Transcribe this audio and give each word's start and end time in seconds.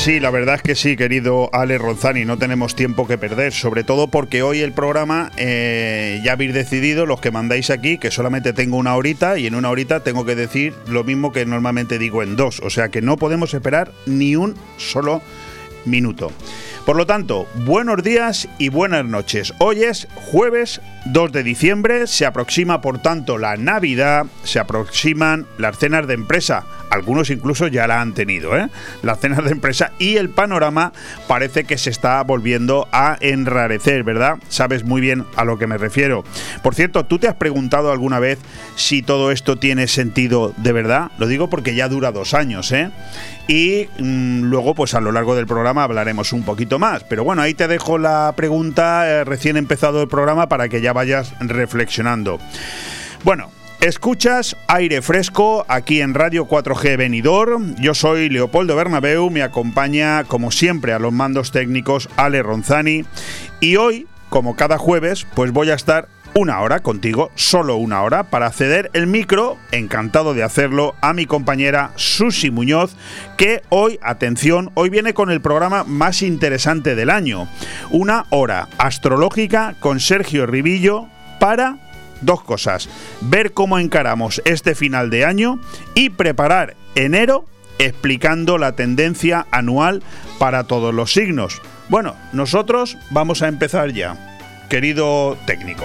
Pues 0.00 0.14
sí, 0.14 0.18
la 0.18 0.30
verdad 0.30 0.54
es 0.54 0.62
que 0.62 0.74
sí, 0.76 0.96
querido 0.96 1.50
Ale 1.52 1.76
Ronzani, 1.76 2.24
no 2.24 2.38
tenemos 2.38 2.74
tiempo 2.74 3.06
que 3.06 3.18
perder, 3.18 3.52
sobre 3.52 3.84
todo 3.84 4.08
porque 4.08 4.42
hoy 4.42 4.60
el 4.60 4.72
programa 4.72 5.30
eh, 5.36 6.22
ya 6.24 6.32
habéis 6.32 6.54
decidido, 6.54 7.04
los 7.04 7.20
que 7.20 7.30
mandáis 7.30 7.68
aquí, 7.68 7.98
que 7.98 8.10
solamente 8.10 8.54
tengo 8.54 8.78
una 8.78 8.96
horita 8.96 9.36
y 9.36 9.46
en 9.46 9.54
una 9.54 9.68
horita 9.68 10.00
tengo 10.00 10.24
que 10.24 10.34
decir 10.34 10.72
lo 10.86 11.04
mismo 11.04 11.32
que 11.32 11.44
normalmente 11.44 11.98
digo 11.98 12.22
en 12.22 12.34
dos, 12.34 12.60
o 12.60 12.70
sea 12.70 12.88
que 12.88 13.02
no 13.02 13.18
podemos 13.18 13.52
esperar 13.52 13.92
ni 14.06 14.36
un 14.36 14.54
solo 14.78 15.20
minuto. 15.84 16.32
Por 16.90 16.96
lo 16.96 17.06
tanto, 17.06 17.46
buenos 17.54 18.02
días 18.02 18.48
y 18.58 18.68
buenas 18.68 19.04
noches. 19.04 19.54
Hoy 19.58 19.84
es 19.84 20.08
jueves 20.16 20.80
2 21.04 21.30
de 21.30 21.44
diciembre, 21.44 22.08
se 22.08 22.26
aproxima 22.26 22.80
por 22.80 22.98
tanto 22.98 23.38
la 23.38 23.56
Navidad, 23.56 24.26
se 24.42 24.58
aproximan 24.58 25.46
las 25.56 25.78
cenas 25.78 26.08
de 26.08 26.14
empresa, 26.14 26.64
algunos 26.90 27.30
incluso 27.30 27.68
ya 27.68 27.86
la 27.86 28.00
han 28.00 28.12
tenido, 28.12 28.58
¿eh? 28.58 28.68
las 29.02 29.20
cenas 29.20 29.44
de 29.44 29.52
empresa 29.52 29.92
y 30.00 30.16
el 30.16 30.30
panorama 30.30 30.92
parece 31.28 31.62
que 31.62 31.78
se 31.78 31.90
está 31.90 32.20
volviendo 32.24 32.88
a 32.90 33.16
enrarecer, 33.20 34.02
¿verdad? 34.02 34.38
Sabes 34.48 34.84
muy 34.84 35.00
bien 35.00 35.24
a 35.36 35.44
lo 35.44 35.58
que 35.58 35.68
me 35.68 35.78
refiero. 35.78 36.24
Por 36.62 36.74
cierto, 36.74 37.06
¿tú 37.06 37.20
te 37.20 37.28
has 37.28 37.36
preguntado 37.36 37.92
alguna 37.92 38.18
vez 38.18 38.40
si 38.74 39.02
todo 39.02 39.30
esto 39.30 39.56
tiene 39.56 39.86
sentido 39.86 40.52
de 40.56 40.72
verdad? 40.72 41.12
Lo 41.18 41.28
digo 41.28 41.48
porque 41.48 41.76
ya 41.76 41.88
dura 41.88 42.10
dos 42.10 42.34
años, 42.34 42.72
¿eh? 42.72 42.90
Y 43.50 43.88
mm, 43.98 44.42
luego, 44.42 44.76
pues 44.76 44.94
a 44.94 45.00
lo 45.00 45.10
largo 45.10 45.34
del 45.34 45.48
programa 45.48 45.82
hablaremos 45.82 46.32
un 46.32 46.44
poquito 46.44 46.78
más. 46.78 47.02
Pero 47.02 47.24
bueno, 47.24 47.42
ahí 47.42 47.52
te 47.52 47.66
dejo 47.66 47.98
la 47.98 48.32
pregunta 48.36 49.10
eh, 49.10 49.24
recién 49.24 49.56
empezado 49.56 50.00
el 50.02 50.08
programa 50.08 50.48
para 50.48 50.68
que 50.68 50.80
ya 50.80 50.92
vayas 50.92 51.34
reflexionando. 51.40 52.38
Bueno, 53.24 53.50
Escuchas 53.80 54.58
aire 54.68 55.00
fresco 55.00 55.64
aquí 55.66 56.02
en 56.02 56.12
Radio 56.12 56.46
4G 56.46 56.98
Venidor. 56.98 57.58
Yo 57.80 57.94
soy 57.94 58.28
Leopoldo 58.28 58.76
Bernabeu, 58.76 59.30
me 59.30 59.42
acompaña 59.42 60.24
como 60.24 60.50
siempre 60.50 60.92
a 60.92 60.98
los 60.98 61.14
mandos 61.14 61.50
técnicos 61.50 62.10
Ale 62.18 62.42
Ronzani 62.42 63.06
y 63.58 63.76
hoy, 63.76 64.06
como 64.28 64.54
cada 64.54 64.76
jueves, 64.76 65.26
pues 65.34 65.52
voy 65.52 65.70
a 65.70 65.74
estar 65.74 66.08
una 66.34 66.60
hora 66.60 66.80
contigo, 66.80 67.30
solo 67.34 67.76
una 67.76 68.02
hora, 68.02 68.24
para 68.24 68.50
ceder 68.50 68.90
el 68.92 69.06
micro, 69.06 69.58
encantado 69.72 70.34
de 70.34 70.42
hacerlo, 70.42 70.94
a 71.00 71.12
mi 71.12 71.26
compañera 71.26 71.92
Susi 71.96 72.50
Muñoz, 72.50 72.96
que 73.36 73.62
hoy, 73.68 73.98
atención, 74.02 74.70
hoy 74.74 74.90
viene 74.90 75.14
con 75.14 75.30
el 75.30 75.40
programa 75.40 75.84
más 75.84 76.22
interesante 76.22 76.94
del 76.94 77.10
año. 77.10 77.48
Una 77.90 78.26
hora 78.30 78.68
astrológica 78.78 79.74
con 79.80 80.00
Sergio 80.00 80.46
Ribillo 80.46 81.08
para 81.38 81.78
dos 82.20 82.42
cosas. 82.42 82.88
Ver 83.20 83.52
cómo 83.52 83.78
encaramos 83.78 84.42
este 84.44 84.74
final 84.74 85.10
de 85.10 85.24
año 85.24 85.60
y 85.94 86.10
preparar 86.10 86.76
enero 86.94 87.44
explicando 87.78 88.58
la 88.58 88.72
tendencia 88.72 89.46
anual 89.50 90.02
para 90.38 90.64
todos 90.64 90.94
los 90.94 91.12
signos. 91.12 91.62
Bueno, 91.88 92.14
nosotros 92.32 92.98
vamos 93.10 93.42
a 93.42 93.48
empezar 93.48 93.92
ya. 93.92 94.29
Querido 94.70 95.36
técnico 95.46 95.84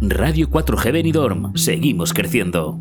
Radio 0.00 0.48
4G 0.48 0.92
Benidorm. 0.92 1.56
Seguimos 1.56 2.12
creciendo. 2.12 2.78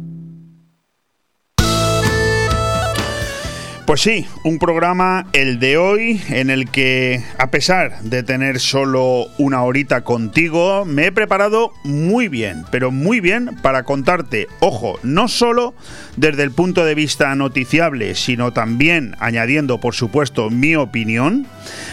Pues 3.87 4.01
sí, 4.01 4.27
un 4.43 4.59
programa, 4.59 5.27
el 5.31 5.59
de 5.59 5.77
hoy, 5.77 6.21
en 6.27 6.49
el 6.49 6.69
que, 6.69 7.23
a 7.39 7.49
pesar 7.49 8.01
de 8.01 8.21
tener 8.21 8.59
solo 8.59 9.27
una 9.37 9.63
horita 9.63 10.01
contigo, 10.01 10.83
me 10.83 11.05
he 11.05 11.11
preparado 11.13 11.71
muy 11.85 12.27
bien, 12.27 12.65
pero 12.69 12.91
muy 12.91 13.21
bien 13.21 13.57
para 13.61 13.83
contarte, 13.83 14.47
ojo, 14.59 14.99
no 15.03 15.29
solo 15.29 15.73
desde 16.17 16.43
el 16.43 16.51
punto 16.51 16.83
de 16.83 16.95
vista 16.95 17.33
noticiable, 17.33 18.13
sino 18.15 18.51
también 18.51 19.15
añadiendo, 19.19 19.79
por 19.79 19.95
supuesto, 19.95 20.49
mi 20.49 20.75
opinión, 20.75 21.47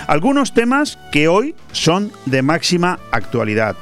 algunos 0.09 0.53
temas 0.53 0.99
que 1.13 1.29
hoy 1.29 1.55
son 1.71 2.11
de 2.27 2.43
máxima 2.43 2.99
actualidad. 3.13 3.77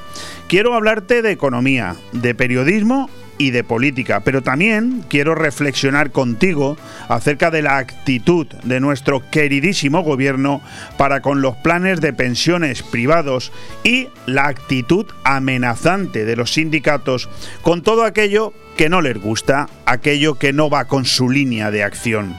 Quiero 0.53 0.75
hablarte 0.75 1.23
de 1.23 1.31
economía, 1.31 1.97
de 2.13 2.35
periodismo 2.35 3.09
y 3.39 3.53
de 3.53 3.65
política, 3.65 4.21
pero 4.21 4.43
también 4.43 5.03
quiero 5.09 5.35
reflexionar 5.35 6.11
contigo 6.11 6.77
acerca 7.09 7.51
de 7.51 7.63
la 7.63 7.79
actitud 7.79 8.47
de 8.63 8.79
nuestro 8.79 9.23
queridísimo 9.31 10.03
gobierno 10.03 10.61
para 10.99 11.23
con 11.23 11.41
los 11.41 11.57
planes 11.57 12.03
de 12.03 12.13
pensiones 12.13 12.83
privados 12.83 13.51
y 13.83 14.09
la 14.27 14.47
actitud 14.47 15.07
amenazante 15.25 16.27
de 16.27 16.37
los 16.37 16.53
sindicatos 16.53 17.31
con 17.63 17.81
todo 17.81 18.05
aquello 18.05 18.53
que 18.77 18.91
no 18.91 19.01
les 19.01 19.17
gusta, 19.17 19.71
aquello 19.87 20.35
que 20.35 20.53
no 20.53 20.69
va 20.69 20.85
con 20.85 21.07
su 21.07 21.31
línea 21.31 21.71
de 21.71 21.83
acción. 21.83 22.37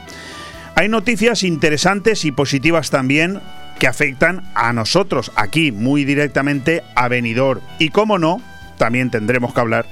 Hay 0.76 0.88
noticias 0.88 1.42
interesantes 1.42 2.24
y 2.24 2.30
positivas 2.30 2.90
también 2.90 3.40
que 3.78 3.86
afectan 3.86 4.42
a 4.54 4.72
nosotros 4.72 5.32
aquí 5.36 5.72
muy 5.72 6.04
directamente 6.04 6.82
a 6.94 7.08
venidor. 7.08 7.60
Y 7.78 7.90
como 7.90 8.18
no, 8.18 8.40
también 8.78 9.10
tendremos 9.10 9.54
que 9.54 9.60
hablar 9.60 9.86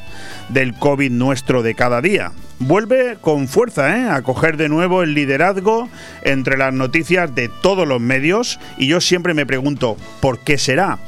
del 0.48 0.74
COVID 0.74 1.10
nuestro 1.10 1.62
de 1.62 1.74
cada 1.74 2.00
día. 2.00 2.32
Vuelve 2.58 3.16
con 3.20 3.48
fuerza 3.48 3.98
¿eh? 3.98 4.08
a 4.08 4.22
coger 4.22 4.56
de 4.56 4.68
nuevo 4.68 5.02
el 5.02 5.14
liderazgo 5.14 5.88
entre 6.22 6.56
las 6.56 6.72
noticias 6.72 7.34
de 7.34 7.48
todos 7.48 7.88
los 7.88 8.00
medios 8.00 8.60
y 8.78 8.86
yo 8.86 9.00
siempre 9.00 9.34
me 9.34 9.46
pregunto, 9.46 9.96
¿por 10.20 10.38
qué 10.38 10.58
será? 10.58 10.98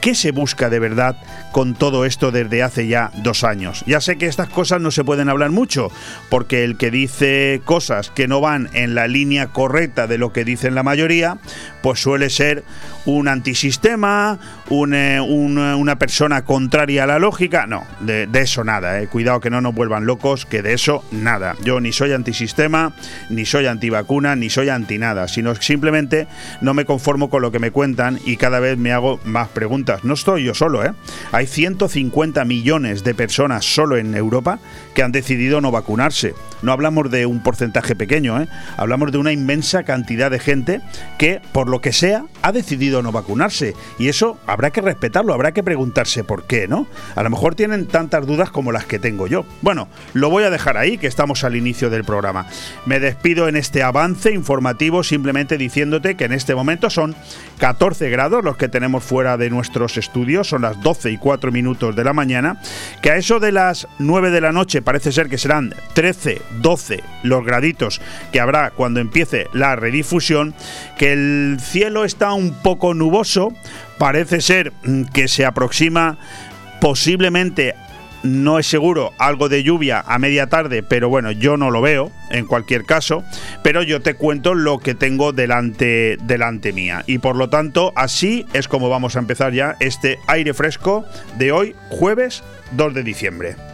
¿Qué 0.00 0.14
se 0.14 0.32
busca 0.32 0.68
de 0.68 0.80
verdad 0.80 1.16
con 1.50 1.74
todo 1.74 2.04
esto 2.04 2.30
desde 2.30 2.62
hace 2.62 2.86
ya 2.86 3.10
dos 3.22 3.42
años? 3.42 3.84
Ya 3.86 4.02
sé 4.02 4.18
que 4.18 4.26
estas 4.26 4.50
cosas 4.50 4.82
no 4.82 4.90
se 4.90 5.02
pueden 5.02 5.30
hablar 5.30 5.50
mucho, 5.50 5.90
porque 6.28 6.62
el 6.62 6.76
que 6.76 6.90
dice 6.90 7.62
cosas 7.64 8.10
que 8.10 8.28
no 8.28 8.42
van 8.42 8.68
en 8.74 8.94
la 8.94 9.06
línea 9.06 9.46
correcta 9.46 10.06
de 10.06 10.18
lo 10.18 10.30
que 10.30 10.44
dicen 10.44 10.74
la 10.74 10.82
mayoría, 10.82 11.38
pues 11.84 12.00
suele 12.00 12.30
ser 12.30 12.64
un 13.04 13.28
antisistema, 13.28 14.38
eh, 14.70 15.20
una 15.20 15.98
persona 15.98 16.42
contraria 16.42 17.04
a 17.04 17.06
la 17.06 17.18
lógica. 17.18 17.66
No, 17.66 17.84
de, 18.00 18.26
eso 18.32 18.64
nada, 18.64 19.02
eh. 19.02 19.08
cuidado 19.08 19.40
que 19.40 19.50
no 19.50 19.60
nos 19.60 19.74
vuelvan 19.74 20.06
locos, 20.06 20.46
que 20.46 20.62
de 20.62 20.72
eso 20.72 21.04
nada. 21.12 21.56
Yo 21.62 21.80
ni 21.80 21.92
soy 21.92 22.14
antisistema, 22.14 22.94
ni 23.28 23.44
soy 23.44 23.66
antivacuna, 23.66 24.34
ni 24.34 24.48
soy 24.48 24.70
anti 24.70 24.96
nada, 24.96 25.28
sino 25.28 25.54
simplemente 25.56 26.26
no 26.62 26.72
me 26.72 26.86
conformo 26.86 27.28
con 27.28 27.42
lo 27.42 27.52
que 27.52 27.58
me 27.58 27.70
cuentan 27.70 28.18
y 28.24 28.38
cada 28.38 28.60
vez 28.60 28.78
me 28.78 28.90
hago 28.90 29.20
más 29.24 29.48
preguntas 29.48 29.74
no 30.04 30.14
estoy 30.14 30.44
yo 30.44 30.54
solo, 30.54 30.84
¿eh? 30.84 30.92
Hay 31.32 31.46
150 31.46 32.44
millones 32.44 33.04
de 33.04 33.14
personas 33.14 33.64
solo 33.64 33.96
en 33.96 34.14
Europa 34.14 34.58
que 34.94 35.02
han 35.02 35.12
decidido 35.12 35.60
no 35.60 35.70
vacunarse. 35.70 36.34
No 36.62 36.72
hablamos 36.72 37.10
de 37.10 37.26
un 37.26 37.42
porcentaje 37.42 37.94
pequeño, 37.94 38.40
¿eh? 38.40 38.48
Hablamos 38.76 39.12
de 39.12 39.18
una 39.18 39.32
inmensa 39.32 39.82
cantidad 39.82 40.30
de 40.30 40.38
gente 40.38 40.80
que, 41.18 41.40
por 41.52 41.68
lo 41.68 41.73
que 41.80 41.92
sea, 41.92 42.24
ha 42.42 42.52
decidido 42.52 43.02
no 43.02 43.12
vacunarse. 43.12 43.74
Y 43.98 44.08
eso 44.08 44.38
habrá 44.46 44.70
que 44.70 44.80
respetarlo, 44.80 45.32
habrá 45.32 45.52
que 45.52 45.62
preguntarse 45.62 46.24
por 46.24 46.44
qué, 46.44 46.66
¿no? 46.66 46.86
A 47.14 47.22
lo 47.22 47.30
mejor 47.30 47.54
tienen 47.54 47.86
tantas 47.86 48.26
dudas 48.26 48.50
como 48.50 48.72
las 48.72 48.84
que 48.84 48.98
tengo 48.98 49.26
yo. 49.26 49.44
Bueno, 49.62 49.88
lo 50.12 50.30
voy 50.30 50.44
a 50.44 50.50
dejar 50.50 50.76
ahí, 50.76 50.98
que 50.98 51.06
estamos 51.06 51.44
al 51.44 51.56
inicio 51.56 51.88
del 51.88 52.04
programa. 52.04 52.46
Me 52.84 52.98
despido 52.98 53.48
en 53.48 53.56
este 53.56 53.82
avance 53.82 54.32
informativo 54.32 55.04
simplemente 55.04 55.56
diciéndote 55.56 56.16
que 56.16 56.24
en 56.24 56.32
este 56.32 56.54
momento 56.54 56.90
son 56.90 57.14
14 57.58 58.10
grados 58.10 58.42
los 58.42 58.56
que 58.56 58.68
tenemos 58.68 59.04
fuera 59.04 59.36
de 59.36 59.50
nuestro 59.50 59.84
estudios, 59.84 60.48
son 60.48 60.62
las 60.62 60.80
12 60.82 61.10
y 61.10 61.18
4 61.18 61.52
minutos 61.52 61.94
de 61.94 62.04
la 62.04 62.12
mañana, 62.12 62.60
que 63.02 63.10
a 63.10 63.16
eso 63.16 63.40
de 63.40 63.52
las 63.52 63.86
9 63.98 64.30
de 64.30 64.40
la 64.40 64.52
noche 64.52 64.82
parece 64.82 65.12
ser 65.12 65.28
que 65.28 65.38
serán 65.38 65.74
13, 65.94 66.40
12 66.60 67.02
los 67.22 67.44
graditos 67.44 68.00
que 68.32 68.40
habrá 68.40 68.70
cuando 68.70 69.00
empiece 69.00 69.48
la 69.52 69.76
redifusión, 69.76 70.54
que 70.98 71.56
cielo 71.64 72.04
está 72.04 72.32
un 72.32 72.52
poco 72.62 72.94
nuboso, 72.94 73.52
parece 73.98 74.40
ser 74.40 74.72
mm, 74.84 75.04
que 75.04 75.28
se 75.28 75.44
aproxima 75.44 76.18
posiblemente 76.80 77.74
no 78.24 78.58
es 78.58 78.66
seguro 78.66 79.12
algo 79.18 79.48
de 79.48 79.62
lluvia 79.62 80.02
a 80.06 80.18
media 80.18 80.48
tarde, 80.48 80.82
pero 80.82 81.08
bueno, 81.08 81.30
yo 81.30 81.56
no 81.56 81.70
lo 81.70 81.82
veo 81.82 82.10
en 82.30 82.46
cualquier 82.46 82.84
caso, 82.84 83.22
pero 83.62 83.82
yo 83.82 84.00
te 84.00 84.14
cuento 84.14 84.54
lo 84.54 84.78
que 84.78 84.94
tengo 84.94 85.32
delante 85.32 86.16
delante 86.22 86.72
mía 86.72 87.04
y 87.06 87.18
por 87.18 87.36
lo 87.36 87.50
tanto 87.50 87.92
así 87.96 88.46
es 88.54 88.66
como 88.66 88.88
vamos 88.88 89.16
a 89.16 89.18
empezar 89.18 89.52
ya 89.52 89.76
este 89.78 90.18
aire 90.26 90.54
fresco 90.54 91.04
de 91.38 91.52
hoy, 91.52 91.76
jueves 91.90 92.42
2 92.72 92.94
de 92.94 93.02
diciembre. 93.02 93.73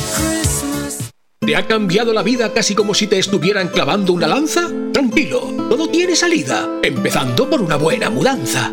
¿Te 1.43 1.55
ha 1.55 1.65
cambiado 1.65 2.13
la 2.13 2.21
vida 2.21 2.53
casi 2.53 2.75
como 2.75 2.93
si 2.93 3.07
te 3.07 3.17
estuvieran 3.17 3.69
clavando 3.69 4.13
una 4.13 4.27
lanza? 4.27 4.69
Tranquilo, 4.93 5.53
todo 5.69 5.87
tiene 5.87 6.15
salida, 6.15 6.69
empezando 6.83 7.49
por 7.49 7.61
una 7.61 7.77
buena 7.77 8.09
mudanza. 8.09 8.71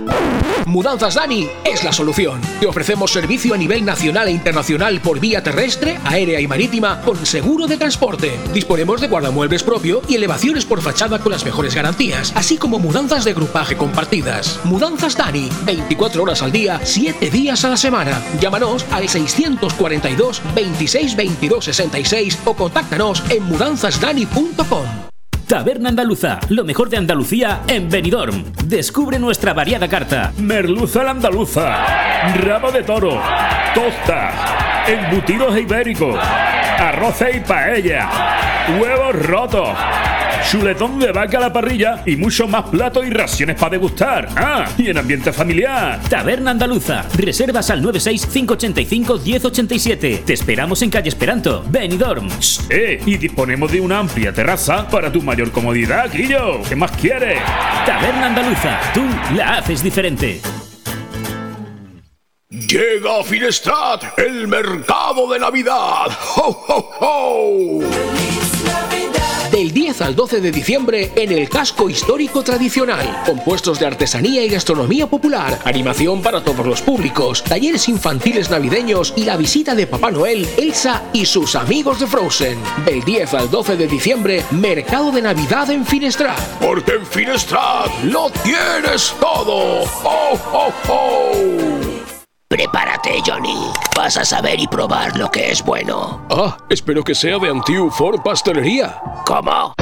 Mudanzas 0.67 1.15
Dani 1.15 1.49
es 1.65 1.85
la 1.85 1.93
solución. 1.93 2.41
Te 2.61 2.67
ofrecemos 2.67 3.13
servicio 3.13 3.55
a 3.55 3.57
nivel 3.57 3.85
nacional 3.85 4.29
e 4.29 4.33
internacional 4.33 5.01
por 5.01 5.21
vía 5.21 5.43
terrestre, 5.43 5.99
aérea 6.05 6.41
y 6.41 6.47
marítima 6.47 7.01
con 7.03 7.25
seguro 7.25 7.67
de 7.67 7.77
transporte. 7.77 8.39
Disponemos 8.53 9.01
de 9.01 9.09
guardamuebles 9.09 9.63
propio 9.63 10.03
y 10.09 10.17
elevaciones 10.17 10.65
por 10.65 10.83
fachada 10.83 11.21
con 11.21 11.33
las 11.33 11.45
mejores 11.45 11.75
garantías, 11.75 12.33
así 12.35 12.59
como 12.59 12.79
mudanzas 12.79 13.25
de 13.25 13.35
grupaje 13.35 13.77
compartidas. 13.77 14.61
Mudanzas 14.65 15.17
Dani, 15.17 15.49
24 15.65 16.23
horas 16.23 16.43
al 16.43 16.53
día, 16.53 16.81
7 16.83 17.31
días 17.31 17.65
a 17.65 17.71
la 17.71 17.77
semana. 17.77 18.21
Llámanos 18.41 18.85
al 18.91 19.09
642 19.09 20.43
26 20.55 21.17
22 21.17 21.65
66 21.65 22.39
o 22.45 22.55
contáctanos 22.55 23.23
en 23.31 23.45
mudanzasdani.com. 23.45 25.09
Taberna 25.49 25.89
Andaluza, 25.89 26.41
lo 26.51 26.63
mejor 26.63 26.91
de 26.91 26.99
Andalucía 26.99 27.63
en 27.69 27.89
Benidorm. 27.89 28.45
Descubre 28.67 29.19
nuestra 29.19 29.55
variada 29.55 29.89
carta. 29.89 30.31
Merluza 30.37 31.03
la 31.03 31.13
andaluza, 31.13 31.87
rabo 32.35 32.71
de 32.71 32.83
toro, 32.83 33.19
tostas, 33.75 34.35
embutidos 34.87 35.59
ibéricos, 35.59 36.21
arroz 36.79 37.25
y 37.35 37.41
paella, 37.41 38.11
huevos 38.79 39.15
rotos 39.25 39.71
chuletón 40.51 40.99
de 40.99 41.13
vaca 41.13 41.37
a 41.37 41.41
la 41.43 41.53
parrilla 41.53 42.03
y 42.07 42.17
mucho 42.17 42.49
más 42.49 42.71
platos 42.71 43.05
y 43.07 43.11
raciones 43.11 43.57
para 43.57 43.73
degustar. 43.73 44.31
Ah, 44.35 44.65
y 44.79 44.89
en 44.89 44.97
ambiente 44.97 45.31
familiar. 45.31 46.01
Taberna 46.09 46.53
Andaluza. 46.53 47.05
Reservas 47.15 47.69
al 47.71 47.83
96-585-1087. 47.83 50.25
Te 50.25 50.33
esperamos 50.33 50.81
en 50.81 50.89
calle 50.89 51.11
Esperanto, 51.11 51.63
Benidorm. 51.69 52.31
Eh, 52.71 52.99
y 53.05 53.19
disponemos 53.19 53.71
de 53.71 53.83
una 53.83 53.99
amplia 53.99 54.33
terraza 54.33 54.89
para 54.89 55.13
tu 55.13 55.21
mayor 55.21 55.53
comodidad, 55.53 56.11
Guillo. 56.11 56.63
¿Qué 56.67 56.77
más 56.77 56.93
quieres? 56.93 57.39
Taberna 57.85 58.29
Andaluza. 58.29 58.81
Tú 58.95 59.05
la 59.37 59.59
haces 59.59 59.83
diferente. 59.83 60.41
Llega 62.49 63.21
a 63.21 63.25
Finestrat 63.25 64.19
el 64.19 64.49
mercado 64.49 65.31
de 65.31 65.39
Navidad. 65.39 66.07
¡Ho, 66.37 66.65
ho, 66.69 66.91
ho! 67.01 67.81
Del 69.99 70.07
10 70.07 70.09
al 70.09 70.17
12 70.17 70.41
de 70.41 70.51
diciembre 70.53 71.13
en 71.17 71.33
el 71.33 71.49
casco 71.49 71.91
histórico 71.91 72.43
tradicional. 72.43 73.23
Compuestos 73.27 73.81
de 73.81 73.87
artesanía 73.87 74.45
y 74.45 74.49
gastronomía 74.49 75.09
popular, 75.09 75.59
animación 75.65 76.23
para 76.23 76.43
todos 76.43 76.65
los 76.67 76.83
públicos, 76.83 77.43
talleres 77.43 77.89
infantiles 77.89 78.51
navideños 78.51 79.13
y 79.17 79.25
la 79.25 79.37
visita 79.37 79.75
de 79.75 79.87
Papá 79.87 80.11
Noel, 80.11 80.47
Elsa 80.57 81.03
y 81.13 81.27
sus 81.27 81.57
amigos 81.57 81.99
de 82.01 82.07
Frozen. 82.07 82.59
Del 82.85 83.03
10 83.03 83.35
al 83.35 83.51
12 83.51 83.77
de 83.77 83.87
diciembre, 83.87 84.45
mercado 84.53 85.11
de 85.11 85.23
Navidad 85.23 85.71
en 85.71 85.85
Finestrat. 85.85 86.39
Porque 86.61 86.93
en 86.93 87.07
Finestrat 87.07 87.91
lo 88.05 88.31
tienes 88.31 89.15
todo. 89.21 89.83
¡Oh, 90.05 90.39
oh, 90.53 90.73
oh! 90.89 91.78
Prepárate, 92.51 93.21
Johnny. 93.27 93.71
Vas 93.95 94.17
a 94.17 94.25
saber 94.25 94.59
y 94.59 94.67
probar 94.67 95.15
lo 95.19 95.31
que 95.31 95.51
es 95.51 95.63
bueno. 95.63 96.27
Ah, 96.31 96.57
espero 96.71 97.05
que 97.05 97.15
sea 97.15 97.39
de 97.39 97.51
Antiu 97.51 97.91
Ford 97.91 98.23
Pastelería. 98.23 99.03
¿Cómo? 99.27 99.75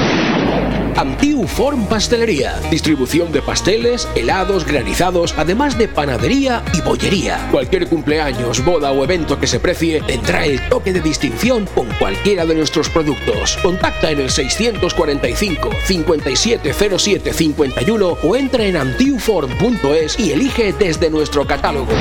Antiu 0.97 1.47
Form 1.47 1.87
Pastelería. 1.87 2.59
Distribución 2.71 3.31
de 3.31 3.41
pasteles, 3.41 4.09
helados, 4.17 4.65
granizados, 4.65 5.35
además 5.37 5.79
de 5.79 5.87
panadería 5.87 6.65
y 6.73 6.81
bollería. 6.81 7.49
Cualquier 7.53 7.87
cumpleaños, 7.87 8.65
boda 8.65 8.91
o 8.91 9.05
evento 9.05 9.39
que 9.39 9.47
se 9.47 9.61
precie 9.61 10.01
tendrá 10.01 10.45
el 10.45 10.61
toque 10.69 10.93
de 10.93 11.01
distinción 11.01 11.67
con 11.75 11.87
cualquiera 12.01 12.47
de 12.47 12.55
nuestros 12.55 12.89
productos. 12.89 13.59
Contacta 13.63 14.11
en 14.11 14.21
el 14.21 14.31
645 14.31 15.71
5707 15.85 17.33
51 17.33 18.19
o 18.25 18.37
entra 18.37 18.65
en 18.65 18.77
antiuform.es 18.77 20.19
y 20.19 20.33
elige 20.33 20.73
desde 20.73 21.11
nuestro 21.11 21.47
catálogo. 21.47 21.93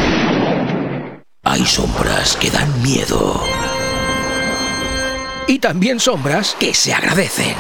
Hay 1.55 1.65
sombras 1.65 2.35
que 2.35 2.51
dan 2.51 2.81
miedo. 2.81 3.41
Y 5.47 5.59
también 5.59 5.99
sombras 5.99 6.55
que 6.59 6.73
se 6.73 6.91
agradecen. 6.93 7.53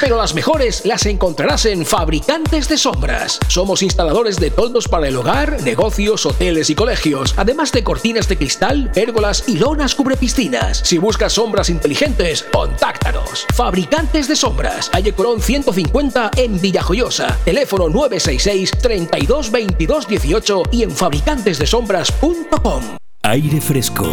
Pero 0.00 0.16
las 0.16 0.34
mejores 0.34 0.84
las 0.86 1.06
encontrarás 1.06 1.66
en 1.66 1.84
Fabricantes 1.84 2.68
de 2.68 2.78
Sombras. 2.78 3.38
Somos 3.48 3.82
instaladores 3.82 4.38
de 4.40 4.50
toldos 4.50 4.88
para 4.88 5.08
el 5.08 5.16
hogar, 5.16 5.60
negocios, 5.62 6.24
hoteles 6.26 6.70
y 6.70 6.74
colegios, 6.74 7.34
además 7.36 7.70
de 7.72 7.84
cortinas 7.84 8.26
de 8.28 8.38
cristal, 8.38 8.90
pérgolas 8.92 9.44
y 9.46 9.58
lonas 9.58 9.94
cubrepiscinas. 9.94 10.78
Si 10.78 10.98
buscas 10.98 11.34
sombras 11.34 11.70
inteligentes, 11.70 12.44
contáctanos. 12.50 13.46
Fabricantes 13.54 14.26
de 14.26 14.34
Sombras, 14.36 14.88
calle 14.88 15.12
Corón 15.12 15.40
150 15.40 16.32
en 16.36 16.60
Villajoyosa. 16.60 17.38
Teléfono 17.44 17.88
966 17.88 18.72
32 18.82 19.50
22 19.50 20.08
18 20.08 20.62
y 20.72 20.82
en 20.82 20.90
fabricantesdesombras.com. 20.90 22.99
Aire 23.22 23.60
Fresco. 23.60 24.06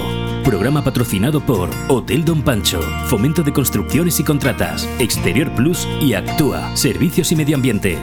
Programa 0.43 0.83
patrocinado 0.83 1.39
por 1.39 1.69
Hotel 1.87 2.25
Don 2.25 2.43
Pancho, 2.43 2.81
Fomento 3.07 3.41
de 3.41 3.53
Construcciones 3.53 4.19
y 4.19 4.23
Contratas, 4.25 4.87
Exterior 4.99 5.49
Plus 5.55 5.87
y 6.01 6.13
Actúa, 6.13 6.75
Servicios 6.75 7.31
y 7.31 7.37
Medio 7.37 7.55
Ambiente. 7.55 7.97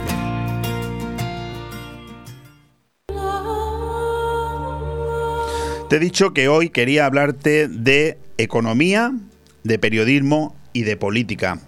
Te 5.89 5.97
he 5.97 5.99
dicho 5.99 6.33
que 6.33 6.47
hoy 6.47 6.69
quería 6.69 7.05
hablarte 7.05 7.67
de 7.67 8.17
economía, 8.39 9.13
de 9.63 9.77
periodismo 9.77 10.55
y 10.73 10.81
de 10.81 10.97
política. 10.97 11.59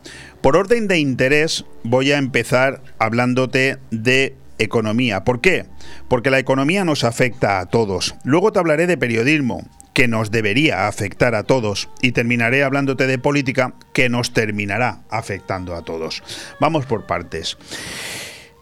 Por 0.42 0.58
orden 0.58 0.88
de 0.88 0.98
interés 0.98 1.64
voy 1.84 2.12
a 2.12 2.18
empezar 2.18 2.82
hablándote 2.98 3.78
de 3.92 4.36
economía. 4.58 5.24
¿Por 5.24 5.42
qué? 5.42 5.66
Porque 6.08 6.30
la 6.30 6.40
economía 6.40 6.86
nos 6.86 7.04
afecta 7.04 7.60
a 7.60 7.66
todos. 7.66 8.16
Luego 8.24 8.52
te 8.52 8.60
hablaré 8.60 8.88
de 8.88 8.98
periodismo, 8.98 9.66
que 9.94 10.08
nos 10.08 10.30
debería 10.30 10.88
afectar 10.88 11.34
a 11.34 11.44
todos. 11.44 11.90
Y 12.02 12.12
terminaré 12.12 12.64
hablándote 12.64 13.08
de 13.08 13.18
política, 13.18 13.74
que 13.94 14.10
nos 14.10 14.32
terminará 14.32 15.00
afectando 15.10 15.76
a 15.76 15.82
todos. 15.82 16.22
Vamos 16.60 16.86
por 16.86 17.08
partes. 17.08 17.58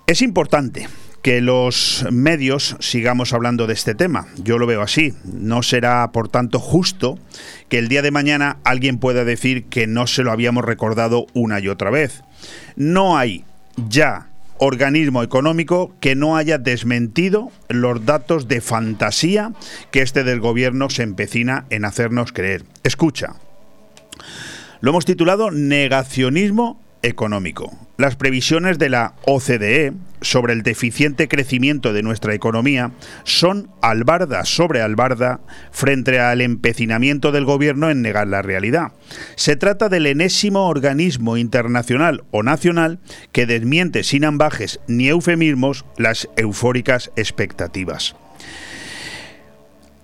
Es 0.07 0.21
importante 0.21 0.87
que 1.25 1.41
los 1.41 2.05
medios 2.11 2.77
sigamos 2.79 3.33
hablando 3.33 3.65
de 3.65 3.73
este 3.73 3.95
tema. 3.95 4.27
Yo 4.37 4.59
lo 4.59 4.67
veo 4.67 4.83
así. 4.83 5.15
No 5.23 5.63
será, 5.63 6.11
por 6.11 6.29
tanto, 6.29 6.59
justo 6.59 7.17
que 7.67 7.79
el 7.79 7.87
día 7.87 8.03
de 8.03 8.11
mañana 8.11 8.59
alguien 8.63 8.99
pueda 8.99 9.25
decir 9.25 9.65
que 9.65 9.87
no 9.87 10.05
se 10.05 10.21
lo 10.21 10.31
habíamos 10.31 10.63
recordado 10.63 11.25
una 11.33 11.59
y 11.59 11.67
otra 11.67 11.89
vez. 11.89 12.21
No 12.75 13.17
hay 13.17 13.43
ya 13.75 14.29
organismo 14.57 15.23
económico 15.23 15.93
que 15.99 16.15
no 16.15 16.37
haya 16.37 16.57
desmentido 16.57 17.51
los 17.69 18.05
datos 18.05 18.47
de 18.47 18.61
fantasía 18.61 19.53
que 19.91 20.01
este 20.01 20.23
del 20.23 20.39
gobierno 20.39 20.89
se 20.89 21.03
empecina 21.03 21.65
en 21.69 21.85
hacernos 21.85 22.31
creer. 22.31 22.63
Escucha. 22.83 23.35
Lo 24.81 24.91
hemos 24.91 25.05
titulado 25.05 25.51
Negacionismo 25.51 26.79
económico. 27.05 27.71
Las 27.97 28.15
previsiones 28.15 28.77
de 28.77 28.89
la 28.89 29.13
OCDE 29.25 29.93
sobre 30.21 30.53
el 30.53 30.63
deficiente 30.63 31.27
crecimiento 31.27 31.93
de 31.93 32.03
nuestra 32.03 32.33
economía 32.33 32.91
son 33.23 33.69
albarda 33.81 34.43
sobre 34.43 34.81
albarda 34.81 35.39
frente 35.71 36.19
al 36.19 36.41
empecinamiento 36.41 37.31
del 37.31 37.45
gobierno 37.45 37.89
en 37.89 38.01
negar 38.01 38.27
la 38.27 38.41
realidad. 38.41 38.91
Se 39.35 39.55
trata 39.55 39.87
del 39.87 40.07
enésimo 40.07 40.67
organismo 40.67 41.37
internacional 41.37 42.23
o 42.31 42.43
nacional 42.43 42.99
que 43.31 43.45
desmiente 43.45 44.03
sin 44.03 44.25
ambajes 44.25 44.79
ni 44.87 45.07
eufemismos 45.07 45.85
las 45.97 46.27
eufóricas 46.35 47.11
expectativas. 47.15 48.15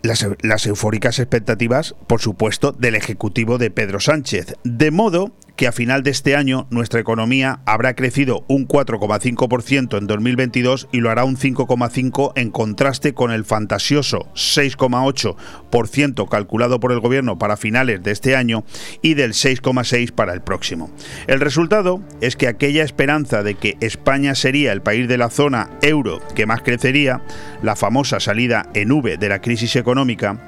Las, 0.03 0.25
las, 0.41 0.65
eufóricas 0.65 1.20
expectativas, 1.20 1.93
por 2.08 2.22
supuesto, 2.22 2.72
del 2.72 2.96
Ejecutivo 2.96 3.60
de 3.60 3.70
Pedro 3.70 4.00
Sánchez. 4.00 4.55
De 4.63 4.89
modo 4.89 5.31
que 5.62 5.68
a 5.68 5.72
final 5.72 6.01
de 6.01 6.10
este 6.10 6.36
año 6.36 6.65
nuestra 6.72 7.00
economía 7.00 7.60
habrá 7.68 7.94
crecido 7.94 8.46
un 8.48 8.68
4,5% 8.68 9.96
en 9.96 10.08
2022 10.08 10.88
y 10.91 11.01
lo 11.01 11.12
hará 11.12 11.24
un 11.24 11.38
5,5% 11.38 12.32
en 12.36 12.50
contraste 12.50 13.13
con 13.13 13.30
el 13.30 13.46
fantasioso 13.46 14.27
6,8% 14.34 16.27
calculado 16.27 16.80
por 16.80 16.91
el 16.91 17.00
gobierno 17.00 17.38
para 17.38 17.58
finales 17.58 18.01
de 18.01 18.10
este 18.10 18.36
año 18.36 18.63
y 19.03 19.13
del 19.13 19.34
6,6% 19.34 20.13
para 20.13 20.34
el 20.34 20.41
próximo. 20.41 20.89
El 21.27 21.39
resultado 21.39 22.01
es 22.22 22.36
que 22.36 22.48
aquella 22.48 22.84
esperanza 22.84 23.44
de 23.44 23.53
que 23.53 23.77
España 23.82 24.34
sería 24.34 24.72
el 24.72 24.82
país 24.82 25.08
de 25.08 25.20
la 25.20 25.30
zona 25.30 25.70
euro 25.84 26.22
que 26.34 26.48
más 26.48 26.63
crecería, 26.63 27.22
la 27.62 27.75
famosa 27.75 28.20
salida 28.20 28.68
en 28.74 28.91
V 28.91 29.18
de 29.18 29.30
la 29.30 29.41
crisis 29.41 29.75
económica, 29.75 30.41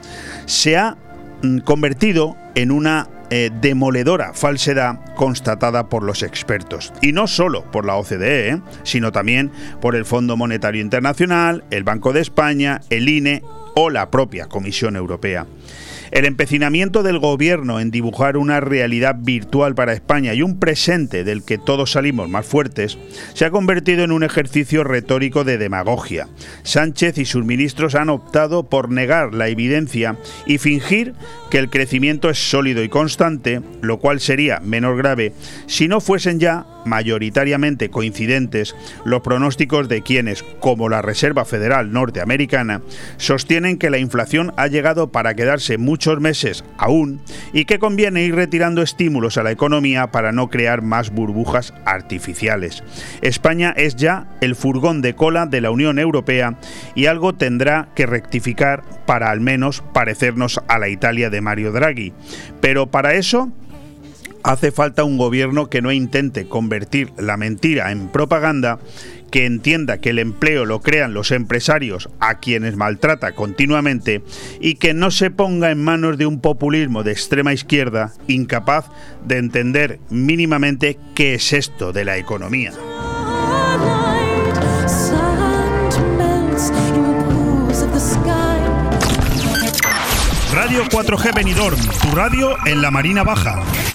se 0.48 0.76
ha 0.76 0.98
mm, 1.44 1.60
convertido 1.60 2.36
en 2.56 2.72
una 2.72 3.10
eh, 3.30 3.50
demoledora 3.62 4.34
falsedad 4.34 5.00
constatada 5.16 5.90
por 5.90 6.04
los 6.04 6.24
expertos. 6.24 6.94
Y 7.02 7.12
no 7.12 7.28
solo 7.28 7.64
por 7.72 7.86
la 7.86 7.96
OCDE, 7.96 8.50
¿eh? 8.50 8.62
sino 8.84 9.12
también 9.12 9.52
por 9.82 9.96
el 9.96 10.06
Fondo 10.06 10.38
Monetario 10.38 10.82
Internacional, 10.82 11.64
el 11.72 11.84
Banco 11.84 12.14
de 12.14 12.22
España, 12.22 12.82
el 12.90 13.10
INE 13.10 13.44
o 13.76 13.90
la 13.90 14.12
propia 14.12 14.48
Comisión 14.48 14.96
Europea. 14.96 15.48
El 16.14 16.26
empecinamiento 16.26 17.02
del 17.02 17.18
gobierno 17.18 17.80
en 17.80 17.90
dibujar 17.90 18.38
una 18.38 18.60
realidad 18.60 19.16
virtual 19.18 19.74
para 19.74 19.94
España 19.94 20.36
y 20.36 20.44
un 20.44 20.60
presente 20.60 21.24
del 21.24 21.44
que 21.44 21.58
todos 21.58 21.94
salimos 21.94 22.30
más 22.30 22.46
fuertes 22.46 23.00
se 23.34 23.46
ha 23.46 23.50
convertido 23.50 24.04
en 24.04 24.12
un 24.12 24.24
ejercicio 24.24 24.84
retórico 24.84 25.44
de 25.44 25.58
demagogia. 25.58 26.28
Sánchez 26.62 27.18
y 27.18 27.26
sus 27.26 27.44
ministros 27.46 27.96
han 27.96 28.10
optado 28.10 28.70
por 28.70 28.92
negar 28.92 29.34
la 29.34 29.48
evidencia 29.48 30.16
y 30.46 30.60
fingir 30.60 31.16
que 31.54 31.60
el 31.60 31.70
crecimiento 31.70 32.32
es 32.32 32.50
sólido 32.50 32.82
y 32.82 32.90
constante, 32.90 33.62
lo 33.84 34.00
cual 34.00 34.20
sería 34.20 34.60
menos 34.62 34.98
grave 34.98 35.34
si 35.68 35.88
no 35.88 36.02
fuesen 36.02 36.40
ya 36.40 36.66
mayoritariamente 36.86 37.90
coincidentes 37.90 38.76
los 39.06 39.22
pronósticos 39.22 39.88
de 39.88 40.02
quienes, 40.02 40.44
como 40.60 40.90
la 40.90 41.04
Reserva 41.04 41.46
Federal 41.46 41.94
Norteamericana, 41.94 42.82
sostienen 43.18 43.78
que 43.78 43.92
la 43.92 44.00
inflación 44.00 44.52
ha 44.58 44.66
llegado 44.68 45.12
para 45.12 45.36
quedarse 45.36 45.78
muchos 45.78 46.20
meses 46.20 46.64
aún 46.78 47.22
y 47.54 47.66
que 47.66 47.80
conviene 47.80 48.24
ir 48.24 48.34
retirando 48.34 48.82
estímulos 48.82 49.38
a 49.38 49.44
la 49.44 49.52
economía 49.52 50.08
para 50.08 50.32
no 50.32 50.50
crear 50.50 50.82
más 50.82 51.12
burbujas 51.12 51.74
artificiales. 51.86 52.84
España 53.22 53.74
es 53.78 53.96
ya 53.96 54.28
el 54.42 54.56
furgón 54.56 55.02
de 55.02 55.14
cola 55.16 55.46
de 55.46 55.62
la 55.62 55.70
Unión 55.70 56.00
Europea 56.00 56.58
y 56.96 57.06
algo 57.06 57.34
tendrá 57.34 57.90
que 57.96 58.08
rectificar 58.08 58.84
para 59.06 59.30
al 59.30 59.40
menos 59.40 59.84
parecernos 59.94 60.60
a 60.68 60.80
la 60.80 60.90
Italia 60.90 61.30
de 61.30 61.42
Mario 61.44 61.72
Draghi. 61.72 62.14
Pero 62.62 62.88
para 62.88 63.14
eso 63.14 63.52
hace 64.44 64.72
falta 64.72 65.04
un 65.04 65.18
gobierno 65.18 65.70
que 65.70 65.82
no 65.82 65.92
intente 65.92 66.48
convertir 66.48 67.12
la 67.18 67.38
mentira 67.38 67.92
en 67.92 68.10
propaganda, 68.10 68.80
que 69.32 69.46
entienda 69.46 69.98
que 69.98 70.12
el 70.12 70.20
empleo 70.20 70.66
lo 70.66 70.82
crean 70.82 71.16
los 71.16 71.32
empresarios 71.32 72.10
a 72.20 72.36
quienes 72.36 72.76
maltrata 72.76 73.32
continuamente 73.32 74.22
y 74.60 74.76
que 74.76 74.94
no 74.94 75.10
se 75.10 75.32
ponga 75.32 75.72
en 75.72 75.84
manos 75.84 76.20
de 76.20 76.28
un 76.28 76.40
populismo 76.40 77.02
de 77.02 77.14
extrema 77.14 77.52
izquierda 77.52 78.14
incapaz 78.28 78.86
de 79.26 79.38
entender 79.38 80.00
mínimamente 80.12 81.00
qué 81.16 81.34
es 81.34 81.52
esto 81.54 81.94
de 81.94 82.06
la 82.06 82.18
economía. 82.18 82.74
Radio 90.84 91.00
4G 91.00 91.34
Benidorm, 91.34 91.80
tu 92.02 92.16
radio 92.16 92.58
en 92.66 92.82
la 92.82 92.92
Marina 92.92 93.24
Baja. 93.24 93.93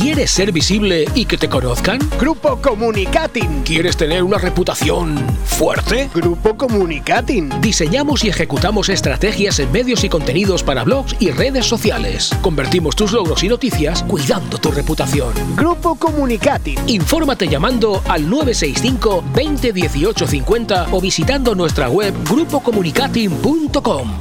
¿Quieres 0.00 0.30
ser 0.30 0.50
visible 0.50 1.04
y 1.14 1.26
que 1.26 1.36
te 1.36 1.50
conozcan? 1.50 1.98
Grupo 2.18 2.56
Comunicating. 2.62 3.64
¿Quieres 3.64 3.98
tener 3.98 4.22
una 4.22 4.38
reputación 4.38 5.18
fuerte? 5.44 6.08
Grupo 6.14 6.56
Comunicating. 6.56 7.60
Diseñamos 7.60 8.24
y 8.24 8.30
ejecutamos 8.30 8.88
estrategias 8.88 9.58
en 9.58 9.70
medios 9.70 10.02
y 10.02 10.08
contenidos 10.08 10.62
para 10.62 10.84
blogs 10.84 11.14
y 11.20 11.30
redes 11.32 11.66
sociales. 11.66 12.30
Convertimos 12.40 12.96
tus 12.96 13.12
logros 13.12 13.44
y 13.44 13.48
noticias 13.48 14.02
cuidando 14.04 14.56
tu 14.56 14.70
reputación. 14.70 15.34
Grupo 15.54 15.96
Comunicating. 15.96 16.78
Infórmate 16.86 17.46
llamando 17.46 18.02
al 18.08 18.22
965 18.22 19.22
20 19.34 19.72
18 19.74 20.26
50 20.26 20.86
o 20.92 21.00
visitando 21.02 21.54
nuestra 21.54 21.90
web 21.90 22.14
grupocomunicating.com. 22.24 24.16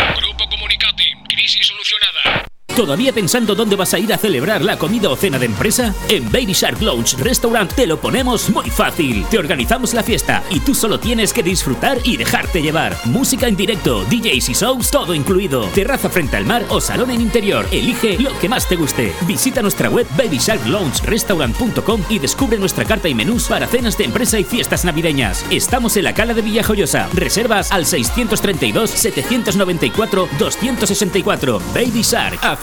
¿Todavía 2.79 3.11
pensando 3.11 3.55
dónde 3.55 3.75
vas 3.75 3.93
a 3.93 3.99
ir 3.99 4.13
a 4.13 4.17
celebrar 4.17 4.63
la 4.63 4.77
comida 4.77 5.09
o 5.09 5.15
cena 5.17 5.37
de 5.37 5.47
empresa? 5.47 5.93
En 6.07 6.31
Baby 6.31 6.53
Shark 6.53 6.81
Lounge 6.81 7.17
Restaurant 7.17 7.69
te 7.73 7.85
lo 7.85 7.99
ponemos 7.99 8.49
muy 8.51 8.69
fácil. 8.69 9.25
Te 9.29 9.37
organizamos 9.37 9.93
la 9.93 10.01
fiesta 10.01 10.43
y 10.49 10.61
tú 10.61 10.73
solo 10.73 10.97
tienes 10.97 11.33
que 11.33 11.43
disfrutar 11.43 11.97
y 12.05 12.15
dejarte 12.15 12.61
llevar. 12.61 12.95
Música 13.03 13.49
en 13.49 13.57
directo, 13.57 14.05
DJs 14.05 14.47
y 14.47 14.53
shows, 14.53 14.89
todo 14.91 15.13
incluido. 15.13 15.65
Terraza 15.75 16.09
frente 16.09 16.37
al 16.37 16.45
mar 16.45 16.63
o 16.69 16.79
salón 16.79 17.11
en 17.11 17.19
interior. 17.19 17.67
Elige 17.69 18.17
lo 18.17 18.31
que 18.39 18.47
más 18.47 18.65
te 18.69 18.77
guste. 18.77 19.13
Visita 19.27 19.61
nuestra 19.61 19.89
web 19.89 20.07
babysharkloungerestaurant.com 20.15 22.03
y 22.07 22.19
descubre 22.19 22.57
nuestra 22.57 22.85
carta 22.85 23.09
y 23.09 23.13
menús 23.13 23.49
para 23.49 23.67
cenas 23.67 23.97
de 23.97 24.05
empresa 24.05 24.39
y 24.39 24.45
fiestas 24.45 24.85
navideñas. 24.85 25.45
Estamos 25.51 25.97
en 25.97 26.05
la 26.05 26.13
Cala 26.13 26.33
de 26.33 26.43
Villajoyosa. 26.43 27.09
Reservas 27.13 27.73
al 27.73 27.85
632 27.85 28.89
794 28.89 30.29
264. 30.39 31.61
Baby 31.73 32.03
Shark. 32.03 32.39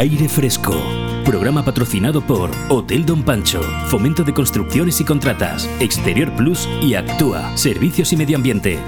Aire 0.00 0.30
Fresco. 0.30 0.72
Programa 1.26 1.62
patrocinado 1.62 2.26
por 2.26 2.50
Hotel 2.70 3.04
Don 3.04 3.22
Pancho, 3.22 3.60
Fomento 3.88 4.24
de 4.24 4.32
Construcciones 4.32 4.98
y 5.02 5.04
Contratas, 5.04 5.68
Exterior 5.78 6.34
Plus 6.36 6.66
y 6.80 6.94
Actúa, 6.94 7.54
Servicios 7.54 8.10
y 8.14 8.16
Medio 8.16 8.38
Ambiente. 8.38 8.78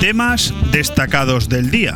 Temas 0.00 0.52
destacados 0.72 1.48
del 1.48 1.70
día. 1.70 1.94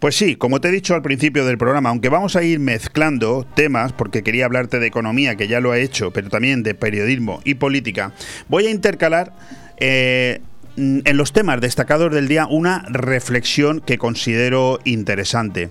Pues 0.00 0.16
sí, 0.16 0.34
como 0.34 0.60
te 0.60 0.70
he 0.70 0.72
dicho 0.72 0.96
al 0.96 1.02
principio 1.02 1.44
del 1.44 1.58
programa, 1.58 1.90
aunque 1.90 2.08
vamos 2.08 2.34
a 2.34 2.42
ir 2.42 2.58
mezclando 2.58 3.46
temas, 3.54 3.92
porque 3.92 4.24
quería 4.24 4.46
hablarte 4.46 4.80
de 4.80 4.88
economía, 4.88 5.36
que 5.36 5.46
ya 5.46 5.60
lo 5.60 5.72
he 5.72 5.82
hecho, 5.82 6.10
pero 6.10 6.28
también 6.28 6.64
de 6.64 6.74
periodismo 6.74 7.40
y 7.44 7.54
política, 7.54 8.12
voy 8.48 8.66
a 8.66 8.72
intercalar 8.72 9.32
eh, 9.76 10.40
en 10.76 11.16
los 11.16 11.32
temas 11.32 11.60
destacados 11.60 12.12
del 12.12 12.28
día 12.28 12.46
una 12.46 12.84
reflexión 12.88 13.80
que 13.80 13.98
considero 13.98 14.78
interesante. 14.84 15.70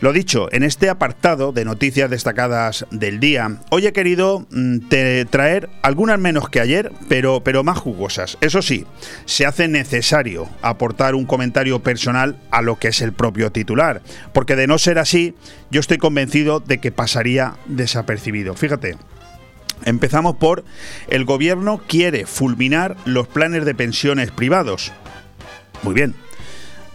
Lo 0.00 0.12
dicho, 0.12 0.48
en 0.52 0.62
este 0.62 0.90
apartado 0.90 1.52
de 1.52 1.64
noticias 1.64 2.10
destacadas 2.10 2.84
del 2.90 3.18
día, 3.18 3.60
hoy 3.70 3.86
he 3.86 3.94
querido 3.94 4.46
mm, 4.50 4.88
traer 5.30 5.70
algunas 5.80 6.18
menos 6.18 6.50
que 6.50 6.60
ayer, 6.60 6.92
pero, 7.08 7.40
pero 7.42 7.64
más 7.64 7.78
jugosas. 7.78 8.36
Eso 8.42 8.60
sí, 8.60 8.84
se 9.24 9.46
hace 9.46 9.68
necesario 9.68 10.48
aportar 10.60 11.14
un 11.14 11.24
comentario 11.24 11.82
personal 11.82 12.36
a 12.50 12.60
lo 12.60 12.78
que 12.78 12.88
es 12.88 13.00
el 13.00 13.14
propio 13.14 13.50
titular, 13.52 14.02
porque 14.34 14.54
de 14.54 14.66
no 14.66 14.76
ser 14.76 14.98
así, 14.98 15.34
yo 15.70 15.80
estoy 15.80 15.96
convencido 15.96 16.60
de 16.60 16.76
que 16.76 16.92
pasaría 16.92 17.54
desapercibido. 17.66 18.54
Fíjate. 18.54 18.96
Empezamos 19.84 20.36
por 20.36 20.64
el 21.08 21.24
gobierno 21.24 21.80
quiere 21.86 22.26
fulminar 22.26 22.96
los 23.04 23.28
planes 23.28 23.64
de 23.64 23.74
pensiones 23.74 24.30
privados. 24.30 24.92
Muy 25.82 25.94
bien. 25.94 26.14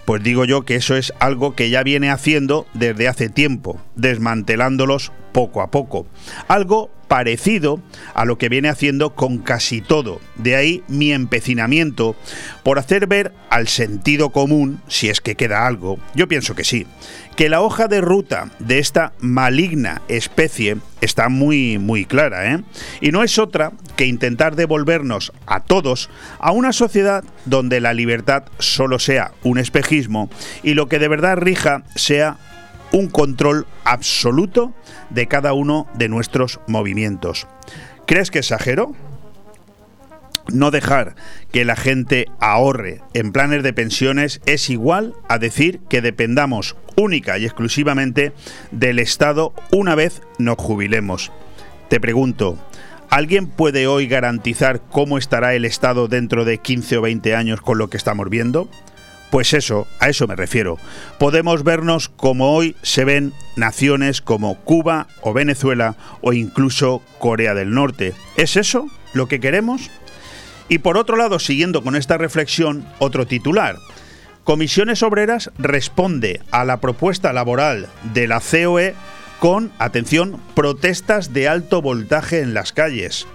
Pues 0.06 0.24
digo 0.24 0.46
yo 0.46 0.64
que 0.64 0.76
eso 0.76 0.96
es 0.96 1.14
algo 1.20 1.56
que 1.56 1.70
ya 1.70 1.84
viene 1.84 2.10
haciendo 2.10 2.68
desde 2.74 3.08
hace 3.08 3.30
tiempo, 3.30 3.80
desmantelándolos 3.96 5.12
poco 5.32 5.62
a 5.62 5.72
poco. 5.72 6.08
Algo 6.48 6.90
parecido 7.12 7.82
a 8.14 8.24
lo 8.24 8.38
que 8.38 8.48
viene 8.48 8.70
haciendo 8.70 9.16
con 9.16 9.40
casi 9.40 9.82
todo. 9.82 10.22
De 10.36 10.56
ahí 10.56 10.82
mi 10.88 11.12
empecinamiento 11.12 12.16
por 12.64 12.80
hacer 12.80 13.06
ver 13.06 13.34
al 13.50 13.68
sentido 13.68 14.30
común, 14.30 14.80
si 14.88 15.10
es 15.10 15.20
que 15.20 15.36
queda 15.36 15.68
algo, 15.68 16.00
yo 16.16 16.30
pienso 16.30 16.56
que 16.56 16.64
sí, 16.64 16.88
que 17.36 17.50
la 17.50 17.60
hoja 17.60 17.90
de 17.90 18.00
ruta 18.00 18.50
de 18.60 18.80
esta 18.80 19.12
maligna 19.20 20.02
especie 20.08 20.78
está 21.02 21.28
muy 21.28 21.78
muy 21.80 22.06
clara, 22.06 22.54
¿eh? 22.54 22.64
Y 23.02 23.12
no 23.12 23.24
es 23.24 23.38
otra 23.40 23.74
que 23.98 24.06
intentar 24.06 24.56
devolvernos 24.56 25.34
a 25.48 25.60
todos 25.60 26.10
a 26.40 26.54
una 26.54 26.72
sociedad 26.72 27.26
donde 27.44 27.82
la 27.82 27.94
libertad 27.94 28.46
solo 28.58 29.00
sea 29.00 29.34
un 29.44 29.58
espejismo 29.58 30.30
y 30.64 30.76
lo 30.76 30.88
que 30.88 30.98
de 30.98 31.10
verdad 31.10 31.36
rija 31.36 31.84
sea 31.94 32.38
un 32.92 33.08
control 33.08 33.68
absoluto 33.84 34.74
de 35.10 35.28
cada 35.28 35.54
uno 35.54 35.88
de 35.94 36.10
nuestros 36.10 36.60
movimientos. 36.68 37.48
¿Crees 38.06 38.32
que 38.32 38.40
exagero? 38.40 38.94
No 40.52 40.72
dejar 40.72 41.16
que 41.52 41.66
la 41.66 41.76
gente 41.76 42.28
ahorre 42.40 43.02
en 43.14 43.32
planes 43.32 43.64
de 43.64 43.74
pensiones 43.74 44.42
es 44.46 44.70
igual 44.70 45.14
a 45.30 45.38
decir 45.38 45.80
que 45.90 46.02
dependamos 46.02 46.76
única 46.98 47.38
y 47.38 47.46
exclusivamente 47.46 48.34
del 48.72 49.00
Estado 49.00 49.54
una 49.72 49.96
vez 49.96 50.22
nos 50.40 50.58
jubilemos. 50.58 51.32
Te 51.90 52.00
pregunto, 52.00 52.58
¿alguien 53.10 53.48
puede 53.48 53.88
hoy 53.88 54.08
garantizar 54.08 54.82
cómo 54.90 55.18
estará 55.18 55.54
el 55.54 55.64
Estado 55.64 56.08
dentro 56.08 56.44
de 56.44 56.58
15 56.58 56.98
o 56.98 57.02
20 57.02 57.36
años 57.36 57.62
con 57.62 57.78
lo 57.78 57.90
que 57.90 57.98
estamos 57.98 58.30
viendo? 58.30 58.70
Pues 59.32 59.54
eso, 59.54 59.88
a 60.00 60.10
eso 60.10 60.28
me 60.28 60.36
refiero. 60.36 60.78
Podemos 61.18 61.64
vernos 61.64 62.10
como 62.10 62.54
hoy 62.54 62.76
se 62.84 63.06
ven 63.06 63.34
naciones 63.56 64.22
como 64.22 64.60
Cuba 64.60 65.08
o 65.22 65.32
Venezuela 65.34 65.96
o 66.22 66.34
incluso 66.34 67.02
Corea 67.18 67.54
del 67.54 67.72
Norte. 67.72 68.14
¿Es 68.36 68.58
eso 68.58 68.88
lo 69.14 69.28
que 69.28 69.40
queremos? 69.40 69.90
Y 70.68 70.80
por 70.80 70.98
otro 70.98 71.16
lado, 71.16 71.40
siguiendo 71.40 71.82
con 71.82 71.96
esta 71.96 72.18
reflexión, 72.18 72.86
otro 73.00 73.26
titular. 73.26 73.78
Comisiones 74.44 75.02
Obreras 75.02 75.52
responde 75.58 76.42
a 76.52 76.66
la 76.66 76.82
propuesta 76.82 77.32
laboral 77.32 77.88
de 78.14 78.28
la 78.28 78.42
COE 78.42 78.96
con, 79.40 79.72
atención, 79.80 80.42
protestas 80.56 81.32
de 81.32 81.48
alto 81.48 81.82
voltaje 81.82 82.42
en 82.42 82.54
las 82.54 82.74
calles. 82.74 83.28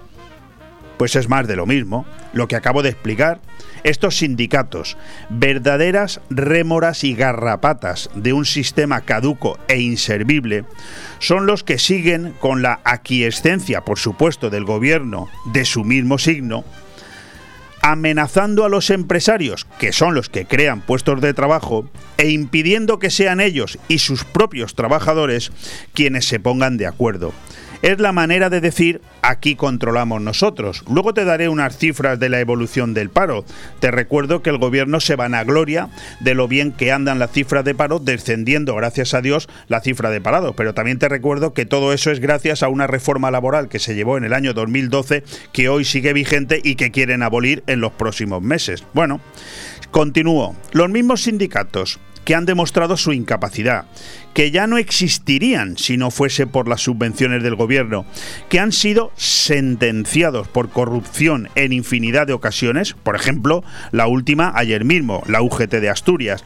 Pues 0.96 1.16
es 1.16 1.28
más 1.28 1.46
de 1.46 1.56
lo 1.56 1.66
mismo, 1.66 2.06
lo 2.32 2.48
que 2.48 2.56
acabo 2.56 2.82
de 2.82 2.90
explicar 2.90 3.40
estos 3.86 4.16
sindicatos, 4.16 4.96
verdaderas 5.30 6.20
rémoras 6.28 7.04
y 7.04 7.14
garrapatas 7.14 8.10
de 8.14 8.32
un 8.32 8.44
sistema 8.44 9.02
caduco 9.02 9.58
e 9.68 9.78
inservible, 9.78 10.64
son 11.20 11.46
los 11.46 11.62
que 11.62 11.78
siguen 11.78 12.34
con 12.40 12.62
la 12.62 12.80
aquiescencia, 12.82 13.82
por 13.82 13.98
supuesto, 13.98 14.50
del 14.50 14.64
gobierno 14.64 15.28
de 15.44 15.64
su 15.64 15.84
mismo 15.84 16.18
signo, 16.18 16.64
amenazando 17.80 18.64
a 18.64 18.68
los 18.68 18.90
empresarios, 18.90 19.68
que 19.78 19.92
son 19.92 20.14
los 20.16 20.28
que 20.28 20.46
crean 20.46 20.80
puestos 20.80 21.20
de 21.20 21.34
trabajo, 21.34 21.88
e 22.18 22.30
impidiendo 22.30 22.98
que 22.98 23.10
sean 23.10 23.40
ellos 23.40 23.78
y 23.86 23.98
sus 23.98 24.24
propios 24.24 24.74
trabajadores 24.74 25.52
quienes 25.94 26.26
se 26.26 26.40
pongan 26.40 26.76
de 26.76 26.88
acuerdo. 26.88 27.32
Es 27.86 28.00
la 28.00 28.10
manera 28.10 28.50
de 28.50 28.60
decir 28.60 29.00
aquí 29.22 29.54
controlamos 29.54 30.20
nosotros. 30.20 30.82
Luego 30.90 31.14
te 31.14 31.24
daré 31.24 31.48
unas 31.48 31.78
cifras 31.78 32.18
de 32.18 32.28
la 32.28 32.40
evolución 32.40 32.94
del 32.94 33.10
paro. 33.10 33.44
Te 33.78 33.92
recuerdo 33.92 34.42
que 34.42 34.50
el 34.50 34.58
gobierno 34.58 34.98
se 34.98 35.14
vanagloria 35.14 35.88
de 36.18 36.34
lo 36.34 36.48
bien 36.48 36.72
que 36.72 36.90
andan 36.90 37.20
las 37.20 37.30
cifras 37.30 37.64
de 37.64 37.76
paro, 37.76 38.00
descendiendo, 38.00 38.74
gracias 38.74 39.14
a 39.14 39.20
Dios, 39.20 39.48
la 39.68 39.82
cifra 39.82 40.10
de 40.10 40.20
parados. 40.20 40.56
Pero 40.56 40.74
también 40.74 40.98
te 40.98 41.08
recuerdo 41.08 41.54
que 41.54 41.64
todo 41.64 41.92
eso 41.92 42.10
es 42.10 42.18
gracias 42.18 42.64
a 42.64 42.68
una 42.68 42.88
reforma 42.88 43.30
laboral 43.30 43.68
que 43.68 43.78
se 43.78 43.94
llevó 43.94 44.18
en 44.18 44.24
el 44.24 44.32
año 44.32 44.52
2012, 44.52 45.22
que 45.52 45.68
hoy 45.68 45.84
sigue 45.84 46.12
vigente 46.12 46.60
y 46.64 46.74
que 46.74 46.90
quieren 46.90 47.22
abolir 47.22 47.62
en 47.68 47.80
los 47.80 47.92
próximos 47.92 48.42
meses. 48.42 48.82
Bueno, 48.94 49.20
continúo. 49.92 50.56
Los 50.72 50.90
mismos 50.90 51.22
sindicatos 51.22 52.00
que 52.26 52.35
han 52.35 52.45
demostrado 52.45 52.99
su 52.99 53.12
incapacidad, 53.12 53.87
que 54.35 54.50
ya 54.50 54.66
no 54.66 54.76
existirían 54.76 55.78
si 55.78 55.97
no 55.97 56.11
fuese 56.11 56.47
por 56.47 56.68
las 56.68 56.83
subvenciones 56.83 57.42
del 57.42 57.54
gobierno, 57.54 58.04
que 58.50 58.59
han 58.59 58.73
sido 58.73 59.12
sentenciados 59.14 60.49
por 60.49 60.68
corrupción 60.68 61.49
en 61.54 61.73
infinidad 61.73 62.26
de 62.26 62.33
ocasiones, 62.33 62.95
por 62.95 63.14
ejemplo, 63.14 63.62
la 63.92 64.09
última 64.09 64.52
ayer 64.56 64.85
mismo, 64.85 65.23
la 65.28 65.40
UGT 65.40 65.76
de 65.76 65.88
Asturias, 65.88 66.42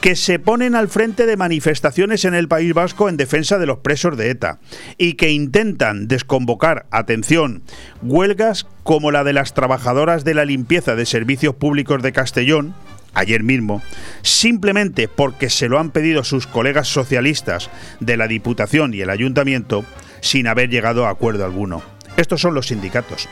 que 0.00 0.14
se 0.14 0.38
ponen 0.38 0.76
al 0.76 0.88
frente 0.88 1.26
de 1.26 1.36
manifestaciones 1.36 2.24
en 2.24 2.34
el 2.34 2.46
País 2.46 2.72
Vasco 2.72 3.08
en 3.08 3.16
defensa 3.16 3.58
de 3.58 3.66
los 3.66 3.78
presos 3.78 4.16
de 4.16 4.30
ETA 4.30 4.60
y 4.98 5.14
que 5.14 5.32
intentan 5.32 6.06
desconvocar, 6.06 6.86
atención, 6.92 7.64
huelgas 8.02 8.68
como 8.84 9.10
la 9.10 9.24
de 9.24 9.32
las 9.32 9.52
trabajadoras 9.52 10.22
de 10.22 10.34
la 10.34 10.44
limpieza 10.44 10.94
de 10.94 11.06
servicios 11.06 11.56
públicos 11.56 12.02
de 12.02 12.12
Castellón, 12.12 12.74
ayer 13.14 13.42
mismo, 13.42 13.82
simplemente 14.22 15.08
porque 15.08 15.50
se 15.50 15.68
lo 15.68 15.78
han 15.78 15.90
pedido 15.90 16.24
sus 16.24 16.46
colegas 16.46 16.88
socialistas 16.88 17.70
de 18.00 18.16
la 18.16 18.28
Diputación 18.28 18.94
y 18.94 19.00
el 19.00 19.10
Ayuntamiento 19.10 19.84
sin 20.20 20.46
haber 20.46 20.70
llegado 20.70 21.06
a 21.06 21.10
acuerdo 21.10 21.44
alguno. 21.44 21.82
Estos 22.16 22.40
son 22.40 22.54
los 22.54 22.68
sindicatos. 22.68 23.28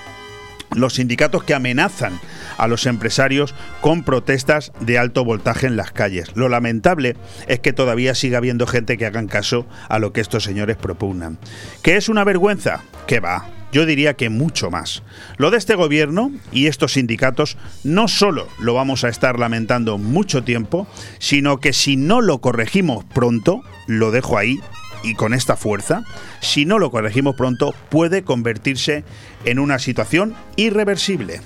Los 0.75 0.95
sindicatos 0.95 1.45
que 1.45 1.55
amenazan 1.55 2.19
a 2.57 2.67
los 2.67 2.87
empresarios 2.87 3.55
con 3.81 4.05
protestas 4.05 4.73
de 4.81 4.99
alto 4.99 5.25
voltaje 5.25 5.67
en 5.67 5.77
las 5.77 5.93
calles. 5.93 6.35
Lo 6.35 6.49
lamentable 6.49 7.17
es 7.47 7.61
que 7.61 7.73
todavía 7.73 8.15
siga 8.15 8.39
habiendo 8.39 8.67
gente 8.67 8.97
que 8.97 9.07
hagan 9.07 9.29
caso 9.29 9.67
a 9.89 9.99
lo 9.99 10.13
que 10.13 10.23
estos 10.23 10.45
señores 10.45 10.77
propugnan. 10.77 11.39
¿Qué 11.83 11.97
es 11.97 12.09
una 12.09 12.25
vergüenza? 12.25 12.83
¿Qué 13.07 13.21
va? 13.21 13.62
Yo 13.73 13.87
diría 13.87 14.15
que 14.15 14.29
mucho 14.29 14.71
más. 14.71 15.03
Lo 15.39 15.51
de 15.51 15.59
este 15.59 15.75
gobierno 15.75 16.31
y 16.53 16.67
estos 16.67 16.93
sindicatos 16.93 17.57
no 17.83 18.07
solo 18.07 18.47
lo 18.61 18.75
vamos 18.75 19.03
a 19.03 19.09
estar 19.09 19.39
lamentando 19.39 19.99
mucho 19.99 20.45
tiempo, 20.45 20.87
sino 21.19 21.59
que 21.59 21.73
si 21.73 21.97
no 21.97 22.21
lo 22.21 22.41
corregimos 22.41 23.05
pronto, 23.05 23.63
lo 23.87 24.11
dejo 24.11 24.39
ahí 24.39 24.61
y 25.03 25.15
con 25.15 25.35
esta 25.35 25.57
fuerza, 25.57 26.05
si 26.41 26.65
no 26.65 26.79
lo 26.79 26.91
corregimos 26.91 27.35
pronto, 27.35 27.75
puede 27.89 28.23
convertirse 28.23 29.05
en 29.45 29.59
una 29.59 29.79
situación 29.79 30.35
irreversible. 30.57 31.41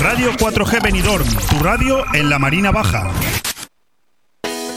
Radio 0.00 0.32
4G 0.32 0.82
Benidorm, 0.82 1.26
tu 1.50 1.58
radio 1.60 2.04
en 2.14 2.28
la 2.28 2.38
Marina 2.38 2.70
Baja. 2.70 3.10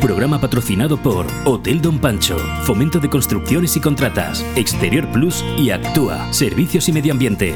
Programa 0.00 0.40
patrocinado 0.40 0.96
por 0.96 1.26
Hotel 1.44 1.82
Don 1.82 1.98
Pancho, 1.98 2.38
Fomento 2.62 3.00
de 3.00 3.10
Construcciones 3.10 3.76
y 3.76 3.80
Contratas, 3.80 4.42
Exterior 4.56 5.06
Plus 5.12 5.44
y 5.58 5.70
Actúa, 5.70 6.32
Servicios 6.32 6.88
y 6.88 6.92
Medio 6.92 7.12
Ambiente. 7.12 7.54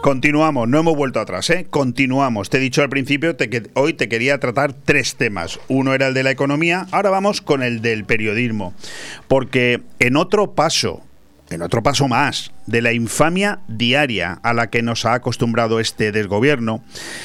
Continuamos, 0.00 0.68
no 0.68 0.78
hemos 0.78 0.96
vuelto 0.96 1.18
atrás, 1.18 1.50
¿eh? 1.50 1.66
Continuamos. 1.68 2.48
Te 2.48 2.58
he 2.58 2.60
dicho 2.60 2.80
al 2.80 2.88
principio 2.88 3.36
que 3.36 3.70
hoy 3.74 3.92
te 3.92 4.08
quería 4.08 4.38
tratar 4.38 4.72
tres 4.72 5.16
temas. 5.16 5.58
Uno 5.66 5.92
era 5.92 6.06
el 6.06 6.14
de 6.14 6.22
la 6.22 6.30
economía, 6.30 6.86
ahora 6.92 7.10
vamos 7.10 7.40
con 7.40 7.64
el 7.64 7.82
del 7.82 8.04
periodismo. 8.04 8.72
Porque 9.26 9.82
en 9.98 10.14
otro 10.16 10.54
paso 10.54 11.02
en 11.50 11.62
otro 11.62 11.82
paso 11.82 12.08
más 12.08 12.52
de 12.66 12.82
la 12.82 12.92
infamia 12.92 13.60
diaria 13.68 14.32
a 14.42 14.52
la 14.52 14.68
que 14.68 14.82
nos 14.82 15.04
ha 15.04 15.14
acostumbrado 15.14 15.80
este 15.80 16.12
desgobierno, 16.12 16.82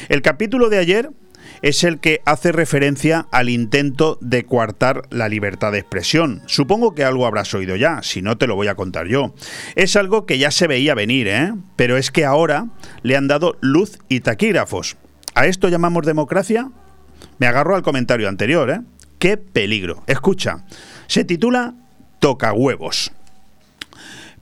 el 0.10 0.22
capítulo 0.22 0.70
de 0.70 0.78
ayer 0.78 1.12
es 1.62 1.84
el 1.84 2.00
que 2.00 2.22
hace 2.26 2.52
referencia 2.52 3.28
al 3.32 3.50
intento 3.50 4.18
de 4.22 4.46
coartar 4.46 5.04
la 5.10 5.30
libertad 5.30 5.72
de 5.72 5.80
expresión. 5.80 6.42
Supongo 6.48 6.96
que 6.96 7.04
algo 7.04 7.26
habrás 7.26 7.54
oído 7.54 7.76
ya, 7.76 8.02
si 8.02 8.22
no 8.22 8.38
te 8.38 8.48
lo 8.48 8.56
voy 8.56 8.68
a 8.68 8.76
contar 8.76 9.08
yo. 9.08 9.34
Es 9.76 9.96
algo 9.96 10.26
que 10.26 10.40
ya 10.40 10.52
se 10.52 10.68
veía 10.68 10.96
venir, 10.96 11.28
¿eh? 11.28 11.54
Pero 11.76 11.98
es 11.98 12.12
que 12.12 12.26
ahora 12.26 12.68
le 13.04 13.16
han 13.16 13.28
dado 13.28 13.58
luz 13.62 14.00
y 14.10 14.22
taquígrafos. 14.22 14.98
¿A 15.36 15.46
esto 15.46 15.70
llamamos 15.70 16.06
democracia? 16.06 16.72
Me 17.38 17.48
agarro 17.48 17.76
al 17.76 17.84
comentario 17.84 18.28
anterior, 18.28 18.70
¿eh? 18.70 18.82
¡Qué 19.20 19.38
peligro! 19.38 20.04
Escucha, 20.08 20.66
se 21.08 21.24
titula 21.24 21.76
Toca 22.20 22.54
huevos. 22.54 23.12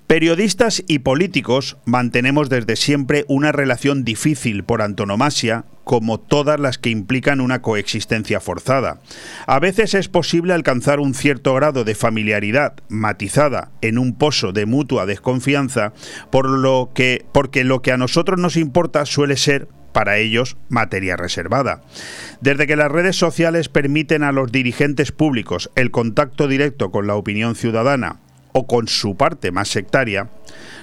Periodistas 0.10 0.84
y 0.88 0.98
políticos 0.98 1.78
mantenemos 1.86 2.50
desde 2.50 2.78
siempre 2.78 3.26
una 3.28 3.52
relación 3.52 4.04
difícil 4.04 4.63
por 4.63 4.82
antonomasia, 4.82 5.65
como 5.84 6.19
todas 6.19 6.60
las 6.60 6.80
que 6.80 6.89
implican 6.89 7.39
una 7.39 7.62
coexistencia 7.62 8.39
forzada. 8.39 9.02
A 9.45 9.60
veces 9.60 9.93
es 9.93 10.10
posible 10.10 10.56
alcanzar 10.56 11.00
un 11.00 11.13
cierto 11.13 11.54
grado 11.54 11.84
de 11.84 11.93
familiaridad 11.93 12.74
matizada 12.88 13.69
en 13.82 14.00
un 14.00 14.17
pozo 14.17 14.52
de 14.52 14.65
mutua 14.65 15.06
desconfianza, 15.06 15.93
por 16.32 16.50
lo 16.50 16.89
que 16.95 17.24
porque 17.32 17.63
lo 17.63 17.84
que 17.84 17.91
a 17.91 17.98
nosotros 17.98 18.39
nos 18.39 18.58
importa 18.58 19.06
suele 19.06 19.38
ser 19.38 19.67
para 19.93 20.17
ellos 20.17 20.58
materia 20.69 21.17
reservada. 21.17 21.84
Desde 22.41 22.65
que 22.65 22.76
las 22.76 22.91
redes 22.91 23.15
sociales 23.15 23.69
permiten 23.69 24.24
a 24.24 24.32
los 24.32 24.52
dirigentes 24.52 25.12
públicos 25.12 25.69
el 25.76 25.91
contacto 25.91 26.48
directo 26.48 26.89
con 26.89 27.06
la 27.06 27.13
opinión 27.13 27.54
ciudadana 27.54 28.22
o 28.51 28.67
con 28.67 28.88
su 28.88 29.15
parte 29.15 29.51
más 29.51 29.69
sectaria, 29.69 30.29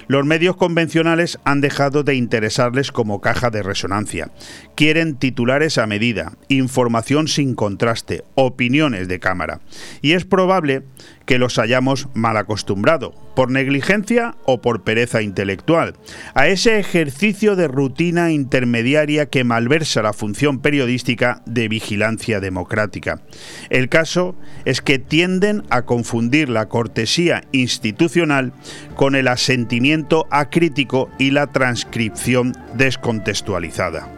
los 0.07 0.25
medios 0.25 0.55
convencionales 0.55 1.39
han 1.43 1.61
dejado 1.61 2.03
de 2.03 2.15
interesarles 2.15 2.91
como 2.91 3.21
caja 3.21 3.49
de 3.49 3.63
resonancia. 3.63 4.31
Quieren 4.75 5.15
titulares 5.15 5.77
a 5.77 5.87
medida, 5.87 6.33
información 6.47 7.27
sin 7.27 7.55
contraste, 7.55 8.23
opiniones 8.35 9.07
de 9.07 9.19
cámara. 9.19 9.59
Y 10.01 10.13
es 10.13 10.25
probable 10.25 10.83
que 11.25 11.39
los 11.39 11.59
hayamos 11.59 12.07
mal 12.13 12.37
acostumbrado, 12.37 13.13
por 13.35 13.51
negligencia 13.51 14.35
o 14.45 14.61
por 14.61 14.83
pereza 14.83 15.21
intelectual, 15.21 15.95
a 16.33 16.47
ese 16.47 16.79
ejercicio 16.79 17.57
de 17.57 17.67
rutina 17.67 18.31
intermediaria 18.31 19.25
que 19.25 19.43
malversa 19.43 20.01
la 20.01 20.13
función 20.13 20.59
periodística 20.59 21.41
de 21.45 21.67
vigilancia 21.67 22.39
democrática. 22.39 23.21
El 23.69 23.89
caso 23.89 24.35
es 24.63 24.81
que 24.81 24.99
tienden 24.99 25.63
a 25.69 25.81
confundir 25.81 26.47
la 26.47 26.69
cortesía 26.69 27.43
institucional 27.51 28.53
con 28.95 29.13
el 29.15 29.27
asentimiento 29.27 29.96
acrítico 30.29 31.09
y 31.17 31.31
la 31.31 31.47
transcripción 31.47 32.53
descontextualizada. 32.75 34.16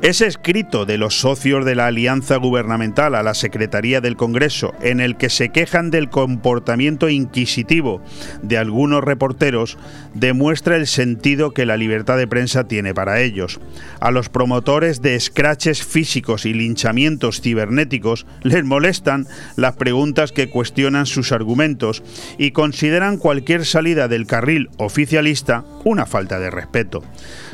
Ese 0.00 0.28
escrito 0.28 0.86
de 0.86 0.96
los 0.96 1.18
socios 1.18 1.64
de 1.64 1.74
la 1.74 1.88
alianza 1.88 2.36
gubernamental 2.36 3.16
a 3.16 3.24
la 3.24 3.34
Secretaría 3.34 4.00
del 4.00 4.16
Congreso, 4.16 4.72
en 4.80 5.00
el 5.00 5.16
que 5.16 5.28
se 5.28 5.48
quejan 5.48 5.90
del 5.90 6.08
comportamiento 6.08 7.08
inquisitivo 7.08 8.00
de 8.40 8.58
algunos 8.58 9.02
reporteros, 9.02 9.76
demuestra 10.14 10.76
el 10.76 10.86
sentido 10.86 11.50
que 11.50 11.66
la 11.66 11.76
libertad 11.76 12.16
de 12.16 12.28
prensa 12.28 12.68
tiene 12.68 12.94
para 12.94 13.20
ellos. 13.20 13.58
A 13.98 14.12
los 14.12 14.28
promotores 14.28 15.02
de 15.02 15.16
escraches 15.16 15.82
físicos 15.84 16.46
y 16.46 16.54
linchamientos 16.54 17.40
cibernéticos 17.40 18.24
les 18.44 18.64
molestan 18.64 19.26
las 19.56 19.74
preguntas 19.74 20.30
que 20.30 20.48
cuestionan 20.48 21.06
sus 21.06 21.32
argumentos 21.32 22.04
y 22.38 22.52
consideran 22.52 23.18
cualquier 23.18 23.66
salida 23.66 24.06
del 24.06 24.28
carril 24.28 24.70
oficialista 24.76 25.64
una 25.84 26.06
falta 26.06 26.38
de 26.38 26.50
respeto. 26.50 27.02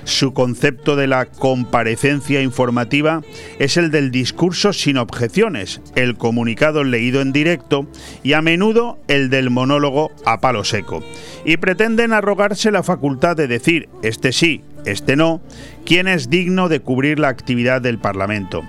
Su 0.04 0.34
concepto 0.34 0.96
de 0.96 1.06
la 1.06 1.26
comparecencia 1.26 2.42
informativa 2.42 3.22
es 3.58 3.76
el 3.76 3.90
del 3.90 4.10
discurso 4.10 4.72
sin 4.72 4.98
objeciones, 4.98 5.80
el 5.96 6.16
comunicado 6.16 6.84
leído 6.84 7.22
en 7.22 7.32
directo 7.32 7.86
y 8.22 8.34
a 8.34 8.42
menudo 8.42 8.98
el 9.08 9.30
del 9.30 9.50
monólogo 9.50 10.12
a 10.26 10.40
palo 10.40 10.64
seco. 10.64 11.02
Y 11.44 11.56
pretenden 11.56 12.12
arrogarse 12.12 12.70
la 12.70 12.82
facultad 12.82 13.36
de 13.36 13.48
decir 13.48 13.88
este 14.02 14.32
sí, 14.32 14.62
este 14.84 15.16
no, 15.16 15.40
quién 15.86 16.06
es 16.06 16.28
digno 16.28 16.68
de 16.68 16.80
cubrir 16.80 17.18
la 17.18 17.28
actividad 17.28 17.80
del 17.80 17.98
Parlamento 17.98 18.62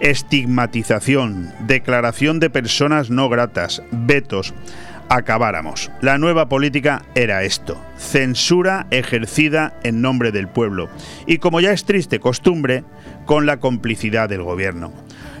estigmatización, 0.00 1.52
declaración 1.66 2.38
de 2.38 2.50
personas 2.50 3.10
no 3.10 3.28
gratas, 3.28 3.82
vetos, 3.90 4.54
acabáramos. 5.08 5.90
La 6.00 6.18
nueva 6.18 6.48
política 6.48 7.02
era 7.14 7.44
esto, 7.44 7.80
censura 7.96 8.86
ejercida 8.90 9.78
en 9.82 10.02
nombre 10.02 10.32
del 10.32 10.48
pueblo 10.48 10.88
y 11.26 11.38
como 11.38 11.60
ya 11.60 11.72
es 11.72 11.84
triste 11.84 12.20
costumbre, 12.20 12.84
con 13.24 13.46
la 13.46 13.58
complicidad 13.58 14.28
del 14.28 14.42
gobierno. 14.42 14.92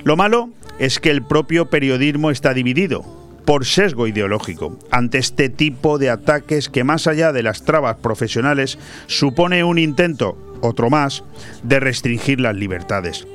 Lo 0.04 0.16
malo 0.16 0.50
es 0.78 0.98
que 1.00 1.10
el 1.10 1.22
propio 1.22 1.70
periodismo 1.70 2.30
está 2.30 2.52
dividido 2.52 3.04
por 3.44 3.64
sesgo 3.64 4.08
ideológico 4.08 4.76
ante 4.90 5.18
este 5.18 5.48
tipo 5.48 5.98
de 5.98 6.10
ataques 6.10 6.68
que 6.68 6.84
más 6.84 7.06
allá 7.06 7.32
de 7.32 7.44
las 7.44 7.64
trabas 7.64 7.96
profesionales 7.96 8.76
supone 9.06 9.62
un 9.62 9.78
intento, 9.78 10.36
otro 10.62 10.90
más, 10.90 11.22
de 11.62 11.78
restringir 11.78 12.40
las 12.40 12.56
libertades 12.56 13.26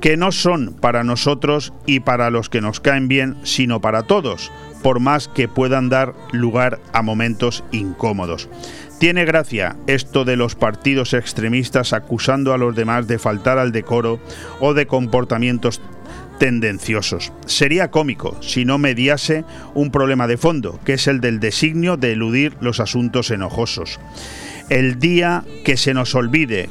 que 0.00 0.16
no 0.16 0.32
son 0.32 0.74
para 0.74 1.04
nosotros 1.04 1.72
y 1.86 2.00
para 2.00 2.30
los 2.30 2.48
que 2.48 2.60
nos 2.60 2.80
caen 2.80 3.08
bien, 3.08 3.36
sino 3.44 3.80
para 3.80 4.02
todos, 4.02 4.52
por 4.86 5.00
más 5.00 5.26
que 5.26 5.48
puedan 5.48 5.88
dar 5.88 6.14
lugar 6.30 6.78
a 6.92 7.02
momentos 7.02 7.64
incómodos. 7.72 8.48
Tiene 9.00 9.24
gracia 9.24 9.74
esto 9.88 10.24
de 10.24 10.36
los 10.36 10.54
partidos 10.54 11.12
extremistas 11.12 11.92
acusando 11.92 12.54
a 12.54 12.56
los 12.56 12.76
demás 12.76 13.08
de 13.08 13.18
faltar 13.18 13.58
al 13.58 13.72
decoro 13.72 14.20
o 14.60 14.74
de 14.74 14.86
comportamientos 14.86 15.82
tendenciosos. 16.38 17.32
Sería 17.46 17.90
cómico 17.90 18.40
si 18.42 18.64
no 18.64 18.78
mediase 18.78 19.44
un 19.74 19.90
problema 19.90 20.28
de 20.28 20.36
fondo, 20.36 20.78
que 20.84 20.92
es 20.92 21.08
el 21.08 21.20
del 21.20 21.40
designio 21.40 21.96
de 21.96 22.12
eludir 22.12 22.56
los 22.60 22.78
asuntos 22.78 23.32
enojosos. 23.32 23.98
El 24.68 25.00
día 25.00 25.42
que 25.64 25.76
se 25.76 25.94
nos 25.94 26.14
olvide 26.14 26.70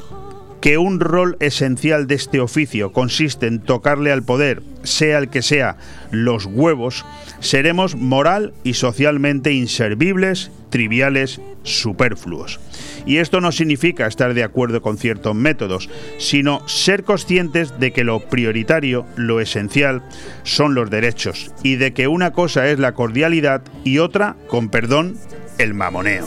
que 0.60 0.78
un 0.78 1.00
rol 1.00 1.36
esencial 1.40 2.06
de 2.06 2.14
este 2.14 2.40
oficio 2.40 2.92
consiste 2.92 3.46
en 3.46 3.60
tocarle 3.60 4.12
al 4.12 4.22
poder, 4.22 4.62
sea 4.82 5.18
el 5.18 5.28
que 5.28 5.42
sea, 5.42 5.76
los 6.10 6.46
huevos, 6.46 7.04
seremos 7.40 7.94
moral 7.96 8.52
y 8.64 8.74
socialmente 8.74 9.52
inservibles, 9.52 10.50
triviales, 10.70 11.40
superfluos. 11.62 12.60
Y 13.06 13.18
esto 13.18 13.40
no 13.40 13.52
significa 13.52 14.06
estar 14.06 14.34
de 14.34 14.44
acuerdo 14.44 14.82
con 14.82 14.98
ciertos 14.98 15.34
métodos, 15.34 15.88
sino 16.18 16.66
ser 16.68 17.04
conscientes 17.04 17.78
de 17.78 17.92
que 17.92 18.04
lo 18.04 18.20
prioritario, 18.20 19.06
lo 19.16 19.40
esencial, 19.40 20.02
son 20.42 20.74
los 20.74 20.90
derechos, 20.90 21.52
y 21.62 21.76
de 21.76 21.92
que 21.92 22.08
una 22.08 22.32
cosa 22.32 22.68
es 22.68 22.78
la 22.78 22.92
cordialidad 22.92 23.62
y 23.84 23.98
otra, 23.98 24.36
con 24.48 24.68
perdón, 24.68 25.16
el 25.58 25.74
mamoneo. 25.74 26.24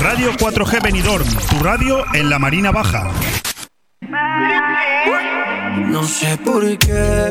Radio 0.00 0.32
4G 0.32 0.82
Benidorm, 0.82 1.26
tu 1.50 1.62
radio 1.62 2.04
en 2.14 2.30
la 2.30 2.38
Marina 2.38 2.70
Baja. 2.70 3.10
No 5.90 6.04
sé 6.04 6.36
por 6.38 6.78
qué 6.78 7.30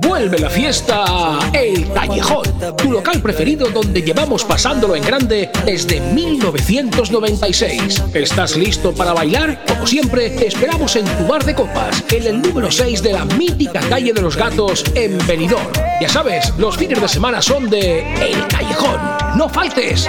Vuelve 0.00 0.38
la 0.38 0.48
fiesta 0.48 1.04
El 1.52 1.92
Callejón, 1.92 2.44
tu 2.78 2.90
local 2.90 3.20
preferido 3.20 3.68
donde 3.68 4.00
llevamos 4.00 4.44
pasándolo 4.44 4.96
en 4.96 5.02
grande 5.02 5.50
desde 5.66 6.00
1996. 6.00 8.02
¿Estás 8.14 8.56
listo 8.56 8.94
para 8.94 9.12
bailar? 9.12 9.62
Como 9.66 9.86
siempre, 9.86 10.30
te 10.30 10.46
esperamos 10.46 10.96
en 10.96 11.04
tu 11.04 11.26
bar 11.26 11.44
de 11.44 11.54
copas, 11.54 12.02
en 12.10 12.22
el 12.22 12.40
número 12.40 12.70
6 12.70 13.02
de 13.02 13.12
la 13.12 13.24
mítica 13.24 13.80
calle 13.90 14.12
de 14.12 14.22
los 14.22 14.36
gatos 14.36 14.84
en 14.94 15.18
Benidorm. 15.26 15.66
Ya 16.00 16.08
sabes, 16.08 16.52
los 16.56 16.76
fines 16.76 17.00
de 17.00 17.08
semana 17.08 17.42
son 17.42 17.68
de 17.68 18.00
El 18.14 18.46
Callejón. 18.48 19.00
¡No 19.36 19.48
faltes! 19.48 20.08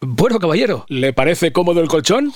Bueno, 0.00 0.38
caballero, 0.38 0.84
¿le 0.88 1.12
parece 1.12 1.52
cómodo 1.52 1.80
el 1.80 1.88
colchón? 1.88 2.32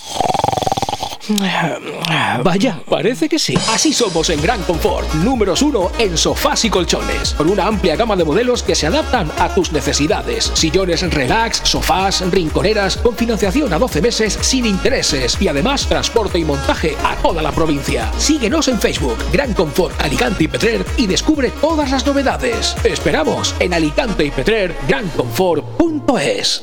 Vaya, 2.43 2.81
parece 2.89 3.29
que 3.29 3.39
sí. 3.39 3.55
Así 3.69 3.93
somos 3.93 4.31
en 4.31 4.41
Gran 4.41 4.63
Confort, 4.63 5.13
números 5.17 5.61
uno 5.63 5.91
en 5.99 6.17
sofás 6.17 6.65
y 6.65 6.71
colchones, 6.71 7.35
con 7.35 7.51
una 7.51 7.67
amplia 7.67 7.95
gama 7.97 8.17
de 8.17 8.25
modelos 8.25 8.63
que 8.63 8.75
se 8.75 8.87
adaptan 8.87 9.31
a 9.39 9.55
tus 9.55 9.71
necesidades. 9.73 10.51
Sillones 10.55 11.03
relax, 11.13 11.61
sofás, 11.65 12.29
rinconeras, 12.31 12.97
con 12.97 13.15
financiación 13.15 13.73
a 13.73 13.79
12 13.79 14.01
meses 14.01 14.39
sin 14.41 14.65
intereses 14.65 15.41
y 15.41 15.49
además 15.49 15.87
transporte 15.87 16.39
y 16.39 16.45
montaje 16.45 16.97
a 17.05 17.15
toda 17.17 17.43
la 17.43 17.53
provincia. 17.53 18.11
Síguenos 18.17 18.69
en 18.69 18.81
Facebook, 18.81 19.19
Gran 19.33 19.53
Confort 19.53 20.01
Alicante 20.01 20.45
y 20.45 20.49
Petrer 20.49 20.85
y 20.97 21.07
descubre 21.07 21.51
todas 21.61 21.91
las 21.91 22.07
novedades. 22.07 22.75
Te 22.83 22.93
esperamos 22.93 23.55
en 23.61 23.75
Alicante 23.75 24.25
y 24.25 24.31
Petrer, 24.31 24.75
granconfort.es. 24.89 26.63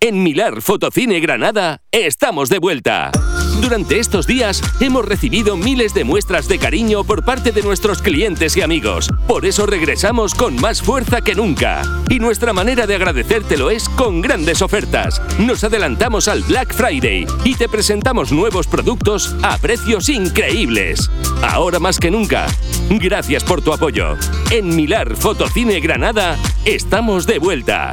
En 0.00 0.22
Milar 0.22 0.60
Fotocine 0.60 1.20
Granada 1.20 1.80
estamos 1.90 2.50
de 2.50 2.58
vuelta. 2.58 3.10
Durante 3.62 3.98
estos 3.98 4.26
días 4.26 4.62
hemos 4.80 5.06
recibido 5.06 5.56
miles 5.56 5.94
de 5.94 6.04
muestras 6.04 6.48
de 6.48 6.58
cariño 6.58 7.02
por 7.02 7.24
parte 7.24 7.50
de 7.50 7.62
nuestros 7.62 8.02
clientes 8.02 8.56
y 8.56 8.62
amigos. 8.62 9.08
Por 9.26 9.46
eso 9.46 9.64
regresamos 9.64 10.34
con 10.34 10.56
más 10.56 10.82
fuerza 10.82 11.22
que 11.22 11.34
nunca. 11.34 11.82
Y 12.10 12.18
nuestra 12.18 12.52
manera 12.52 12.86
de 12.86 12.94
agradecértelo 12.94 13.70
es 13.70 13.88
con 13.88 14.20
grandes 14.20 14.60
ofertas. 14.60 15.22
Nos 15.38 15.64
adelantamos 15.64 16.28
al 16.28 16.42
Black 16.42 16.74
Friday 16.74 17.26
y 17.44 17.54
te 17.54 17.68
presentamos 17.68 18.32
nuevos 18.32 18.66
productos 18.66 19.34
a 19.42 19.56
precios 19.56 20.10
increíbles. 20.10 21.10
Ahora 21.42 21.78
más 21.78 21.98
que 21.98 22.10
nunca. 22.10 22.46
Gracias 22.90 23.44
por 23.44 23.62
tu 23.62 23.72
apoyo. 23.72 24.16
En 24.50 24.76
Milar 24.76 25.16
Fotocine 25.16 25.80
Granada 25.80 26.36
estamos 26.66 27.26
de 27.26 27.38
vuelta. 27.38 27.92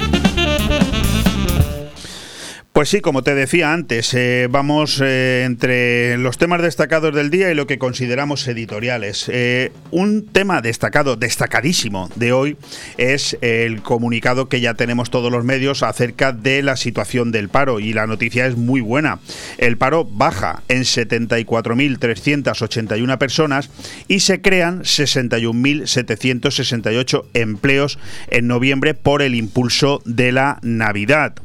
Pues 2.81 2.89
sí, 2.89 2.99
como 2.99 3.21
te 3.21 3.35
decía 3.35 3.73
antes, 3.73 4.11
eh, 4.15 4.47
vamos 4.49 4.99
eh, 5.05 5.43
entre 5.45 6.17
los 6.17 6.39
temas 6.39 6.63
destacados 6.63 7.13
del 7.13 7.29
día 7.29 7.51
y 7.51 7.53
lo 7.53 7.67
que 7.67 7.77
consideramos 7.77 8.47
editoriales. 8.47 9.29
Eh, 9.31 9.71
un 9.91 10.25
tema 10.25 10.63
destacado, 10.63 11.15
destacadísimo 11.15 12.09
de 12.15 12.33
hoy 12.33 12.57
es 12.97 13.37
el 13.41 13.83
comunicado 13.83 14.49
que 14.49 14.61
ya 14.61 14.73
tenemos 14.73 15.11
todos 15.11 15.31
los 15.31 15.45
medios 15.45 15.83
acerca 15.83 16.31
de 16.31 16.63
la 16.63 16.75
situación 16.75 17.31
del 17.31 17.49
paro 17.49 17.79
y 17.79 17.93
la 17.93 18.07
noticia 18.07 18.47
es 18.47 18.57
muy 18.57 18.81
buena. 18.81 19.19
El 19.59 19.77
paro 19.77 20.03
baja 20.03 20.63
en 20.67 20.81
74.381 20.81 23.19
personas 23.19 23.69
y 24.07 24.21
se 24.21 24.41
crean 24.41 24.81
61.768 24.81 27.25
empleos 27.35 27.99
en 28.31 28.47
noviembre 28.47 28.95
por 28.95 29.21
el 29.21 29.35
impulso 29.35 30.01
de 30.03 30.31
la 30.31 30.57
Navidad 30.63 31.35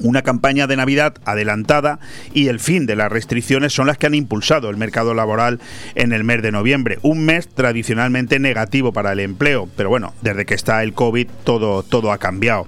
una 0.00 0.22
campaña 0.22 0.66
de 0.66 0.76
Navidad 0.76 1.14
adelantada 1.24 1.98
y 2.32 2.48
el 2.48 2.60
fin 2.60 2.86
de 2.86 2.96
las 2.96 3.10
restricciones 3.10 3.72
son 3.72 3.86
las 3.86 3.98
que 3.98 4.06
han 4.06 4.14
impulsado 4.14 4.70
el 4.70 4.76
mercado 4.76 5.14
laboral 5.14 5.60
en 5.94 6.12
el 6.12 6.24
mes 6.24 6.42
de 6.42 6.52
noviembre, 6.52 6.98
un 7.02 7.24
mes 7.24 7.48
tradicionalmente 7.48 8.38
negativo 8.38 8.92
para 8.92 9.12
el 9.12 9.20
empleo, 9.20 9.68
pero 9.76 9.88
bueno, 9.88 10.14
desde 10.22 10.46
que 10.46 10.54
está 10.54 10.82
el 10.82 10.92
COVID 10.92 11.28
todo, 11.44 11.82
todo 11.82 12.12
ha 12.12 12.18
cambiado. 12.18 12.66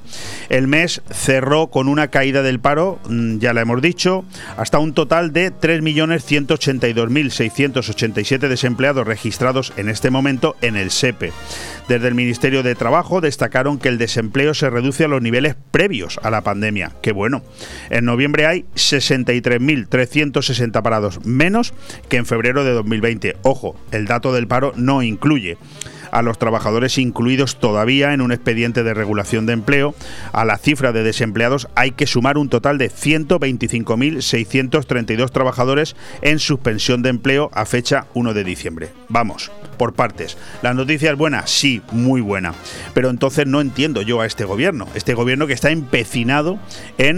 El 0.48 0.68
mes 0.68 1.02
cerró 1.10 1.68
con 1.68 1.88
una 1.88 2.08
caída 2.08 2.42
del 2.42 2.60
paro, 2.60 2.98
mm, 3.08 3.38
ya 3.38 3.52
la 3.52 3.62
hemos 3.62 3.82
dicho, 3.82 4.24
hasta 4.56 4.78
un 4.78 4.94
total 4.94 5.32
de 5.32 5.52
3.182.687 5.52 8.48
desempleados 8.48 9.06
registrados 9.06 9.72
en 9.76 9.88
este 9.88 10.10
momento 10.10 10.56
en 10.60 10.76
el 10.76 10.90
SEPE. 10.90 11.32
Desde 11.88 12.08
el 12.08 12.14
Ministerio 12.14 12.62
de 12.62 12.76
Trabajo 12.76 13.20
destacaron 13.20 13.78
que 13.78 13.88
el 13.88 13.98
desempleo 13.98 14.54
se 14.54 14.70
reduce 14.70 15.04
a 15.04 15.08
los 15.08 15.20
niveles 15.22 15.56
previos 15.72 16.20
a 16.22 16.30
la 16.30 16.42
pandemia. 16.42 16.92
Qué 17.02 17.10
bueno. 17.20 17.42
En 17.90 18.06
noviembre 18.06 18.46
hay 18.46 18.64
63.360 18.76 20.80
parados 20.80 21.22
menos 21.26 21.74
que 22.08 22.16
en 22.16 22.24
febrero 22.24 22.64
de 22.64 22.72
2020. 22.72 23.36
Ojo, 23.42 23.76
el 23.92 24.06
dato 24.06 24.32
del 24.32 24.46
paro 24.46 24.72
no 24.74 25.02
incluye 25.02 25.58
a 26.10 26.22
los 26.22 26.38
trabajadores 26.38 26.96
incluidos 26.98 27.58
todavía 27.58 28.12
en 28.12 28.20
un 28.20 28.32
expediente 28.32 28.82
de 28.82 28.92
regulación 28.94 29.46
de 29.46 29.52
empleo. 29.54 29.94
A 30.32 30.44
la 30.44 30.58
cifra 30.58 30.90
de 30.92 31.02
desempleados 31.02 31.68
hay 31.74 31.92
que 31.92 32.06
sumar 32.06 32.36
un 32.38 32.48
total 32.48 32.78
de 32.78 32.90
125.632 32.90 35.30
trabajadores 35.30 35.94
en 36.22 36.38
suspensión 36.38 37.02
de 37.02 37.10
empleo 37.10 37.50
a 37.52 37.66
fecha 37.66 38.06
1 38.14 38.32
de 38.34 38.44
diciembre. 38.44 38.90
Vamos, 39.08 39.50
por 39.76 39.94
partes. 39.94 40.38
¿La 40.62 40.74
noticia 40.74 41.10
es 41.10 41.16
buena? 41.16 41.46
Sí, 41.46 41.82
muy 41.92 42.20
buena. 42.20 42.54
Pero 42.94 43.10
entonces 43.10 43.46
no 43.46 43.60
entiendo 43.60 44.02
yo 44.02 44.20
a 44.20 44.26
este 44.26 44.44
gobierno. 44.44 44.86
Este 44.94 45.14
gobierno 45.14 45.46
que 45.46 45.54
está 45.54 45.70
empecinado 45.70 46.58
en, 46.98 47.09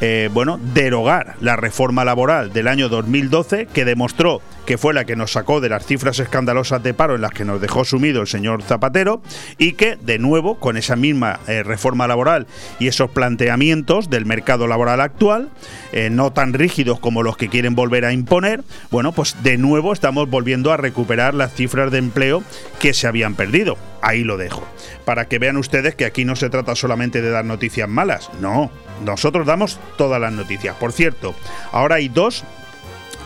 eh, 0.00 0.30
bueno, 0.32 0.58
derogar 0.74 1.36
la 1.40 1.56
reforma 1.56 2.04
laboral 2.04 2.52
del 2.52 2.68
año 2.68 2.88
2012 2.88 3.66
que 3.66 3.84
demostró 3.84 4.40
que 4.68 4.76
fue 4.76 4.92
la 4.92 5.06
que 5.06 5.16
nos 5.16 5.32
sacó 5.32 5.62
de 5.62 5.70
las 5.70 5.86
cifras 5.86 6.18
escandalosas 6.18 6.82
de 6.82 6.92
paro 6.92 7.14
en 7.14 7.22
las 7.22 7.32
que 7.32 7.46
nos 7.46 7.58
dejó 7.58 7.86
sumido 7.86 8.20
el 8.20 8.26
señor 8.26 8.62
Zapatero, 8.62 9.22
y 9.56 9.72
que, 9.72 9.96
de 9.96 10.18
nuevo, 10.18 10.58
con 10.58 10.76
esa 10.76 10.94
misma 10.94 11.40
eh, 11.46 11.62
reforma 11.62 12.06
laboral 12.06 12.46
y 12.78 12.86
esos 12.86 13.10
planteamientos 13.10 14.10
del 14.10 14.26
mercado 14.26 14.66
laboral 14.66 15.00
actual, 15.00 15.48
eh, 15.92 16.10
no 16.10 16.34
tan 16.34 16.52
rígidos 16.52 17.00
como 17.00 17.22
los 17.22 17.38
que 17.38 17.48
quieren 17.48 17.74
volver 17.74 18.04
a 18.04 18.12
imponer, 18.12 18.62
bueno, 18.90 19.12
pues 19.12 19.42
de 19.42 19.56
nuevo 19.56 19.94
estamos 19.94 20.28
volviendo 20.28 20.70
a 20.70 20.76
recuperar 20.76 21.32
las 21.32 21.54
cifras 21.54 21.90
de 21.90 21.96
empleo 21.96 22.42
que 22.78 22.92
se 22.92 23.06
habían 23.06 23.36
perdido. 23.36 23.78
ahí 24.02 24.22
lo 24.22 24.36
dejo. 24.36 24.62
Para 25.06 25.28
que 25.28 25.38
vean 25.38 25.56
ustedes 25.56 25.94
que 25.94 26.04
aquí 26.04 26.26
no 26.26 26.36
se 26.36 26.50
trata 26.50 26.74
solamente 26.74 27.22
de 27.22 27.30
dar 27.30 27.46
noticias 27.46 27.88
malas, 27.88 28.30
no, 28.38 28.70
nosotros 29.04 29.46
damos 29.46 29.78
todas 29.96 30.20
las 30.20 30.32
noticias. 30.32 30.76
Por 30.76 30.92
cierto, 30.92 31.34
ahora 31.72 31.96
hay 31.96 32.08
dos 32.08 32.44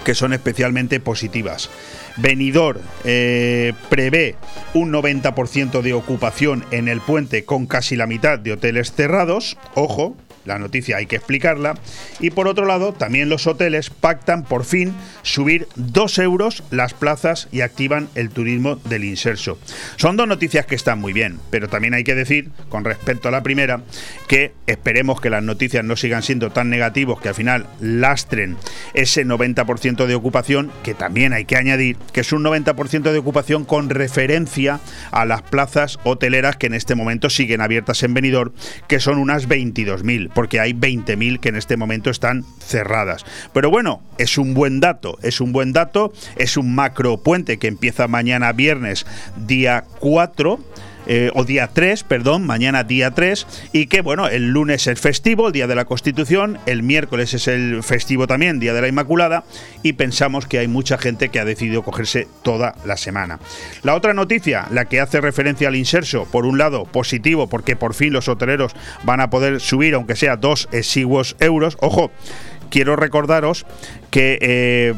que 0.05 0.15
son 0.15 0.33
especialmente 0.33 1.01
positivas. 1.01 1.71
Venidor 2.17 2.81
eh, 3.05 3.73
prevé 3.89 4.37
un 4.75 4.93
90% 4.93 5.81
de 5.81 5.95
ocupación 5.95 6.65
en 6.71 6.89
el 6.89 7.01
puente 7.01 7.45
con 7.45 7.67
casi 7.67 7.97
la 7.97 8.07
mitad 8.07 8.39
de 8.39 8.53
hoteles 8.53 8.93
cerrados. 8.93 9.57
Ojo, 9.75 10.17
la 10.45 10.59
noticia 10.59 10.97
hay 10.97 11.07
que 11.07 11.17
explicarla. 11.17 11.75
Y 12.21 12.31
por 12.31 12.49
otro 12.49 12.67
lado, 12.67 12.93
también 12.93 13.29
los 13.29 13.47
hoteles 13.47 13.91
pactan 13.91 14.45
por 14.45 14.65
fin 14.65 14.95
subir 15.23 15.69
2 15.77 16.19
euros 16.19 16.65
las 16.71 16.95
plazas 16.95 17.49
y 17.53 17.61
activan 17.61 18.09
el 18.15 18.31
turismo 18.31 18.77
del 18.77 19.05
inserso. 19.05 19.59
Son 19.97 20.17
dos 20.17 20.29
noticias 20.29 20.67
que 20.67 20.75
están 20.75 21.01
muy 21.01 21.13
bien, 21.13 21.39
pero 21.51 21.69
también 21.69 21.95
hay 21.95 22.05
que 22.05 22.15
decir, 22.15 22.51
con 22.69 22.85
respecto 22.85 23.29
a 23.29 23.31
la 23.31 23.43
primera, 23.43 23.83
que 24.29 24.53
esperemos 24.67 25.21
que 25.21 25.31
las 25.31 25.43
noticias 25.43 25.85
no 25.85 25.97
sigan 25.97 26.23
siendo 26.23 26.51
tan 26.51 26.71
negativos 26.71 27.21
que 27.21 27.29
al 27.29 27.35
final 27.35 27.67
lastren 27.81 28.57
ese 28.95 29.25
90% 29.25 30.07
de 30.07 30.15
ocupación, 30.15 30.71
que 30.83 30.95
también 30.95 31.33
hay 31.33 31.45
que 31.45 31.57
añadir 31.57 31.97
que 32.13 32.21
es 32.21 32.33
un 32.33 32.45
90% 32.45 33.13
de 33.13 33.19
ocupación 33.19 33.65
con 33.65 33.91
referencia 33.91 34.81
a 35.11 35.25
las 35.25 35.43
plazas 35.43 35.99
hoteleras 36.05 36.57
que 36.57 36.67
en 36.67 36.75
este 36.75 36.95
momento 36.95 37.31
siguen 37.31 37.61
abiertas 37.61 38.03
en 38.03 38.15
Benidorm, 38.15 38.53
que 38.89 39.01
son 39.01 39.19
unas 39.19 39.49
22.000 39.49 40.32
porque 40.35 40.61
hay 40.61 40.73
20.000 40.73 41.41
que 41.41 41.49
en 41.49 41.57
este 41.57 41.77
momento 41.77 42.11
están 42.11 42.45
cerradas. 42.59 43.25
Pero 43.53 43.71
bueno, 43.71 44.03
es 44.19 44.39
un 44.39 44.55
buen 44.55 44.81
dato, 44.81 45.19
es 45.23 45.41
un 45.41 45.53
buen 45.53 45.73
dato, 45.73 46.13
es 46.37 46.57
un 46.57 46.75
macro 46.75 47.19
puente 47.19 47.59
que 47.59 47.69
empieza 47.69 48.09
mañana 48.09 48.53
viernes 48.53 49.07
día 49.47 49.85
4 50.01 50.59
eh, 51.07 51.31
o 51.35 51.45
día 51.45 51.71
3, 51.73 52.05
perdón, 52.05 52.47
mañana 52.47 52.85
día 52.85 53.11
3, 53.11 53.47
y 53.73 53.87
que 53.87 54.01
bueno, 54.01 54.29
el 54.29 54.51
lunes 54.51 54.87
es 54.87 55.01
festivo, 55.01 55.49
el 55.49 55.53
día 55.53 55.67
de 55.67 55.75
la 55.75 55.85
Constitución, 55.85 56.59
el 56.67 56.83
miércoles 56.83 57.35
es 57.35 57.49
el 57.49 57.83
festivo 57.83 58.27
también, 58.27 58.61
día 58.61 58.75
de 58.75 58.81
la 58.81 58.89
Inmaculada, 58.89 59.45
y 59.83 59.95
pensamos 59.95 60.47
que 60.47 60.59
hay 60.59 60.69
mucha 60.69 60.99
gente 60.99 61.29
que 61.29 61.41
ha 61.41 61.45
decidido 61.45 61.83
cogerse 61.83 62.29
toda 62.43 62.75
la 62.85 62.97
semana. 62.97 63.39
La 63.83 63.95
otra 63.95 64.15
noticia, 64.15 64.67
la 64.71 64.85
que 64.87 65.01
hace 65.01 65.21
referencia 65.21 65.69
al 65.69 65.77
inserso, 65.77 66.27
por 66.31 66.47
un 66.47 66.59
lado 66.59 66.85
positivo, 66.85 67.49
porque 67.49 67.77
por 67.77 67.95
fin 67.95 68.13
los 68.13 68.29
hoteleros 68.29 68.73
van 69.05 69.21
a 69.21 69.31
poder 69.31 69.61
subir, 69.61 69.95
aunque 69.95 70.17
sea 70.17 70.37
dos 70.37 70.69
exiguos 70.73 71.37
euros, 71.41 71.77
ojo, 71.81 72.11
quiero 72.71 72.97
recordaros 72.97 73.67
que 74.13 74.39
eh, 74.43 74.95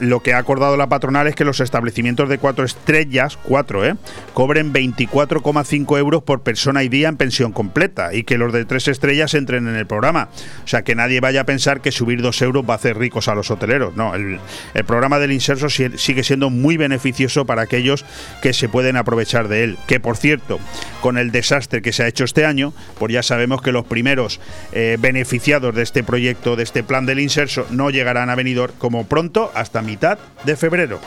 lo 0.00 0.20
que 0.20 0.32
ha 0.32 0.38
acordado 0.38 0.78
la 0.78 0.88
patronal 0.88 1.26
es 1.26 1.34
que 1.34 1.44
los 1.44 1.60
establecimientos 1.60 2.30
de 2.30 2.38
cuatro 2.38 2.64
estrellas, 2.64 3.38
cuatro, 3.42 3.84
¿eh? 3.84 3.96
cobren 4.32 4.72
24,5 4.72 5.98
euros 5.98 6.22
por 6.22 6.40
persona 6.40 6.82
y 6.82 6.88
día 6.88 7.08
en 7.08 7.18
pensión 7.18 7.52
completa 7.52 8.14
y 8.14 8.24
que 8.24 8.38
los 8.38 8.54
de 8.54 8.64
tres 8.64 8.88
estrellas 8.88 9.34
entren 9.34 9.68
en 9.68 9.76
el 9.76 9.86
programa. 9.86 10.30
O 10.64 10.66
sea, 10.66 10.82
que 10.82 10.94
nadie 10.94 11.20
vaya 11.20 11.42
a 11.42 11.44
pensar 11.44 11.82
que 11.82 11.92
subir 11.92 12.22
dos 12.22 12.40
euros 12.40 12.64
va 12.66 12.72
a 12.72 12.76
hacer 12.76 12.96
ricos 12.96 13.28
a 13.28 13.34
los 13.34 13.50
hoteleros. 13.50 13.94
No, 13.94 14.14
el, 14.14 14.40
programa 14.86 15.18
del 15.18 15.32
inserso 15.32 15.68
sigue 15.68 16.24
siendo 16.24 16.48
muy 16.48 16.78
beneficioso 16.78 17.44
para 17.44 17.60
aquellos 17.60 18.06
que 18.40 18.54
se 18.54 18.70
pueden 18.70 18.96
aprovechar 18.96 19.48
de 19.48 19.64
él. 19.64 19.78
Que 19.86 20.00
por 20.00 20.16
cierto, 20.16 20.58
con 21.02 21.18
el 21.18 21.30
desastre 21.30 21.82
que 21.82 21.92
se 21.92 22.04
ha 22.04 22.08
hecho 22.08 22.24
este 22.24 22.46
año, 22.46 22.72
pues 22.98 23.12
ya 23.12 23.22
sabemos 23.22 23.60
que 23.60 23.72
los 23.72 23.84
primeros 23.84 24.40
eh, 24.72 24.96
beneficiados 24.98 25.74
de 25.74 25.82
este 25.82 26.02
proyecto, 26.02 26.56
de 26.56 26.62
este 26.62 26.82
plan 26.82 27.04
del 27.04 27.20
inserso, 27.20 27.66
no 27.68 27.90
llegarán 27.90 28.30
a 28.30 28.36
como 28.78 29.06
pronto 29.06 29.50
hasta 29.54 29.82
mitad 29.82 30.18
de 30.44 30.56
febrero. 30.56 31.00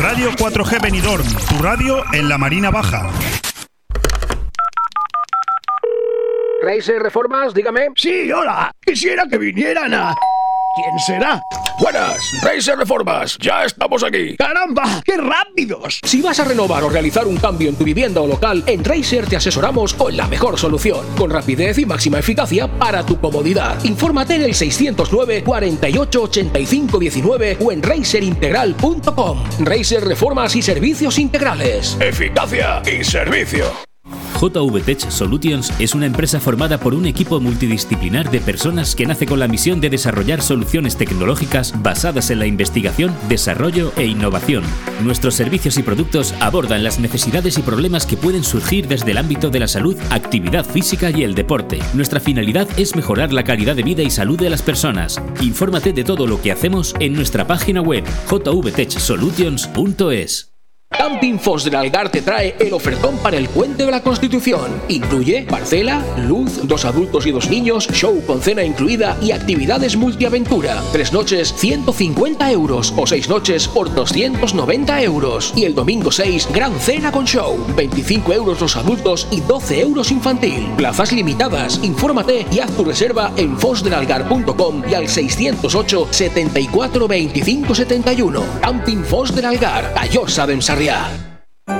Radio 0.00 0.32
4G 0.32 0.82
Benidorm, 0.82 1.26
tu 1.48 1.62
radio 1.62 2.02
en 2.12 2.28
la 2.28 2.36
Marina 2.36 2.70
Baja. 2.70 3.08
Racer 6.62 7.02
Reformas, 7.02 7.54
dígame. 7.54 7.88
Sí, 7.96 8.30
hola. 8.30 8.70
Quisiera 8.84 9.24
que 9.26 9.38
vinieran 9.38 9.94
a... 9.94 10.14
¿Quién 10.74 10.98
será? 11.06 11.42
Buenas, 11.82 12.30
Racer 12.44 12.78
Reformas, 12.78 13.36
ya 13.40 13.64
estamos 13.64 14.04
aquí. 14.04 14.36
¡Caramba! 14.36 15.02
¡Qué 15.04 15.16
rápidos! 15.16 15.98
Si 16.04 16.22
vas 16.22 16.38
a 16.38 16.44
renovar 16.44 16.84
o 16.84 16.88
realizar 16.88 17.26
un 17.26 17.36
cambio 17.38 17.68
en 17.68 17.74
tu 17.74 17.82
vivienda 17.82 18.20
o 18.20 18.26
local, 18.28 18.62
en 18.68 18.84
Racer 18.84 19.26
te 19.26 19.34
asesoramos 19.34 19.92
con 19.92 20.16
la 20.16 20.28
mejor 20.28 20.56
solución, 20.60 21.04
con 21.16 21.28
rapidez 21.30 21.78
y 21.78 21.84
máxima 21.84 22.20
eficacia 22.20 22.68
para 22.68 23.04
tu 23.04 23.18
comodidad. 23.18 23.82
Infórmate 23.82 24.36
en 24.36 24.42
el 24.42 24.54
609 24.54 25.42
48 25.42 26.22
85 26.22 26.98
19 27.00 27.56
o 27.58 27.72
en 27.72 27.82
racerintegral.com. 27.82 29.42
Racer 29.58 30.04
Reformas 30.04 30.54
y 30.54 30.62
Servicios 30.62 31.18
Integrales. 31.18 31.96
Eficacia 32.00 32.80
y 32.86 33.02
servicio. 33.02 33.91
JVTech 34.42 35.08
Solutions 35.08 35.72
es 35.78 35.94
una 35.94 36.06
empresa 36.06 36.40
formada 36.40 36.78
por 36.78 36.94
un 36.94 37.06
equipo 37.06 37.38
multidisciplinar 37.38 38.28
de 38.28 38.40
personas 38.40 38.96
que 38.96 39.06
nace 39.06 39.24
con 39.24 39.38
la 39.38 39.46
misión 39.46 39.80
de 39.80 39.88
desarrollar 39.88 40.42
soluciones 40.42 40.96
tecnológicas 40.96 41.80
basadas 41.80 42.30
en 42.30 42.40
la 42.40 42.46
investigación, 42.46 43.14
desarrollo 43.28 43.92
e 43.96 44.06
innovación. 44.06 44.64
Nuestros 45.04 45.36
servicios 45.36 45.78
y 45.78 45.84
productos 45.84 46.34
abordan 46.40 46.82
las 46.82 46.98
necesidades 46.98 47.56
y 47.56 47.62
problemas 47.62 48.04
que 48.04 48.16
pueden 48.16 48.42
surgir 48.42 48.88
desde 48.88 49.12
el 49.12 49.18
ámbito 49.18 49.48
de 49.48 49.60
la 49.60 49.68
salud, 49.68 49.96
actividad 50.10 50.64
física 50.64 51.10
y 51.10 51.22
el 51.22 51.36
deporte. 51.36 51.78
Nuestra 51.94 52.18
finalidad 52.18 52.66
es 52.76 52.96
mejorar 52.96 53.32
la 53.32 53.44
calidad 53.44 53.76
de 53.76 53.84
vida 53.84 54.02
y 54.02 54.10
salud 54.10 54.40
de 54.40 54.50
las 54.50 54.62
personas. 54.62 55.22
Infórmate 55.40 55.92
de 55.92 56.02
todo 56.02 56.26
lo 56.26 56.42
que 56.42 56.50
hacemos 56.50 56.96
en 56.98 57.12
nuestra 57.12 57.46
página 57.46 57.80
web 57.80 58.02
jvtechsolutions.es. 58.26 60.51
Camping 60.98 61.38
Fos 61.38 61.64
del 61.64 61.74
Algar 61.74 62.10
te 62.10 62.22
trae 62.22 62.54
el 62.58 62.72
ofertón 62.72 63.16
para 63.18 63.36
el 63.36 63.48
Puente 63.48 63.84
de 63.84 63.90
la 63.90 64.02
Constitución. 64.02 64.80
Incluye 64.88 65.42
parcela, 65.42 66.04
luz, 66.18 66.60
dos 66.64 66.84
adultos 66.84 67.26
y 67.26 67.32
dos 67.32 67.48
niños, 67.48 67.88
show 67.92 68.22
con 68.26 68.40
cena 68.40 68.62
incluida 68.62 69.16
y 69.20 69.32
actividades 69.32 69.96
multiaventura. 69.96 70.82
Tres 70.92 71.12
noches, 71.12 71.54
150 71.56 72.50
euros 72.52 72.94
o 72.96 73.06
seis 73.06 73.28
noches 73.28 73.66
por 73.68 73.92
290 73.94 75.02
euros. 75.02 75.52
Y 75.56 75.64
el 75.64 75.74
domingo 75.74 76.12
6, 76.12 76.48
gran 76.52 76.78
cena 76.78 77.10
con 77.10 77.24
show. 77.24 77.58
25 77.76 78.32
euros 78.32 78.60
los 78.60 78.76
adultos 78.76 79.26
y 79.30 79.40
12 79.40 79.80
euros 79.80 80.10
infantil. 80.10 80.68
Plazas 80.76 81.12
limitadas. 81.12 81.80
Infórmate 81.82 82.46
y 82.50 82.60
haz 82.60 82.70
tu 82.72 82.84
reserva 82.84 83.32
en 83.36 83.58
fosdelalgar.com 83.58 84.82
y 84.88 84.94
al 84.94 85.08
608 85.08 86.08
74 86.10 87.08
25 87.08 87.74
71. 87.74 88.42
Camping 88.60 89.02
Fos 89.04 89.34
del 89.34 89.46
Algar, 89.46 89.92
Callosa 89.94 90.46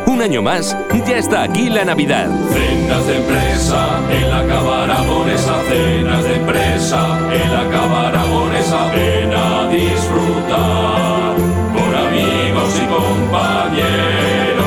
Un 0.07 0.23
año 0.23 0.43
más, 0.43 0.77
ya 1.05 1.17
está 1.17 1.43
aquí 1.43 1.69
la 1.69 1.85
Navidad. 1.85 2.29
Cenas 2.53 3.05
de 3.05 3.17
empresa 3.17 3.99
en 4.09 4.31
la 4.31 4.47
Cabaragonesa, 4.47 5.61
cenas 5.69 6.23
de 6.23 6.37
empresa 6.37 7.19
en 7.33 7.53
la 7.53 7.69
Cabaragonesa, 7.69 8.93
ven 8.93 9.35
a 9.35 9.69
disfrutar 9.71 11.35
con 11.75 11.95
amigos 11.97 12.81
y 12.81 12.87
compañeros. 12.87 14.63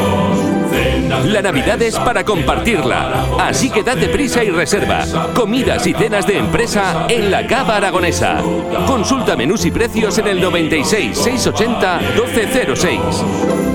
La 1.31 1.41
Navidad 1.41 1.81
es 1.81 1.97
para 1.97 2.25
compartirla, 2.25 3.37
así 3.39 3.69
que 3.69 3.83
date 3.83 4.09
prisa 4.09 4.43
y 4.43 4.49
reserva. 4.49 5.05
Comidas 5.33 5.87
y 5.87 5.93
cenas 5.93 6.27
de 6.27 6.39
empresa 6.39 7.07
en 7.07 7.31
la 7.31 7.47
Cava 7.47 7.77
Aragonesa. 7.77 8.41
Consulta 8.85 9.37
menús 9.37 9.63
y 9.65 9.71
precios 9.71 10.17
en 10.17 10.27
el 10.27 10.41
96 10.41 11.17
680 11.17 11.99
1206. 12.17 13.74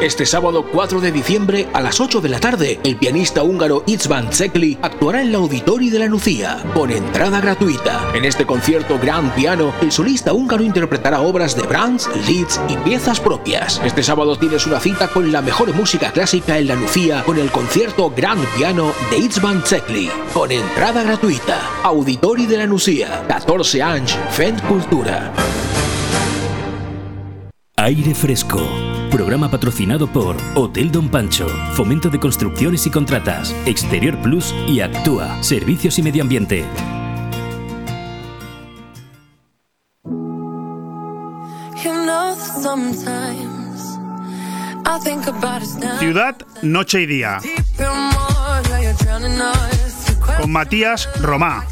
Este 0.00 0.26
sábado 0.26 0.64
4 0.70 1.00
de 1.00 1.10
diciembre 1.10 1.66
a 1.72 1.80
las 1.80 2.00
8 2.00 2.20
de 2.20 2.28
la 2.28 2.38
tarde, 2.38 2.78
el 2.84 2.96
pianista 2.96 3.42
húngaro 3.42 3.82
Itzvan 3.84 4.32
Zekli 4.32 4.78
actuará 4.80 5.20
en 5.20 5.32
la 5.32 5.38
Auditori 5.38 5.90
de 5.90 5.98
la 5.98 6.06
Nucía, 6.06 6.62
con 6.72 6.92
entrada 6.92 7.40
gratuita. 7.40 8.12
En 8.14 8.24
este 8.24 8.46
concierto 8.46 8.96
Gran 9.00 9.34
Piano, 9.34 9.74
el 9.82 9.90
solista 9.90 10.32
húngaro 10.32 10.62
interpretará 10.62 11.20
obras 11.20 11.56
de 11.56 11.62
Brahms, 11.62 12.08
Liszt 12.28 12.60
y 12.68 12.76
piezas 12.76 13.18
propias. 13.18 13.80
Este 13.84 14.04
sábado 14.04 14.38
tienes 14.38 14.68
una 14.68 14.78
cita 14.78 15.08
con 15.08 15.32
la 15.32 15.42
mejor 15.42 15.74
música 15.74 16.12
clásica 16.12 16.58
en 16.58 16.68
la 16.68 16.76
Nucía 16.76 17.24
con 17.24 17.36
el 17.36 17.50
concierto 17.50 18.12
Gran 18.16 18.38
Piano 18.56 18.92
de 19.10 19.18
Itzvan 19.18 19.64
Zekli, 19.66 20.08
con 20.32 20.52
entrada 20.52 21.02
gratuita. 21.02 21.60
Auditori 21.82 22.46
de 22.46 22.58
la 22.58 22.66
Nucía, 22.68 23.24
14 23.26 23.82
años, 23.82 24.16
Fent 24.30 24.62
Cultura. 24.62 25.32
Aire 27.76 28.14
Fresco. 28.14 28.87
Programa 29.10 29.50
patrocinado 29.50 30.06
por 30.06 30.36
Hotel 30.54 30.92
Don 30.92 31.08
Pancho, 31.08 31.48
Fomento 31.72 32.10
de 32.10 32.20
Construcciones 32.20 32.86
y 32.86 32.90
Contratas, 32.90 33.54
Exterior 33.64 34.20
Plus 34.20 34.54
y 34.66 34.80
Actúa, 34.80 35.42
Servicios 35.42 35.98
y 35.98 36.02
Medio 36.02 36.22
Ambiente. 36.22 36.64
Ciudad, 45.98 46.36
noche 46.62 47.02
y 47.02 47.06
día. 47.06 47.38
Con 50.38 50.52
Matías 50.52 51.08
Romá 51.20 51.64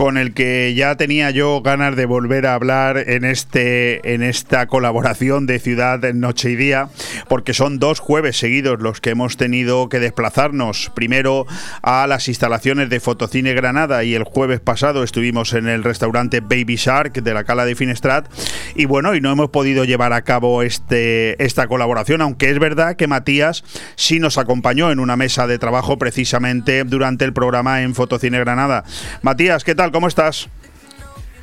con 0.00 0.16
el 0.16 0.32
que 0.32 0.72
ya 0.74 0.94
tenía 0.94 1.30
yo 1.30 1.60
ganas 1.60 1.94
de 1.94 2.06
volver 2.06 2.46
a 2.46 2.54
hablar 2.54 2.96
en 2.96 3.26
este 3.26 4.14
en 4.14 4.22
esta 4.22 4.66
colaboración 4.66 5.44
de 5.44 5.58
Ciudad 5.58 6.00
Noche 6.14 6.52
y 6.52 6.56
Día, 6.56 6.88
porque 7.28 7.52
son 7.52 7.78
dos 7.78 8.00
jueves 8.00 8.38
seguidos 8.38 8.80
los 8.80 9.02
que 9.02 9.10
hemos 9.10 9.36
tenido 9.36 9.90
que 9.90 10.00
desplazarnos 10.00 10.90
primero 10.94 11.46
a 11.82 12.06
las 12.06 12.28
instalaciones 12.28 12.88
de 12.88 12.98
Fotocine 12.98 13.52
Granada 13.52 14.02
y 14.02 14.14
el 14.14 14.24
jueves 14.24 14.60
pasado 14.60 15.04
estuvimos 15.04 15.52
en 15.52 15.68
el 15.68 15.84
restaurante 15.84 16.40
Baby 16.40 16.76
Shark 16.76 17.22
de 17.22 17.34
la 17.34 17.44
Cala 17.44 17.66
de 17.66 17.74
Finestrat 17.74 18.26
y 18.74 18.86
bueno, 18.86 19.14
y 19.14 19.20
no 19.20 19.30
hemos 19.30 19.50
podido 19.50 19.84
llevar 19.84 20.14
a 20.14 20.22
cabo 20.22 20.62
este 20.62 21.44
esta 21.44 21.66
colaboración, 21.66 22.22
aunque 22.22 22.48
es 22.48 22.58
verdad 22.58 22.96
que 22.96 23.06
Matías 23.06 23.64
sí 23.96 24.18
nos 24.18 24.38
acompañó 24.38 24.92
en 24.92 24.98
una 24.98 25.18
mesa 25.18 25.46
de 25.46 25.58
trabajo 25.58 25.98
precisamente 25.98 26.84
durante 26.84 27.26
el 27.26 27.34
programa 27.34 27.82
en 27.82 27.94
Fotocine 27.94 28.38
Granada. 28.38 28.84
Matías, 29.20 29.62
¿qué 29.62 29.74
tal? 29.74 29.89
¿Cómo 29.92 30.08
estás? 30.08 30.48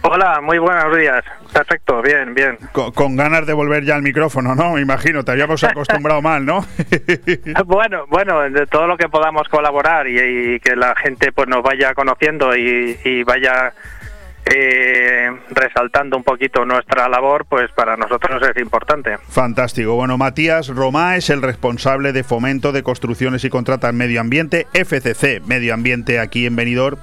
Hola, 0.03 0.39
muy 0.41 0.57
buenos 0.57 0.95
días. 0.95 1.23
Perfecto, 1.51 2.01
bien, 2.01 2.33
bien. 2.33 2.57
Con, 2.71 3.15
ganas 3.15 3.45
de 3.45 3.53
volver 3.53 3.83
ya 3.83 3.95
al 3.95 4.01
micrófono, 4.03 4.55
¿no? 4.55 4.73
Me 4.73 4.81
imagino, 4.81 5.23
te 5.23 5.31
habíamos 5.31 5.63
acostumbrado 5.63 6.21
mal, 6.21 6.45
¿no? 6.45 6.65
bueno, 7.65 8.05
bueno, 8.07 8.41
de 8.49 8.67
todo 8.67 8.87
lo 8.87 8.95
que 8.95 9.09
podamos 9.09 9.47
colaborar 9.49 10.07
y, 10.07 10.59
que 10.59 10.75
la 10.75 10.95
gente 10.95 11.31
pues 11.31 11.47
nos 11.47 11.61
vaya 11.61 11.93
conociendo 11.93 12.55
y 12.55 13.23
vaya 13.23 13.73
eh, 14.49 15.29
resaltando 15.49 16.15
un 16.15 16.23
poquito 16.23 16.65
nuestra 16.65 17.09
labor, 17.09 17.45
pues 17.45 17.71
para 17.71 17.97
nosotros 17.97 18.41
es 18.49 18.61
importante. 18.61 19.17
Fantástico. 19.29 19.95
Bueno, 19.95 20.17
Matías 20.17 20.67
Romá 20.69 21.17
es 21.17 21.29
el 21.29 21.41
responsable 21.41 22.13
de 22.13 22.23
fomento 22.23 22.71
de 22.71 22.83
construcciones 22.83 23.43
y 23.43 23.49
contratas 23.49 23.93
medio 23.93 24.21
ambiente, 24.21 24.67
FCC 24.73 25.41
Medio 25.45 25.73
Ambiente 25.73 26.19
aquí 26.19 26.45
en 26.45 26.55
Benidorm. 26.55 26.97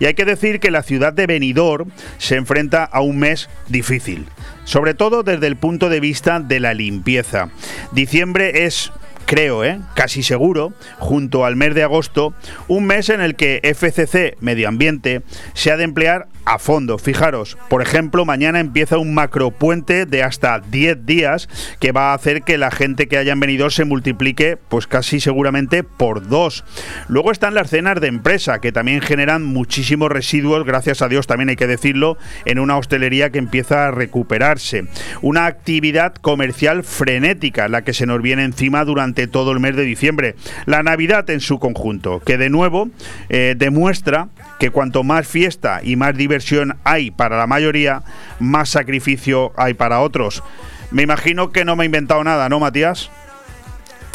Y 0.00 0.06
hay 0.06 0.14
que 0.14 0.24
decir 0.24 0.60
que 0.60 0.70
la 0.70 0.82
ciudad 0.82 1.12
de 1.12 1.26
Benidorm 1.26 1.90
se 2.18 2.36
enfrenta 2.36 2.84
a 2.84 3.00
un 3.00 3.18
mes 3.18 3.48
difícil, 3.68 4.26
sobre 4.64 4.94
todo 4.94 5.22
desde 5.22 5.46
el 5.46 5.56
punto 5.56 5.88
de 5.88 6.00
vista 6.00 6.40
de 6.40 6.60
la 6.60 6.74
limpieza. 6.74 7.48
Diciembre 7.92 8.64
es 8.64 8.92
creo, 9.28 9.62
¿eh? 9.62 9.78
casi 9.94 10.22
seguro, 10.22 10.72
junto 10.98 11.44
al 11.44 11.54
mes 11.54 11.74
de 11.74 11.82
agosto, 11.82 12.32
un 12.66 12.86
mes 12.86 13.10
en 13.10 13.20
el 13.20 13.36
que 13.36 13.60
FCC 13.62 14.38
Medio 14.40 14.68
Ambiente 14.68 15.20
se 15.52 15.70
ha 15.70 15.76
de 15.76 15.84
emplear 15.84 16.28
a 16.46 16.58
fondo. 16.58 16.96
Fijaros, 16.96 17.58
por 17.68 17.82
ejemplo, 17.82 18.24
mañana 18.24 18.58
empieza 18.58 18.96
un 18.96 19.12
macropuente 19.12 20.06
de 20.06 20.22
hasta 20.22 20.60
10 20.60 21.04
días 21.04 21.46
que 21.78 21.92
va 21.92 22.10
a 22.10 22.14
hacer 22.14 22.40
que 22.42 22.56
la 22.56 22.70
gente 22.70 23.06
que 23.06 23.18
hayan 23.18 23.38
venido 23.38 23.68
se 23.68 23.84
multiplique, 23.84 24.56
pues 24.56 24.86
casi 24.86 25.20
seguramente 25.20 25.84
por 25.84 26.26
dos. 26.26 26.64
Luego 27.08 27.30
están 27.30 27.52
las 27.52 27.68
cenas 27.68 28.00
de 28.00 28.06
empresa, 28.06 28.62
que 28.62 28.72
también 28.72 29.02
generan 29.02 29.44
muchísimos 29.44 30.10
residuos, 30.10 30.64
gracias 30.64 31.02
a 31.02 31.08
Dios 31.08 31.26
también 31.26 31.50
hay 31.50 31.56
que 31.56 31.66
decirlo, 31.66 32.16
en 32.46 32.58
una 32.58 32.78
hostelería 32.78 33.28
que 33.28 33.38
empieza 33.38 33.86
a 33.86 33.90
recuperarse. 33.90 34.86
Una 35.20 35.44
actividad 35.44 36.14
comercial 36.14 36.82
frenética, 36.82 37.68
la 37.68 37.82
que 37.82 37.92
se 37.92 38.06
nos 38.06 38.22
viene 38.22 38.44
encima 38.44 38.86
durante 38.86 39.17
todo 39.26 39.52
el 39.52 39.60
mes 39.60 39.76
de 39.76 39.82
diciembre. 39.82 40.34
La 40.66 40.82
Navidad 40.82 41.28
en 41.30 41.40
su 41.40 41.58
conjunto, 41.58 42.20
que 42.20 42.38
de 42.38 42.50
nuevo 42.50 42.88
eh, 43.28 43.54
demuestra 43.56 44.28
que 44.58 44.70
cuanto 44.70 45.02
más 45.02 45.26
fiesta 45.26 45.80
y 45.82 45.96
más 45.96 46.16
diversión 46.16 46.78
hay 46.84 47.10
para 47.10 47.36
la 47.36 47.46
mayoría, 47.46 48.02
más 48.38 48.68
sacrificio 48.68 49.52
hay 49.56 49.74
para 49.74 50.00
otros. 50.00 50.42
Me 50.90 51.02
imagino 51.02 51.52
que 51.52 51.64
no 51.64 51.76
me 51.76 51.84
he 51.84 51.86
inventado 51.86 52.24
nada, 52.24 52.48
¿no, 52.48 52.60
Matías? 52.60 53.10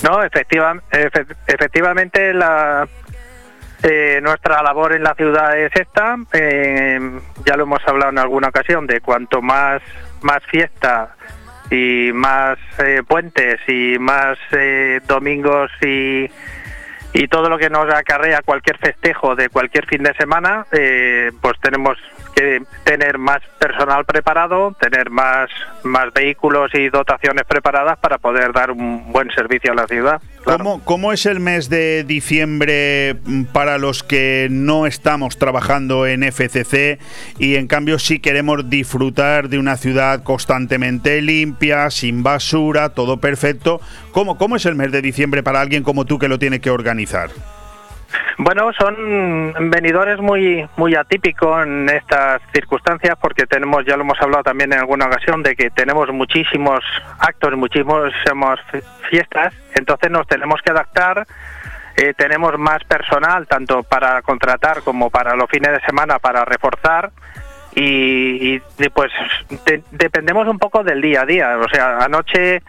No, 0.03 0.21
efectivamente 0.23 2.33
la, 2.33 2.87
eh, 3.83 4.19
nuestra 4.21 4.61
labor 4.63 4.93
en 4.93 5.03
la 5.03 5.13
ciudad 5.13 5.57
es 5.57 5.71
esta. 5.75 6.17
Eh, 6.33 6.99
ya 7.45 7.55
lo 7.55 7.63
hemos 7.63 7.79
hablado 7.85 8.11
en 8.11 8.19
alguna 8.19 8.47
ocasión 8.47 8.87
de 8.87 9.01
cuanto 9.01 9.41
más 9.41 9.81
más 10.23 10.41
fiesta 10.49 11.15
y 11.73 12.11
más 12.13 12.59
eh, 12.77 13.01
puentes 13.07 13.59
y 13.67 13.97
más 13.99 14.37
domingos 15.07 15.71
y 15.81 16.29
y 17.13 17.27
todo 17.27 17.47
lo 17.47 17.57
que 17.59 17.69
nos 17.69 17.93
acarrea 17.93 18.41
cualquier 18.43 18.77
festejo 18.79 19.35
de 19.35 19.49
cualquier 19.49 19.85
fin 19.85 20.01
de 20.01 20.13
semana, 20.15 20.65
eh, 20.71 21.31
pues 21.41 21.59
tenemos 21.61 21.97
que 22.35 22.63
tener 22.83 23.17
más 23.17 23.41
personal 23.59 24.05
preparado, 24.05 24.75
tener 24.79 25.09
más, 25.09 25.49
más 25.83 26.11
vehículos 26.13 26.71
y 26.73 26.89
dotaciones 26.89 27.45
preparadas 27.45 27.97
para 27.99 28.17
poder 28.17 28.51
dar 28.53 28.71
un 28.71 29.11
buen 29.11 29.29
servicio 29.31 29.71
a 29.71 29.75
la 29.75 29.87
ciudad. 29.87 30.21
¿Cómo, 30.83 31.13
es 31.13 31.25
el 31.25 31.39
mes 31.39 31.69
de 31.69 32.03
diciembre 32.03 33.15
para 33.53 33.77
los 33.77 34.03
que 34.03 34.47
no 34.51 34.85
estamos 34.85 35.37
trabajando 35.37 36.05
en 36.05 36.23
FCC 36.23 36.99
y 37.39 37.55
en 37.55 37.67
cambio 37.67 37.97
sí 37.97 38.19
queremos 38.19 38.69
disfrutar 38.69 39.47
de 39.47 39.57
una 39.57 39.77
ciudad 39.77 40.23
constantemente 40.23 41.21
limpia, 41.21 41.89
sin 41.89 42.23
basura, 42.23 42.89
todo 42.89 43.17
perfecto? 43.17 43.79
¿Cómo, 44.11 44.37
cómo 44.37 44.57
es 44.57 44.65
el 44.65 44.75
mes 44.75 44.91
de 44.91 45.01
diciembre 45.01 45.43
para 45.43 45.61
alguien 45.61 45.83
como 45.83 46.05
tú 46.05 46.19
que 46.19 46.27
lo 46.27 46.39
tiene 46.39 46.59
que 46.59 46.69
organizar? 46.69 47.29
Bueno, 48.37 48.71
son 48.73 49.53
venidores 49.69 50.19
muy 50.19 50.67
muy 50.75 50.95
atípicos 50.95 51.65
en 51.65 51.89
estas 51.89 52.41
circunstancias 52.53 53.15
porque 53.21 53.45
tenemos, 53.45 53.85
ya 53.85 53.95
lo 53.95 54.03
hemos 54.03 54.19
hablado 54.21 54.43
también 54.43 54.73
en 54.73 54.79
alguna 54.79 55.05
ocasión, 55.05 55.43
de 55.43 55.55
que 55.55 55.69
tenemos 55.69 56.11
muchísimos 56.11 56.79
actos, 57.19 57.55
muchísimos 57.55 58.11
fiestas, 59.09 59.53
entonces 59.75 60.11
nos 60.11 60.27
tenemos 60.27 60.61
que 60.61 60.71
adaptar. 60.71 61.25
Eh, 61.95 62.13
tenemos 62.17 62.57
más 62.57 62.83
personal, 62.85 63.45
tanto 63.47 63.83
para 63.83 64.23
contratar 64.23 64.81
como 64.81 65.11
para 65.11 65.35
los 65.35 65.47
fines 65.47 65.73
de 65.73 65.79
semana, 65.81 66.17
para 66.17 66.43
reforzar. 66.43 67.11
Y, 67.75 68.59
pues 68.93 69.11
dependemos 69.91 70.47
un 70.47 70.59
poco 70.59 70.83
del 70.83 71.01
día 71.01 71.21
a 71.21 71.25
día. 71.25 71.57
O 71.57 71.69
sea, 71.69 71.99
anoche 71.99 72.61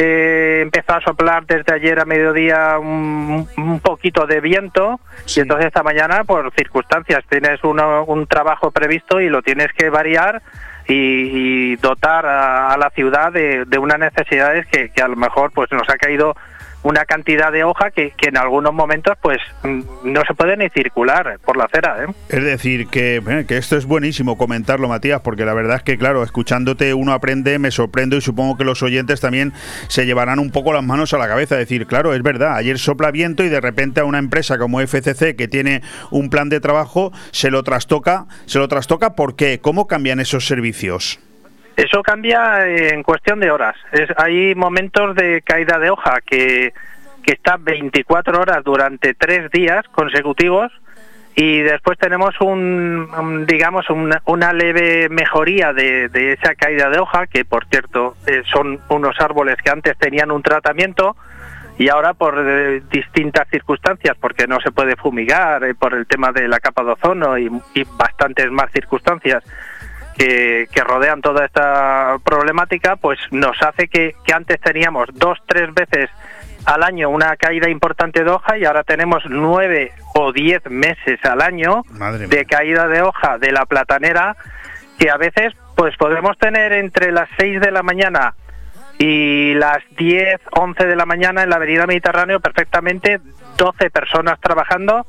eh, 0.00 0.60
empezó 0.62 0.94
a 0.94 1.00
soplar 1.00 1.44
desde 1.44 1.74
ayer 1.74 1.98
a 1.98 2.04
mediodía 2.04 2.78
un, 2.78 3.48
poquito 3.82 4.26
de 4.26 4.40
viento 4.40 5.00
y 5.26 5.40
entonces 5.40 5.66
esta 5.66 5.82
mañana 5.82 6.22
por 6.22 6.52
circunstancias 6.54 7.24
tienes 7.28 7.58
un 7.64 8.26
trabajo 8.28 8.70
previsto 8.70 9.20
y 9.20 9.28
lo 9.28 9.42
tienes 9.42 9.72
que 9.72 9.90
variar 9.90 10.40
y, 10.86 11.74
dotar 11.76 12.26
a, 12.26 12.76
la 12.78 12.90
ciudad 12.90 13.32
de, 13.32 13.66
unas 13.76 13.98
necesidades 13.98 14.68
que, 14.68 14.90
que, 14.90 15.02
a 15.02 15.08
lo 15.08 15.16
mejor 15.16 15.50
pues 15.52 15.70
nos 15.72 15.88
ha 15.88 15.96
caído 15.96 16.36
una 16.82 17.04
cantidad 17.04 17.52
de 17.52 17.64
hoja 17.64 17.90
que, 17.90 18.12
que, 18.16 18.28
en 18.28 18.36
algunos 18.36 18.72
momentos 18.72 19.16
pues 19.20 19.38
mm, 19.62 19.80
no 20.04 20.22
se 20.26 20.34
puede 20.34 20.56
ni 20.56 20.68
circular 20.68 21.38
por 21.44 21.56
la 21.56 21.64
acera. 21.64 22.04
¿eh? 22.04 22.06
Es 22.28 22.44
decir, 22.44 22.88
que, 22.88 23.16
eh, 23.16 23.44
que, 23.46 23.56
esto 23.56 23.76
es 23.76 23.84
buenísimo 23.84 24.38
comentarlo, 24.38 24.88
Matías, 24.88 25.20
porque 25.20 25.44
la 25.44 25.54
verdad 25.54 25.76
es 25.78 25.82
que, 25.82 25.98
claro, 25.98 26.22
escuchándote 26.22 26.94
uno 26.94 27.12
aprende, 27.12 27.58
me 27.58 27.70
sorprendo 27.70 28.16
y 28.16 28.20
supongo 28.20 28.56
que 28.56 28.64
los 28.64 28.82
oyentes 28.82 29.20
también 29.20 29.52
se 29.88 30.06
llevarán 30.06 30.38
un 30.38 30.50
poco 30.50 30.72
las 30.72 30.84
manos 30.84 31.12
a 31.14 31.18
la 31.18 31.28
cabeza. 31.28 31.56
Decir, 31.56 31.86
claro, 31.86 32.14
es 32.14 32.22
verdad, 32.22 32.56
ayer 32.56 32.78
sopla 32.78 33.10
viento 33.10 33.44
y 33.44 33.48
de 33.48 33.60
repente 33.60 34.00
a 34.00 34.04
una 34.04 34.18
empresa 34.18 34.58
como 34.58 34.80
FCC 34.80 35.36
que 35.36 35.48
tiene 35.48 35.82
un 36.10 36.30
plan 36.30 36.48
de 36.48 36.60
trabajo 36.60 37.12
se 37.32 37.50
lo 37.50 37.62
trastoca, 37.62 38.26
se 38.46 38.58
lo 38.58 38.68
trastoca, 38.68 39.14
¿por 39.14 39.36
qué? 39.36 39.60
¿Cómo 39.60 39.86
cambian 39.86 40.20
esos 40.20 40.46
servicios? 40.46 41.20
Eso 41.78 42.02
cambia 42.02 42.66
en 42.66 43.04
cuestión 43.04 43.38
de 43.38 43.52
horas. 43.52 43.76
Hay 44.16 44.52
momentos 44.56 45.14
de 45.14 45.42
caída 45.42 45.78
de 45.78 45.90
hoja 45.90 46.18
que, 46.26 46.72
que 47.22 47.32
está 47.34 47.56
24 47.56 48.40
horas 48.40 48.64
durante 48.64 49.14
tres 49.14 49.48
días 49.52 49.86
consecutivos 49.92 50.72
y 51.36 51.60
después 51.60 51.96
tenemos 51.96 52.34
un, 52.40 53.46
digamos 53.46 53.86
una, 53.90 54.52
leve 54.52 55.08
mejoría 55.08 55.72
de, 55.72 56.32
esa 56.32 56.56
caída 56.56 56.90
de 56.90 56.98
hoja 56.98 57.28
que 57.28 57.44
por 57.44 57.64
cierto 57.66 58.16
eh, 58.26 58.42
son 58.50 58.80
unos 58.88 59.14
árboles 59.20 59.54
que 59.62 59.70
antes 59.70 59.96
tenían 59.98 60.32
un 60.32 60.42
tratamiento 60.42 61.14
y 61.78 61.90
ahora 61.90 62.12
por 62.12 62.44
eh, 62.44 62.82
distintas 62.90 63.46
circunstancias 63.50 64.16
porque 64.20 64.48
no 64.48 64.58
se 64.58 64.72
puede 64.72 64.96
fumigar 64.96 65.62
eh, 65.62 65.76
por 65.76 65.94
el 65.94 66.08
tema 66.08 66.32
de 66.32 66.48
la 66.48 66.58
capa 66.58 66.82
de 66.82 66.90
ozono 66.90 67.38
y 67.38 67.48
bastantes 67.96 68.50
más 68.50 68.72
circunstancias 68.72 69.44
que, 70.18 70.68
que, 70.72 70.80
rodean 70.82 71.22
toda 71.22 71.44
esta 71.44 72.16
problemática 72.24 72.96
pues 72.96 73.18
nos 73.30 73.56
hace 73.62 73.88
que, 73.88 74.14
que 74.24 74.32
antes 74.32 74.60
teníamos 74.60 75.08
dos 75.14 75.38
tres 75.46 75.72
veces 75.72 76.10
al 76.64 76.82
año 76.82 77.08
una 77.08 77.36
caída 77.36 77.70
importante 77.70 78.24
de 78.24 78.30
hoja 78.30 78.58
y 78.58 78.64
ahora 78.64 78.82
tenemos 78.82 79.22
nueve 79.28 79.92
o 80.14 80.32
diez 80.32 80.62
meses 80.68 81.24
al 81.24 81.40
año 81.40 81.82
de 82.28 82.44
caída 82.44 82.88
de 82.88 83.02
hoja 83.02 83.38
de 83.38 83.52
la 83.52 83.64
platanera 83.64 84.36
que 84.98 85.10
a 85.10 85.16
veces 85.16 85.54
pues 85.76 85.96
podemos 85.96 86.36
tener 86.38 86.72
entre 86.72 87.12
las 87.12 87.28
6 87.38 87.60
de 87.60 87.70
la 87.70 87.84
mañana 87.84 88.34
y 88.98 89.54
las 89.54 89.78
10, 89.96 90.40
11 90.50 90.86
de 90.86 90.96
la 90.96 91.06
mañana 91.06 91.44
en 91.44 91.50
la 91.50 91.56
avenida 91.56 91.86
Mediterráneo 91.86 92.40
perfectamente 92.40 93.20
12 93.56 93.90
personas 93.90 94.40
trabajando 94.40 95.06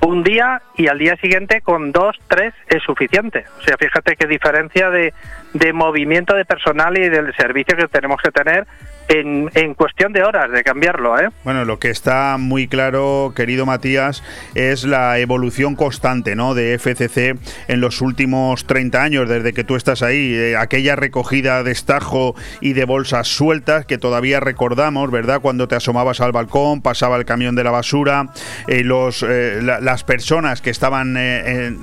un 0.00 0.22
día 0.22 0.62
y 0.76 0.88
al 0.88 0.98
día 0.98 1.16
siguiente 1.16 1.60
con 1.60 1.92
dos, 1.92 2.16
tres 2.28 2.52
es 2.68 2.82
suficiente. 2.82 3.44
O 3.58 3.62
sea, 3.62 3.76
fíjate 3.76 4.16
qué 4.16 4.26
diferencia 4.26 4.90
de, 4.90 5.14
de 5.54 5.72
movimiento 5.72 6.34
de 6.34 6.44
personal 6.44 6.96
y 6.98 7.08
del 7.08 7.34
servicio 7.34 7.76
que 7.76 7.88
tenemos 7.88 8.20
que 8.22 8.30
tener 8.30 8.66
en, 9.08 9.50
en, 9.54 9.74
cuestión 9.74 10.12
de 10.12 10.22
horas 10.22 10.50
de 10.50 10.62
cambiarlo. 10.62 11.18
¿eh? 11.18 11.30
Bueno, 11.44 11.64
lo 11.64 11.78
que 11.78 11.90
está 11.90 12.36
muy 12.38 12.68
claro, 12.68 13.32
querido 13.34 13.66
Matías, 13.66 14.22
es 14.54 14.84
la 14.84 15.18
evolución 15.18 15.76
constante 15.76 16.36
¿no? 16.36 16.54
de 16.54 16.78
FCC 16.78 17.36
en 17.68 17.80
los 17.80 18.00
últimos 18.00 18.66
30 18.66 19.02
años, 19.02 19.28
desde 19.28 19.52
que 19.52 19.64
tú 19.64 19.76
estás 19.76 20.02
ahí. 20.02 20.34
Eh, 20.34 20.56
aquella 20.56 20.96
recogida 20.96 21.62
de 21.62 21.72
estajo 21.72 22.34
y 22.60 22.72
de 22.72 22.84
bolsas 22.84 23.28
sueltas 23.28 23.86
que 23.86 23.98
todavía 23.98 24.40
recordamos, 24.40 25.10
¿verdad? 25.10 25.40
Cuando 25.40 25.68
te 25.68 25.74
asomabas 25.74 26.20
al 26.20 26.32
balcón, 26.32 26.82
pasaba 26.82 27.16
el 27.16 27.24
camión 27.24 27.54
de 27.54 27.64
la 27.64 27.70
basura, 27.70 28.28
eh, 28.68 28.84
los, 28.84 29.22
eh, 29.22 29.60
la, 29.62 29.80
las 29.80 30.04
personas 30.04 30.60
que 30.62 30.70
estaban 30.70 31.16
eh, 31.18 31.76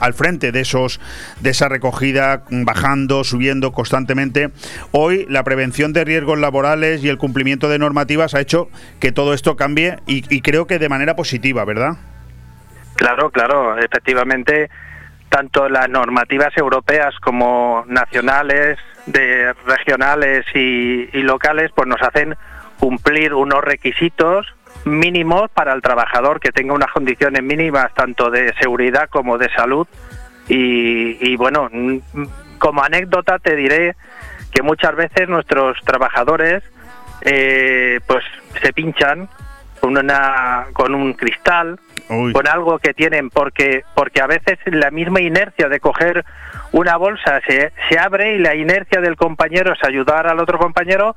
al 0.00 0.14
frente 0.14 0.52
de, 0.52 0.60
esos, 0.60 1.00
de 1.40 1.50
esa 1.50 1.68
recogida, 1.68 2.42
bajando, 2.50 3.24
subiendo 3.24 3.72
constantemente. 3.72 4.50
Hoy 4.92 5.26
la 5.28 5.42
prevención 5.44 5.92
de 5.92 6.04
riesgos 6.04 6.38
laborales 6.38 6.67
y 6.76 7.08
el 7.08 7.18
cumplimiento 7.18 7.68
de 7.68 7.78
normativas 7.78 8.34
ha 8.34 8.40
hecho 8.40 8.68
que 9.00 9.12
todo 9.12 9.32
esto 9.32 9.56
cambie 9.56 9.98
y, 10.06 10.24
y 10.34 10.42
creo 10.42 10.66
que 10.66 10.78
de 10.78 10.88
manera 10.88 11.16
positiva, 11.16 11.64
¿verdad? 11.64 11.96
Claro, 12.96 13.30
claro, 13.30 13.78
efectivamente, 13.78 14.68
tanto 15.28 15.68
las 15.68 15.88
normativas 15.88 16.56
europeas 16.56 17.14
como 17.20 17.84
nacionales, 17.86 18.78
de 19.06 19.54
regionales 19.66 20.44
y, 20.54 21.08
y 21.16 21.22
locales, 21.22 21.70
pues 21.74 21.88
nos 21.88 22.02
hacen 22.02 22.36
cumplir 22.78 23.34
unos 23.34 23.62
requisitos 23.62 24.46
mínimos 24.84 25.50
para 25.50 25.72
el 25.72 25.82
trabajador 25.82 26.40
que 26.40 26.52
tenga 26.52 26.74
unas 26.74 26.92
condiciones 26.92 27.42
mínimas 27.42 27.92
tanto 27.94 28.30
de 28.30 28.52
seguridad 28.60 29.08
como 29.10 29.38
de 29.38 29.50
salud 29.50 29.86
y, 30.48 31.18
y 31.20 31.36
bueno 31.36 31.68
como 32.58 32.82
anécdota 32.82 33.38
te 33.38 33.56
diré 33.56 33.96
que 34.58 34.62
muchas 34.62 34.96
veces 34.96 35.28
nuestros 35.28 35.78
trabajadores 35.84 36.64
eh, 37.20 38.00
pues 38.08 38.24
se 38.60 38.72
pinchan 38.72 39.28
con 39.80 39.96
una 39.96 40.66
con 40.72 40.96
un 40.96 41.12
cristal 41.12 41.78
Uy. 42.10 42.32
con 42.32 42.48
algo 42.48 42.80
que 42.80 42.92
tienen 42.92 43.30
porque 43.30 43.84
porque 43.94 44.20
a 44.20 44.26
veces 44.26 44.58
la 44.64 44.90
misma 44.90 45.20
inercia 45.20 45.68
de 45.68 45.78
coger 45.78 46.24
una 46.72 46.96
bolsa 46.96 47.40
se, 47.46 47.70
se 47.88 48.00
abre 48.00 48.34
y 48.34 48.38
la 48.40 48.56
inercia 48.56 49.00
del 49.00 49.14
compañero 49.14 49.74
es 49.74 49.84
ayudar 49.84 50.26
al 50.26 50.40
otro 50.40 50.58
compañero 50.58 51.14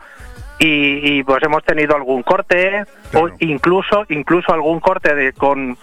y, 0.59 0.99
y 1.01 1.23
pues 1.23 1.41
hemos 1.41 1.63
tenido 1.63 1.95
algún 1.95 2.21
corte 2.21 2.83
claro. 3.09 3.25
o 3.25 3.29
incluso 3.39 4.05
incluso 4.09 4.53
algún 4.53 4.79
corte 4.79 5.15
de 5.15 5.33
con 5.33 5.79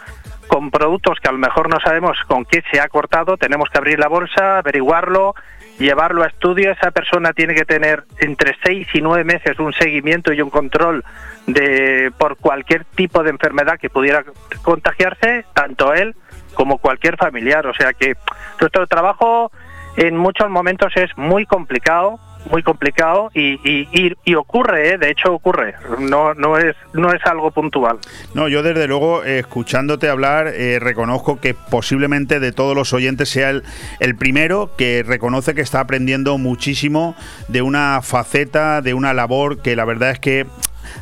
con 0.47 0.71
productos 0.71 1.19
que 1.21 1.29
a 1.29 1.33
lo 1.33 1.39
mejor 1.39 1.69
no 1.69 1.79
sabemos 1.85 2.17
con 2.29 2.45
qué 2.45 2.63
se 2.71 2.79
ha 2.79 2.87
cortado 2.87 3.37
tenemos 3.37 3.69
que 3.69 3.79
abrir 3.79 3.99
la 3.99 4.07
bolsa 4.07 4.59
averiguarlo 4.59 5.35
llevarlo 5.79 6.23
a 6.23 6.27
estudio, 6.27 6.73
esa 6.73 6.91
persona 6.91 7.33
tiene 7.33 7.55
que 7.55 7.65
tener 7.65 8.05
entre 8.19 8.57
seis 8.65 8.87
y 8.93 9.01
nueve 9.01 9.25
meses 9.25 9.59
un 9.59 9.73
seguimiento 9.73 10.33
y 10.33 10.43
un 10.43 10.51
control 10.51 11.05
de 11.47 12.13
por 12.19 12.37
cualquier 12.37 12.85
tipo 12.85 13.23
de 13.23 13.31
enfermedad 13.31 13.79
que 13.79 13.91
pudiera 13.91 14.25
contagiarse, 14.63 15.45
tanto 15.55 15.95
él 15.95 16.15
como 16.55 16.79
cualquier 16.79 17.17
familiar. 17.17 17.67
O 17.67 17.75
sea 17.75 17.93
que 17.93 18.15
nuestro 18.61 18.87
trabajo 18.87 19.51
en 19.99 20.17
muchos 20.17 20.49
momentos 20.49 20.93
es 20.97 21.11
muy 21.17 21.45
complicado, 21.45 22.21
muy 22.53 22.63
complicado 22.63 23.31
y, 23.35 24.35
ocurre, 24.37 24.95
¿eh? 24.95 24.99
de 24.99 25.11
hecho 25.11 25.35
ocurre, 25.35 25.75
no, 25.99 26.35
no, 26.35 26.57
es, 26.57 26.77
no 26.93 27.13
es 27.13 27.21
algo 27.27 27.51
puntual. 27.51 27.99
No, 28.33 28.47
yo 28.47 28.63
desde 28.63 28.87
luego, 28.87 29.25
eh, 29.25 29.41
escuchándote 29.41 30.09
hablar, 30.09 30.47
eh, 30.47 30.79
reconozco 30.79 31.41
que 31.41 31.55
posiblemente 31.55 32.39
de 32.39 32.53
todos 32.53 32.77
los 32.77 32.93
oyentes 32.93 33.29
sea 33.29 33.51
el, 33.51 33.65
el, 33.99 34.15
primero 34.15 34.71
que 34.79 35.03
reconoce 35.05 35.55
que 35.55 35.63
está 35.63 35.81
aprendiendo 35.81 36.39
muchísimo 36.39 37.17
de 37.49 37.63
una 37.63 38.01
faceta, 38.01 38.81
de 38.81 38.95
una 38.95 39.13
labor 39.15 39.61
que 39.63 39.75
la 39.75 39.85
verdad 39.85 40.13
es 40.13 40.21
que 40.21 40.47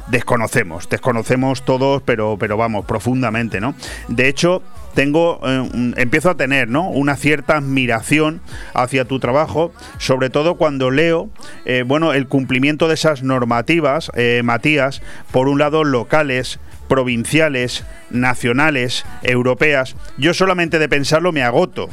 desconocemos, 0.08 0.88
desconocemos 0.88 1.64
todos, 1.64 2.02
pero, 2.02 2.36
pero 2.38 2.56
vamos, 2.56 2.86
profundamente, 2.86 3.60
¿no? 3.60 3.74
De 4.08 4.28
hecho, 4.28 4.62
tengo, 4.96 5.40
eh, 5.44 5.92
empiezo 5.98 6.30
a 6.30 6.36
tener 6.36 6.68
¿no? 6.68 6.88
una 6.88 7.16
cierta 7.16 7.58
admiración 7.58 8.40
hacia 8.72 9.04
tu 9.04 9.20
trabajo, 9.20 9.72
sobre 9.98 10.30
todo 10.30 10.54
cuando 10.56 10.90
leo 10.90 11.28
eh, 11.66 11.84
bueno, 11.86 12.14
el 12.14 12.26
cumplimiento 12.26 12.88
de 12.88 12.94
esas 12.94 13.22
normativas, 13.22 14.10
eh, 14.14 14.40
Matías, 14.42 15.02
por 15.32 15.48
un 15.48 15.58
lado 15.58 15.84
locales, 15.84 16.58
provinciales, 16.88 17.84
nacionales, 18.08 19.04
europeas. 19.22 19.96
Yo 20.16 20.32
solamente 20.32 20.78
de 20.78 20.88
pensarlo 20.88 21.30
me 21.30 21.42
agoto. 21.42 21.88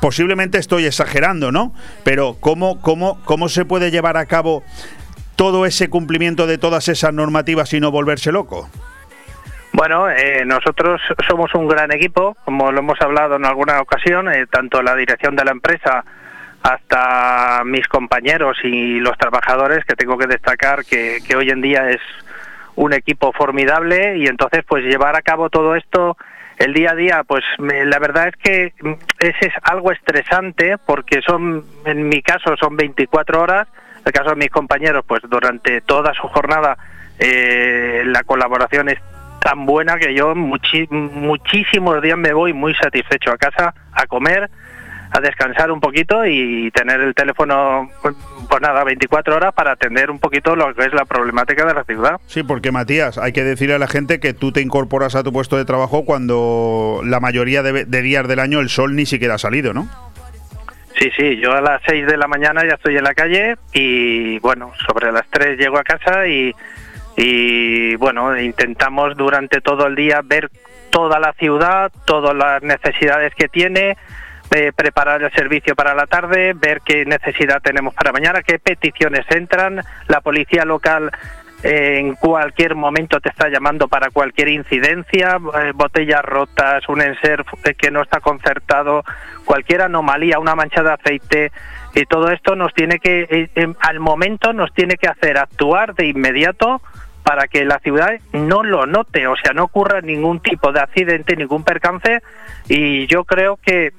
Posiblemente 0.00 0.58
estoy 0.58 0.84
exagerando, 0.84 1.50
¿no? 1.50 1.72
Pero 2.02 2.36
¿cómo, 2.38 2.82
cómo, 2.82 3.18
¿cómo 3.24 3.48
se 3.48 3.64
puede 3.64 3.90
llevar 3.90 4.18
a 4.18 4.26
cabo 4.26 4.62
todo 5.36 5.64
ese 5.64 5.88
cumplimiento 5.88 6.46
de 6.46 6.58
todas 6.58 6.88
esas 6.88 7.14
normativas 7.14 7.72
y 7.72 7.80
no 7.80 7.90
volverse 7.90 8.30
loco? 8.30 8.68
Bueno, 9.76 10.08
eh, 10.08 10.44
nosotros 10.46 11.00
somos 11.28 11.52
un 11.56 11.66
gran 11.66 11.90
equipo, 11.90 12.36
como 12.44 12.70
lo 12.70 12.78
hemos 12.78 13.00
hablado 13.00 13.34
en 13.34 13.44
alguna 13.44 13.80
ocasión, 13.80 14.32
eh, 14.32 14.46
tanto 14.46 14.80
la 14.82 14.94
dirección 14.94 15.34
de 15.34 15.44
la 15.44 15.50
empresa 15.50 16.04
hasta 16.62 17.62
mis 17.64 17.88
compañeros 17.88 18.56
y 18.62 19.00
los 19.00 19.18
trabajadores, 19.18 19.84
que 19.84 19.96
tengo 19.96 20.16
que 20.16 20.28
destacar 20.28 20.84
que, 20.84 21.18
que 21.26 21.34
hoy 21.34 21.50
en 21.50 21.60
día 21.60 21.90
es 21.90 22.00
un 22.76 22.92
equipo 22.92 23.32
formidable 23.32 24.16
y 24.16 24.28
entonces 24.28 24.62
pues 24.64 24.84
llevar 24.84 25.16
a 25.16 25.22
cabo 25.22 25.50
todo 25.50 25.74
esto 25.74 26.16
el 26.58 26.72
día 26.72 26.92
a 26.92 26.94
día, 26.94 27.24
pues 27.26 27.42
me, 27.58 27.84
la 27.84 27.98
verdad 27.98 28.28
es 28.28 28.36
que 28.36 28.72
es, 29.18 29.34
es 29.40 29.52
algo 29.64 29.90
estresante 29.90 30.76
porque 30.86 31.20
son, 31.26 31.64
en 31.84 32.08
mi 32.08 32.22
caso, 32.22 32.56
son 32.60 32.76
24 32.76 33.42
horas, 33.42 33.66
en 33.96 34.02
el 34.06 34.12
caso 34.12 34.30
de 34.30 34.36
mis 34.36 34.50
compañeros, 34.50 35.04
pues 35.04 35.20
durante 35.28 35.80
toda 35.80 36.14
su 36.14 36.28
jornada 36.28 36.78
eh, 37.18 38.02
la 38.06 38.22
colaboración 38.22 38.88
es 38.88 38.98
tan 39.44 39.66
buena 39.66 39.98
que 39.98 40.14
yo 40.14 40.34
muchísimos 40.34 42.02
días 42.02 42.16
me 42.16 42.32
voy 42.32 42.54
muy 42.54 42.74
satisfecho 42.74 43.30
a 43.30 43.36
casa 43.36 43.74
a 43.92 44.06
comer, 44.06 44.50
a 45.10 45.20
descansar 45.20 45.70
un 45.70 45.80
poquito 45.80 46.24
y 46.24 46.70
tener 46.70 46.98
el 47.02 47.14
teléfono, 47.14 47.90
pues 48.00 48.62
nada, 48.62 48.82
24 48.84 49.36
horas 49.36 49.52
para 49.52 49.72
atender 49.72 50.10
un 50.10 50.18
poquito 50.18 50.56
lo 50.56 50.74
que 50.74 50.86
es 50.86 50.94
la 50.94 51.04
problemática 51.04 51.66
de 51.66 51.74
la 51.74 51.84
ciudad. 51.84 52.16
Sí, 52.26 52.42
porque 52.42 52.72
Matías, 52.72 53.18
hay 53.18 53.32
que 53.32 53.44
decirle 53.44 53.74
a 53.74 53.78
la 53.78 53.86
gente 53.86 54.18
que 54.18 54.32
tú 54.32 54.50
te 54.50 54.62
incorporas 54.62 55.14
a 55.14 55.22
tu 55.22 55.30
puesto 55.30 55.58
de 55.58 55.66
trabajo 55.66 56.06
cuando 56.06 57.02
la 57.04 57.20
mayoría 57.20 57.62
de, 57.62 57.84
de 57.84 58.02
días 58.02 58.26
del 58.26 58.38
año 58.38 58.60
el 58.60 58.70
sol 58.70 58.96
ni 58.96 59.04
siquiera 59.04 59.34
ha 59.34 59.38
salido, 59.38 59.74
¿no? 59.74 59.88
Sí, 60.98 61.10
sí, 61.18 61.36
yo 61.36 61.52
a 61.52 61.60
las 61.60 61.82
6 61.86 62.06
de 62.06 62.16
la 62.16 62.28
mañana 62.28 62.62
ya 62.62 62.76
estoy 62.76 62.96
en 62.96 63.04
la 63.04 63.14
calle 63.14 63.56
y 63.74 64.38
bueno, 64.38 64.72
sobre 64.86 65.12
las 65.12 65.26
3 65.28 65.58
llego 65.58 65.78
a 65.78 65.82
casa 65.82 66.26
y 66.26 66.54
y 67.16 67.96
bueno, 67.96 68.36
intentamos 68.38 69.16
durante 69.16 69.60
todo 69.60 69.86
el 69.86 69.94
día 69.94 70.20
ver 70.24 70.50
toda 70.90 71.18
la 71.18 71.32
ciudad, 71.34 71.92
todas 72.04 72.34
las 72.34 72.62
necesidades 72.62 73.34
que 73.34 73.48
tiene, 73.48 73.96
eh, 74.50 74.72
preparar 74.74 75.22
el 75.22 75.32
servicio 75.32 75.74
para 75.74 75.94
la 75.94 76.06
tarde, 76.06 76.54
ver 76.54 76.80
qué 76.84 77.04
necesidad 77.04 77.60
tenemos 77.62 77.94
para 77.94 78.12
mañana, 78.12 78.42
qué 78.42 78.58
peticiones 78.58 79.24
entran, 79.30 79.80
la 80.08 80.20
policía 80.20 80.64
local 80.64 81.10
eh, 81.62 81.98
en 81.98 82.14
cualquier 82.14 82.74
momento 82.74 83.20
te 83.20 83.30
está 83.30 83.48
llamando 83.48 83.88
para 83.88 84.10
cualquier 84.10 84.48
incidencia, 84.48 85.38
eh, 85.60 85.72
botellas 85.74 86.22
rotas, 86.22 86.88
un 86.88 87.00
enser 87.00 87.44
que 87.78 87.90
no 87.90 88.02
está 88.02 88.20
concertado, 88.20 89.02
cualquier 89.44 89.82
anomalía, 89.82 90.38
una 90.38 90.54
mancha 90.54 90.82
de 90.82 90.92
aceite, 90.92 91.52
y 91.94 92.04
todo 92.04 92.30
esto 92.30 92.54
nos 92.54 92.74
tiene 92.74 92.98
que, 92.98 93.48
al 93.80 93.98
momento 93.98 94.52
nos 94.52 94.72
tiene 94.74 94.96
que 94.96 95.08
hacer 95.08 95.38
actuar 95.38 95.94
de 95.94 96.06
inmediato 96.08 96.82
para 97.24 97.48
que 97.48 97.64
la 97.64 97.78
ciudad 97.80 98.20
no 98.32 98.62
lo 98.62 98.86
note, 98.86 99.26
o 99.26 99.34
sea, 99.36 99.52
no 99.54 99.64
ocurra 99.64 100.00
ningún 100.02 100.40
tipo 100.40 100.70
de 100.72 100.80
accidente, 100.80 101.36
ningún 101.36 101.64
percance 101.64 102.22
y 102.68 103.06
yo 103.06 103.24
creo 103.24 103.56
que 103.56 103.92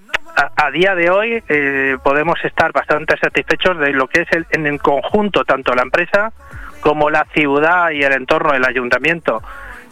a, 0.55 0.69
día 0.71 0.95
de 0.95 1.09
hoy 1.09 1.43
eh, 1.47 1.97
podemos 2.03 2.37
estar 2.43 2.71
bastante 2.71 3.17
satisfechos 3.17 3.77
de 3.79 3.91
lo 3.91 4.07
que 4.07 4.21
es 4.21 4.31
el, 4.31 4.45
en 4.51 4.67
el 4.67 4.79
conjunto 4.79 5.43
tanto 5.43 5.73
la 5.73 5.81
empresa 5.81 6.33
como 6.81 7.09
la 7.09 7.25
ciudad 7.33 7.91
y 7.91 8.03
el 8.03 8.13
entorno 8.13 8.53
del 8.53 8.65
ayuntamiento. 8.65 9.41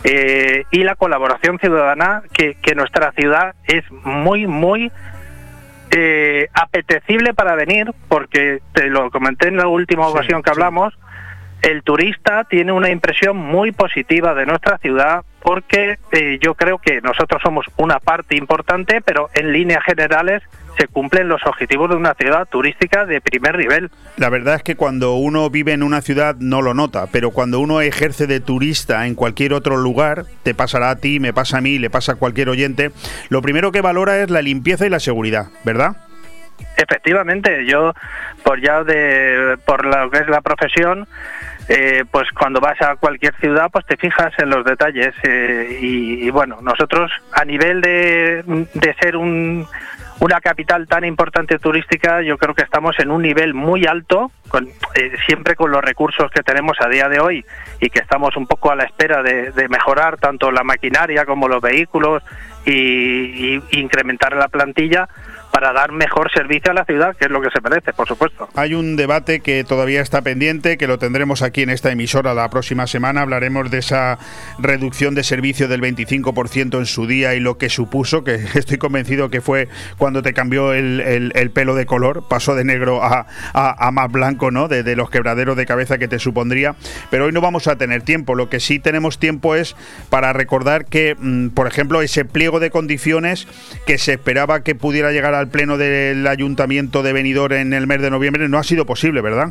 Eh, 0.04 0.66
y 0.70 0.84
la 0.84 0.96
colaboración 0.96 1.58
ciudadana 1.60 2.24
que, 2.34 2.56
que, 2.56 2.76
nuestra 2.76 3.14
ciudad 3.14 3.56
es 3.66 3.90
muy, 3.90 4.48
muy 4.48 4.92
eh, 5.92 6.50
apetecible 6.54 7.34
para 7.34 7.56
venir, 7.56 7.92
porque 8.10 8.60
te 8.74 8.88
lo 8.88 9.10
comenté 9.12 9.48
en 9.48 9.58
la 9.58 9.68
última 9.68 10.08
ocasión 10.08 10.44
que 10.44 10.50
hablamos, 10.50 10.94
el 11.64 11.82
turista 11.82 12.44
tiene 12.44 12.74
una 12.74 12.90
impresión 12.90 13.38
muy 13.38 13.72
positiva 13.72 14.36
de 14.36 14.46
nuestra 14.46 14.78
ciudad 14.80 15.24
porque 15.42 15.98
eh, 16.12 16.38
yo 16.42 16.56
creo 16.56 16.78
que 16.78 17.02
nosotros 17.02 17.42
somos 17.42 17.66
una 17.78 18.00
parte 18.00 18.36
importante, 18.36 19.02
pero 19.02 19.30
en 19.34 19.54
líneas 19.54 19.84
generales 19.86 20.44
se 20.78 20.88
cumplen 20.88 21.30
los 21.30 21.42
objetivos 21.46 21.90
de 21.90 21.96
una 21.96 22.16
ciudad 22.16 22.48
turística 22.50 23.06
de 23.06 23.22
primer 23.22 23.58
nivel. 23.58 23.92
La 24.18 24.30
verdad 24.30 24.56
es 24.56 24.64
que 24.64 24.76
cuando 24.76 25.16
uno 25.16 25.50
vive 25.50 25.72
en 25.72 25.84
una 25.84 26.02
ciudad 26.02 26.36
no 26.38 26.62
lo 26.62 26.74
nota, 26.74 27.08
pero 27.12 27.32
cuando 27.32 27.62
uno 27.62 27.80
ejerce 27.80 28.28
de 28.28 28.42
turista 28.42 29.08
en 29.08 29.16
cualquier 29.16 29.54
otro 29.54 29.78
lugar, 29.78 30.26
te 30.44 30.54
pasará 30.54 30.90
a 30.90 30.96
ti, 30.98 31.22
me 31.22 31.34
pasa 31.34 31.60
a 31.60 31.62
mí, 31.62 31.80
le 31.80 31.90
pasa 31.90 32.14
a 32.14 32.16
cualquier 32.16 32.50
oyente, 32.50 32.92
lo 33.30 33.42
primero 33.42 33.72
que 33.72 33.82
valora 33.82 34.22
es 34.22 34.30
la 34.30 34.42
limpieza 34.42 34.86
y 34.86 34.90
la 34.90 35.00
seguridad, 35.00 35.48
¿verdad? 35.64 35.96
Efectivamente, 36.76 37.66
yo 37.66 37.94
por 38.44 38.60
ya 38.62 38.84
de 38.84 39.58
por 39.66 39.86
lo 39.86 40.10
que 40.10 40.20
es 40.20 40.28
la 40.28 40.42
profesión 40.42 41.08
eh, 41.70 42.04
pues 42.12 42.28
cuando 42.38 42.60
vas 42.60 42.82
a 42.82 42.96
cualquier 42.98 43.34
ciudad 43.40 43.70
pues 43.72 43.86
te 43.86 43.96
fijas 43.96 44.34
en 44.38 44.50
los 44.50 44.66
detalles 44.66 45.14
eh, 45.24 45.80
y, 45.82 46.30
bueno 46.30 46.60
nosotros 46.62 47.12
a 47.32 47.46
nivel 47.46 47.80
de, 47.80 48.68
de 48.74 48.96
ser 49.02 49.16
un, 49.16 49.66
una 50.20 50.42
capital 50.42 50.88
tan 50.88 51.06
importante 51.06 51.60
turística 51.60 52.22
yo 52.22 52.38
creo 52.38 52.54
que 52.54 52.64
estamos 52.64 53.00
en 53.00 53.12
un 53.12 53.22
nivel 53.22 53.54
muy 53.54 53.86
alto 53.86 54.32
con, 54.50 54.68
eh, 54.96 55.14
siempre 55.26 55.56
con 55.56 55.72
los 55.72 55.82
recursos 55.82 56.30
que 56.32 56.44
tenemos 56.44 56.78
a 56.82 56.90
día 56.90 57.08
de 57.08 57.20
hoy 57.20 57.46
y 57.80 57.90
que 57.90 58.00
estamos 58.00 58.36
un 58.36 58.46
poco 58.46 58.72
a 58.72 58.76
la 58.76 58.84
espera 58.84 59.24
de, 59.24 59.52
mejorar 59.70 60.18
tanto 60.18 60.52
la 60.52 60.64
maquinaria 60.64 61.26
como 61.26 61.48
los 61.48 61.62
vehículos 61.62 62.22
y 62.66 63.62
incrementar 63.72 64.36
la 64.36 64.48
plantilla 64.48 65.08
para 65.54 65.72
dar 65.72 65.92
mejor 65.92 66.32
servicio 66.34 66.72
a 66.72 66.74
la 66.74 66.84
ciudad, 66.84 67.16
que 67.16 67.26
es 67.26 67.32
lo 67.32 67.40
que 67.40 67.50
se 67.52 67.62
merece, 67.62 67.94
por 67.94 68.08
supuesto. 68.08 68.50
Hay 68.56 68.74
un 68.74 68.96
debate 68.96 69.42
que 69.42 69.64
todavía 69.64 70.02
está 70.02 70.24
pendiente, 70.24 70.80
que 70.80 70.88
lo 70.88 70.98
tendremos 70.98 71.44
aquí 71.44 71.62
en 71.62 71.70
esta 71.70 71.92
emisora 71.92 72.34
la 72.34 72.50
próxima 72.50 72.88
semana. 72.88 73.22
Hablaremos 73.22 73.70
de 73.70 73.78
esa 73.78 74.18
reducción 74.58 75.14
de 75.14 75.24
servicio 75.24 75.68
del 75.68 75.80
25% 75.80 76.80
en 76.80 76.86
su 76.88 77.06
día 77.06 77.36
y 77.36 77.40
lo 77.40 77.60
que 77.60 77.70
supuso, 77.70 78.24
que 78.24 78.34
estoy 78.56 78.80
convencido 78.80 79.30
que 79.30 79.42
fue 79.42 79.68
cuando 80.00 80.24
te 80.24 80.34
cambió 80.34 80.74
el, 80.74 81.52
pelo 81.54 81.76
de 81.76 81.86
color, 81.86 82.28
pasó 82.28 82.56
de 82.56 82.64
negro 82.64 83.04
a, 83.04 83.28
a, 83.54 83.92
más 83.92 84.12
blanco, 84.12 84.50
¿no? 84.50 84.68
De, 84.68 84.96
los 84.96 85.12
quebraderos 85.12 85.56
de 85.56 85.68
cabeza 85.68 86.00
que 86.00 86.08
te 86.08 86.18
supondría. 86.18 86.76
Pero 87.12 87.26
hoy 87.26 87.32
no 87.32 87.42
vamos 87.42 87.68
a 87.68 87.76
tener 87.76 88.02
tiempo. 88.02 88.34
Lo 88.34 88.50
que 88.50 88.60
sí 88.60 88.80
tenemos 88.80 89.20
tiempo 89.20 89.54
es 89.54 89.76
para 90.10 90.34
recordar 90.34 90.86
que, 90.86 91.16
mm, 91.16 91.50
por 91.50 91.68
ejemplo, 91.68 92.02
ese 92.02 92.26
pliego 92.26 92.60
de 92.60 92.72
condiciones 92.72 93.48
que 93.86 94.00
se 94.00 94.14
esperaba 94.14 94.64
que 94.64 94.74
pudiera 94.74 95.12
llegar 95.12 95.36
a 95.36 95.43
al 95.44 95.50
pleno 95.50 95.78
del 95.78 96.26
ayuntamiento 96.26 97.04
de 97.04 97.12
Benidorm 97.12 97.54
en 97.54 97.74
el 97.74 97.86
mes 97.86 98.02
de 98.02 98.10
noviembre 98.10 98.48
no 98.48 98.58
ha 98.58 98.64
sido 98.64 98.86
posible, 98.86 99.22
¿verdad? 99.22 99.50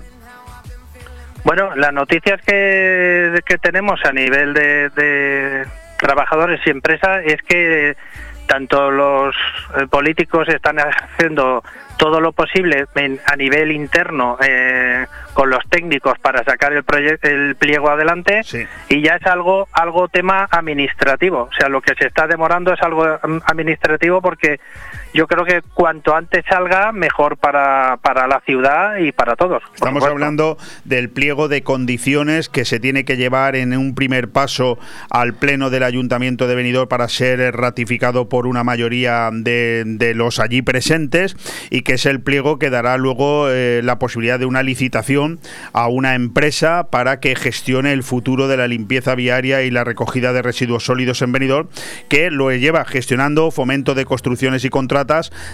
Bueno, 1.44 1.74
las 1.76 1.92
noticias 1.92 2.40
que, 2.42 3.40
que 3.44 3.58
tenemos 3.58 4.00
a 4.04 4.12
nivel 4.12 4.54
de, 4.54 5.66
trabajadores 5.98 6.60
y 6.66 6.70
empresas 6.70 7.22
es 7.24 7.42
que 7.42 7.96
tanto 8.46 8.90
los 8.90 9.34
eh, 9.76 9.86
políticos 9.88 10.48
están 10.48 10.78
haciendo 10.78 11.62
todo 11.96 12.20
lo 12.20 12.32
posible 12.32 12.86
a 13.26 13.36
nivel 13.36 13.70
interno 13.70 14.36
eh, 14.44 15.06
con 15.32 15.48
los 15.48 15.64
técnicos 15.68 16.18
para 16.18 16.42
sacar 16.42 16.72
el, 16.72 16.84
el 17.22 17.54
pliego 17.54 17.90
adelante 17.90 18.40
y 18.88 19.00
ya 19.00 19.14
es 19.14 19.26
algo 19.26 19.68
algo 19.72 20.08
tema 20.08 20.48
administrativo 20.50 21.48
o 21.50 21.52
sea 21.56 21.68
lo 21.68 21.80
que 21.80 21.94
se 21.94 22.08
está 22.08 22.26
demorando 22.26 22.72
es 22.72 22.82
algo 22.82 23.04
mm, 23.04 23.38
administrativo 23.46 24.20
porque 24.20 24.58
yo 25.14 25.26
creo 25.26 25.44
que 25.44 25.62
cuanto 25.74 26.14
antes 26.14 26.44
salga, 26.48 26.92
mejor 26.92 27.36
para, 27.36 27.98
para 27.98 28.26
la 28.26 28.40
ciudad 28.46 28.96
y 28.96 29.12
para 29.12 29.36
todos. 29.36 29.62
Estamos 29.74 30.04
hablando 30.04 30.56
del 30.84 31.10
pliego 31.10 31.48
de 31.48 31.62
condiciones 31.62 32.48
que 32.48 32.64
se 32.64 32.80
tiene 32.80 33.04
que 33.04 33.16
llevar 33.16 33.56
en 33.56 33.76
un 33.76 33.94
primer 33.94 34.30
paso 34.30 34.78
al 35.10 35.34
Pleno 35.34 35.68
del 35.68 35.82
Ayuntamiento 35.82 36.46
de 36.46 36.54
Benidorm 36.54 36.88
para 36.88 37.08
ser 37.08 37.54
ratificado 37.54 38.28
por 38.28 38.46
una 38.46 38.64
mayoría 38.64 39.28
de, 39.32 39.84
de 39.86 40.14
los 40.14 40.38
allí 40.38 40.62
presentes 40.62 41.36
y 41.70 41.82
que 41.82 41.94
es 41.94 42.06
el 42.06 42.20
pliego 42.20 42.58
que 42.58 42.70
dará 42.70 42.96
luego 42.96 43.50
eh, 43.50 43.82
la 43.84 43.98
posibilidad 43.98 44.38
de 44.38 44.46
una 44.46 44.62
licitación 44.62 45.40
a 45.72 45.88
una 45.88 46.14
empresa 46.14 46.88
para 46.90 47.20
que 47.20 47.36
gestione 47.36 47.92
el 47.92 48.02
futuro 48.02 48.48
de 48.48 48.56
la 48.56 48.66
limpieza 48.66 49.14
viaria 49.14 49.62
y 49.62 49.70
la 49.70 49.84
recogida 49.84 50.32
de 50.32 50.42
residuos 50.42 50.84
sólidos 50.84 51.20
en 51.20 51.32
Benidorm, 51.32 51.68
que 52.08 52.30
lo 52.30 52.50
lleva 52.50 52.84
gestionando 52.84 53.50
Fomento 53.50 53.94
de 53.94 54.04
Construcciones 54.04 54.64
y 54.64 54.70
Contratos 54.70 55.01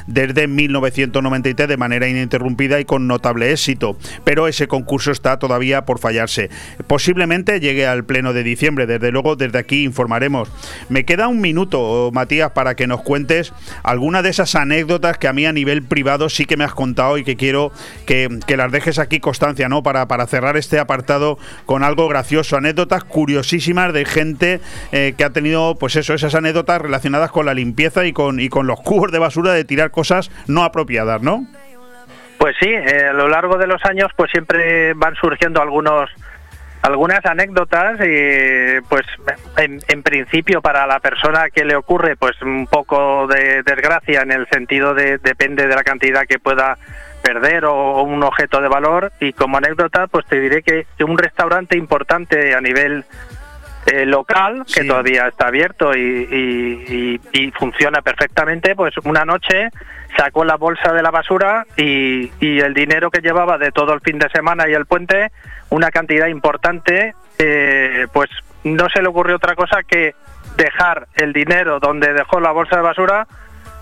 desde 0.07 0.47
1993 0.47 1.69
de 1.69 1.77
manera 1.77 2.09
ininterrumpida 2.09 2.81
y 2.81 2.85
con 2.85 3.07
notable 3.07 3.53
éxito, 3.53 3.97
pero 4.25 4.49
ese 4.49 4.69
concurso 4.69 5.11
está 5.11 5.39
todavía 5.39 5.85
por 5.85 5.99
fallarse. 5.99 6.51
Posiblemente 6.87 7.61
llegue 7.61 7.87
al 7.87 8.05
pleno 8.05 8.33
de 8.33 8.43
diciembre, 8.43 8.87
desde 8.87 9.11
luego 9.11 9.37
desde 9.37 9.59
aquí 9.59 9.85
informaremos. 9.85 10.51
Me 10.89 11.05
queda 11.05 11.29
un 11.29 11.41
minuto, 11.41 12.11
Matías, 12.13 12.53
para 12.53 12.75
que 12.75 12.87
nos 12.87 13.03
cuentes 13.03 13.53
alguna 13.83 14.23
de 14.23 14.31
esas 14.31 14.55
anécdotas 14.55 15.19
que 15.19 15.29
a 15.29 15.33
mí 15.33 15.47
a 15.47 15.53
nivel 15.53 15.83
privado 15.83 16.29
sí 16.29 16.45
que 16.45 16.57
me 16.57 16.65
has 16.65 16.75
contado 16.75 17.19
y 17.19 17.25
que 17.25 17.37
quiero 17.37 17.73
que, 18.07 18.29
las 18.59 18.73
dejes 18.73 18.99
aquí 18.99 19.21
constancia, 19.21 19.69
¿no? 19.69 19.85
Para, 19.85 20.09
para 20.09 20.27
cerrar 20.27 20.57
este 20.57 20.81
apartado 20.81 21.39
con 21.65 21.85
algo 21.85 22.09
gracioso, 22.09 22.57
anécdotas 22.57 23.05
curiosísimas 23.05 23.93
de 23.93 24.05
gente 24.05 24.61
eh, 24.91 25.15
que 25.17 25.25
ha 25.25 25.31
tenido, 25.31 25.77
pues 25.77 25.95
eso, 25.95 26.15
esas 26.15 26.35
anécdotas 26.35 26.83
relacionadas 26.83 27.31
con 27.31 27.47
la 27.47 27.55
limpieza 27.55 28.05
y 28.05 28.13
con, 28.13 28.41
y 28.41 28.49
con 28.49 28.67
los 28.67 28.81
cubos 28.81 29.13
de 29.13 29.19
basura 29.19 29.38
de 29.43 29.64
tirar 29.64 29.91
cosas 29.91 30.30
no 30.47 30.64
apropiadas, 30.64 31.22
¿no? 31.22 31.47
Pues 32.39 32.55
sí, 32.61 32.68
eh, 32.68 33.09
a 33.11 33.12
lo 33.12 33.28
largo 33.28 33.59
de 33.59 33.66
los 33.66 33.84
años 33.84 34.11
pues 34.16 34.30
siempre 34.30 34.95
van 34.95 35.14
surgiendo 35.16 35.61
algunos 35.61 36.09
algunas 36.82 37.26
anécdotas 37.26 37.99
y 38.01 38.80
pues 38.89 39.05
en, 39.57 40.03
principio 40.05 40.62
para 40.62 40.86
la 40.86 41.01
persona 41.01 41.51
que 41.51 41.64
le 41.64 41.74
ocurre 41.74 42.16
pues 42.16 42.41
un 42.41 42.68
poco 42.68 43.26
de 43.26 43.64
desgracia 43.64 44.22
en 44.22 44.30
el 44.30 44.47
sentido 44.49 44.95
de 44.95 45.18
depende 45.18 45.66
de 45.66 45.74
la 45.74 45.82
cantidad 45.82 46.22
que 46.26 46.39
pueda 46.39 46.78
perder 47.20 47.64
o, 47.64 48.03
un 48.03 48.22
objeto 48.22 48.61
de 48.61 48.68
valor 48.68 49.12
y 49.18 49.32
como 49.32 49.57
anécdota 49.57 50.07
pues 50.07 50.24
te 50.26 50.41
diré 50.41 50.62
que 50.62 50.86
un 51.03 51.18
restaurante 51.18 51.76
importante 51.76 52.55
a 52.55 52.61
nivel 52.61 53.05
eh, 53.91 54.05
local, 54.05 54.64
que 54.72 54.84
todavía 54.84 55.28
está 55.28 55.49
abierto 55.49 55.93
y, 55.95 57.18
funciona 57.59 58.03
perfectamente, 58.03 58.74
pues 58.74 58.95
una 59.05 59.24
noche 59.24 59.70
sacó 60.16 60.45
la 60.45 60.57
bolsa 60.57 60.93
de 60.93 61.03
la 61.03 61.11
basura 61.11 61.66
y, 61.76 62.30
el 62.41 62.74
dinero 62.74 63.11
que 63.11 63.22
llevaba 63.22 63.57
de 63.57 63.72
todo 63.72 63.95
el 63.95 64.01
fin 64.01 64.18
de 64.18 64.28
semana 64.28 64.68
y 64.68 64.74
el 64.74 64.84
puente, 64.84 65.32
una 65.70 65.91
cantidad 65.91 66.26
importante, 66.26 67.14
eh, 67.39 68.07
pues 68.12 68.28
no 68.64 68.89
se 68.91 69.01
le 69.01 69.09
ocurrió 69.09 69.36
otra 69.36 69.55
cosa 69.55 69.82
que 69.82 70.14
dejar 70.57 71.09
el 71.14 71.32
dinero 71.32 71.80
donde 71.80 72.12
dejó 72.12 72.41
la 72.41 72.53
bolsa 72.53 72.76
de 72.76 72.82
basura 72.82 73.26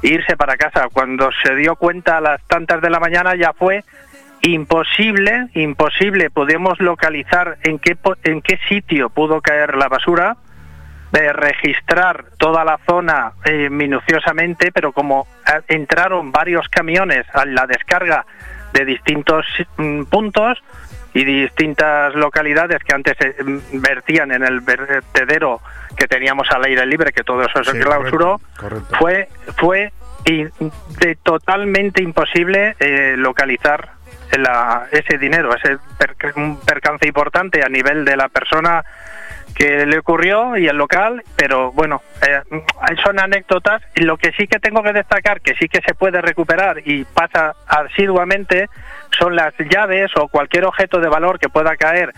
e 0.03 0.09
irse 0.09 0.37
para 0.37 0.57
casa. 0.57 0.89
Cuando 0.93 1.31
se 1.43 1.57
dio 1.57 1.75
cuenta 1.75 2.19
a 2.19 2.21
las 2.21 2.43
tantas 2.47 2.81
de 2.81 2.91
la 2.91 3.01
mañana 3.01 3.35
ya 3.35 3.53
fue 3.53 3.83
imposible, 4.43 5.49
imposible, 5.55 6.31
podemos 6.31 6.79
localizar 6.81 7.59
en 7.63 7.79
qué, 7.79 7.97
en 8.25 8.43
qué 8.43 8.59
sitio 8.69 9.11
pudo 9.11 9.41
caer 9.41 9.77
la 9.77 9.89
basura, 9.89 10.37
de 11.13 11.33
registrar 11.33 12.27
toda 12.37 12.65
la 12.65 12.79
zona 12.87 13.33
eh, 13.45 13.71
minuciosamente, 13.71 14.73
pero 14.73 14.93
como 14.93 15.27
eh, 15.47 15.63
entraron 15.69 16.33
varios 16.33 16.69
camiones 16.69 17.27
a 17.33 17.45
la 17.45 17.67
descarga 17.67 18.27
de 18.73 18.85
distintos 18.85 19.47
mm, 19.77 20.05
puntos 20.05 20.59
y 21.15 21.25
distintas 21.25 22.15
localidades 22.15 22.83
que 22.85 22.95
antes 22.95 23.17
se 23.19 23.43
mm, 23.43 23.81
vertían 23.81 24.33
en 24.33 24.45
el 24.45 24.61
vertedero 24.61 25.61
que 25.97 26.07
teníamos 26.07 26.49
al 26.51 26.65
aire 26.65 26.85
libre, 26.85 27.13
que 27.13 27.23
todo 27.23 27.43
eso 27.43 27.65
se 27.65 27.79
clausuró, 27.79 28.41
fue 28.99 29.29
fue 29.57 29.93
de 30.27 31.17
totalmente 31.23 32.03
imposible 32.03 32.75
eh, 32.81 33.15
localizar 33.17 33.96
ese 34.91 35.19
dinero, 35.19 35.55
ese 35.55 35.79
un 36.37 36.61
percance 36.61 37.07
importante 37.07 37.63
a 37.65 37.69
nivel 37.69 38.05
de 38.05 38.17
la 38.17 38.29
persona 38.29 38.85
que 39.55 39.87
le 39.87 39.99
ocurrió 39.99 40.57
y 40.57 40.69
el 40.69 40.77
local, 40.77 41.23
pero 41.35 41.73
bueno, 41.73 42.03
eh, 42.21 42.43
son 43.03 43.19
anécdotas. 43.19 43.83
Lo 43.95 44.19
que 44.19 44.33
sí 44.33 44.47
que 44.47 44.59
tengo 44.59 44.83
que 44.83 44.93
destacar, 44.93 45.41
que 45.41 45.55
sí 45.55 45.69
que 45.69 45.81
se 45.87 45.95
puede 45.95 46.21
recuperar 46.21 46.83
y 46.85 47.05
pasa 47.05 47.55
asiduamente, 47.67 48.69
son 49.19 49.35
las 49.35 49.55
llaves 49.71 50.11
o 50.17 50.29
cualquier 50.29 50.67
objeto 50.67 51.01
de 51.01 51.09
valor 51.09 51.39
que 51.39 51.49
pueda 51.49 51.77
caer 51.77 52.13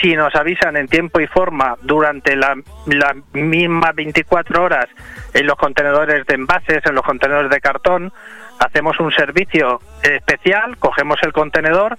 si 0.00 0.14
nos 0.14 0.34
avisan 0.34 0.76
en 0.76 0.86
tiempo 0.86 1.20
y 1.20 1.26
forma 1.26 1.76
durante 1.82 2.36
las 2.36 2.58
la 2.86 3.16
mismas 3.32 3.94
24 3.94 4.62
horas 4.62 4.86
en 5.32 5.46
los 5.46 5.56
contenedores 5.56 6.26
de 6.26 6.34
envases, 6.34 6.84
en 6.84 6.94
los 6.94 7.04
contenedores 7.04 7.50
de 7.50 7.60
cartón, 7.60 8.12
hacemos 8.58 8.98
un 9.00 9.12
servicio 9.12 9.80
especial, 10.02 10.76
cogemos 10.78 11.18
el 11.22 11.32
contenedor, 11.32 11.98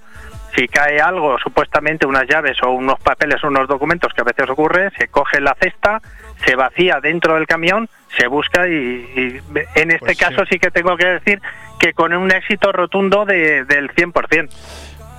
si 0.54 0.66
cae 0.66 1.00
algo, 1.00 1.38
supuestamente 1.38 2.06
unas 2.06 2.26
llaves 2.28 2.56
o 2.62 2.70
unos 2.70 2.98
papeles 3.00 3.42
o 3.44 3.48
unos 3.48 3.68
documentos 3.68 4.12
que 4.12 4.20
a 4.20 4.24
veces 4.24 4.48
ocurre, 4.50 4.90
se 4.98 5.08
coge 5.08 5.40
la 5.40 5.54
cesta, 5.60 6.00
se 6.44 6.56
vacía 6.56 6.98
dentro 7.00 7.34
del 7.34 7.46
camión, 7.46 7.88
se 8.18 8.26
busca 8.26 8.66
y, 8.66 8.72
y 8.72 9.40
en 9.76 9.90
este 9.92 9.98
Pues 10.06 10.18
sí. 10.18 10.24
caso 10.24 10.44
sí 10.50 10.58
que 10.58 10.70
tengo 10.70 10.96
que 10.96 11.06
decir 11.06 11.40
que 11.78 11.92
con 11.94 12.12
un 12.12 12.32
éxito 12.32 12.72
rotundo 12.72 13.24
de, 13.24 13.64
del 13.64 13.90
100%. 13.94 14.50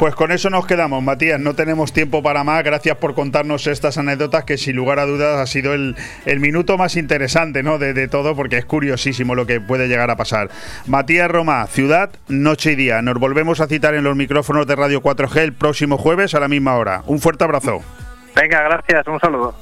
Pues 0.01 0.15
con 0.15 0.31
eso 0.31 0.49
nos 0.49 0.65
quedamos, 0.65 1.03
Matías. 1.03 1.39
No 1.39 1.53
tenemos 1.53 1.93
tiempo 1.93 2.23
para 2.23 2.43
más. 2.43 2.63
Gracias 2.63 2.97
por 2.97 3.13
contarnos 3.13 3.67
estas 3.67 3.99
anécdotas 3.99 4.45
que 4.45 4.57
sin 4.57 4.75
lugar 4.75 4.97
a 4.97 5.05
dudas 5.05 5.39
ha 5.39 5.45
sido 5.45 5.75
el, 5.75 5.95
el 6.25 6.39
minuto 6.39 6.75
más 6.75 6.95
interesante 6.95 7.61
¿no? 7.61 7.77
de, 7.77 7.93
de 7.93 8.07
todo 8.07 8.35
porque 8.35 8.57
es 8.57 8.65
curiosísimo 8.65 9.35
lo 9.35 9.45
que 9.45 9.61
puede 9.61 9.87
llegar 9.87 10.09
a 10.09 10.15
pasar. 10.15 10.49
Matías 10.87 11.29
Roma, 11.29 11.67
Ciudad, 11.67 12.09
Noche 12.27 12.71
y 12.71 12.75
Día. 12.77 13.03
Nos 13.03 13.19
volvemos 13.19 13.59
a 13.61 13.67
citar 13.67 13.93
en 13.93 14.03
los 14.03 14.15
micrófonos 14.15 14.65
de 14.65 14.75
Radio 14.75 15.03
4G 15.03 15.37
el 15.37 15.53
próximo 15.53 15.99
jueves 15.99 16.33
a 16.33 16.39
la 16.39 16.47
misma 16.47 16.77
hora. 16.77 17.03
Un 17.05 17.19
fuerte 17.19 17.43
abrazo. 17.43 17.81
Venga, 18.35 18.63
gracias, 18.63 19.05
un 19.05 19.19
saludo. 19.19 19.53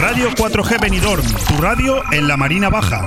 Radio 0.00 0.30
4G 0.30 0.80
Benidorm, 0.80 1.26
tu 1.46 1.60
radio 1.60 2.02
en 2.10 2.26
la 2.26 2.38
Marina 2.38 2.70
Baja. 2.70 3.06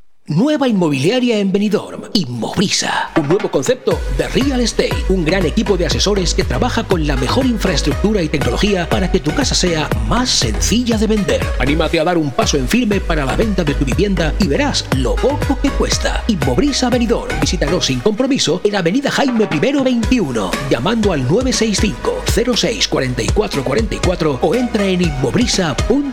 Nueva 0.31 0.65
inmobiliaria 0.65 1.39
en 1.39 1.51
Benidorm, 1.51 2.03
Inmobrisa. 2.13 3.11
Un 3.17 3.27
nuevo 3.27 3.51
concepto 3.51 3.99
de 4.17 4.29
real 4.29 4.61
estate. 4.61 4.93
Un 5.09 5.25
gran 5.25 5.45
equipo 5.45 5.75
de 5.75 5.85
asesores 5.85 6.33
que 6.33 6.45
trabaja 6.45 6.85
con 6.85 7.05
la 7.05 7.17
mejor 7.17 7.45
infraestructura 7.45 8.21
y 8.21 8.29
tecnología 8.29 8.87
para 8.87 9.11
que 9.11 9.19
tu 9.19 9.35
casa 9.35 9.53
sea 9.53 9.89
más 10.07 10.29
sencilla 10.29 10.97
de 10.97 11.07
vender. 11.07 11.45
Anímate 11.59 11.99
a 11.99 12.05
dar 12.05 12.17
un 12.17 12.31
paso 12.31 12.55
en 12.55 12.69
firme 12.69 13.01
para 13.01 13.25
la 13.25 13.35
venta 13.35 13.65
de 13.65 13.73
tu 13.73 13.83
vivienda 13.83 14.33
y 14.39 14.47
verás 14.47 14.85
lo 14.95 15.15
poco 15.15 15.59
que 15.61 15.69
cuesta. 15.71 16.23
Inmobrisa 16.29 16.89
Benidorm. 16.89 17.37
Visítanos 17.41 17.87
sin 17.87 17.99
compromiso 17.99 18.61
en 18.63 18.77
Avenida 18.77 19.11
Jaime 19.11 19.49
I 19.51 19.59
21, 19.59 20.51
llamando 20.69 21.11
al 21.11 21.27
965 21.27 22.55
06 22.55 22.87
44 22.87 23.65
44 23.65 24.39
o 24.41 24.55
entra 24.55 24.85
en 24.85 25.01
inmobrisa.com. 25.01 26.10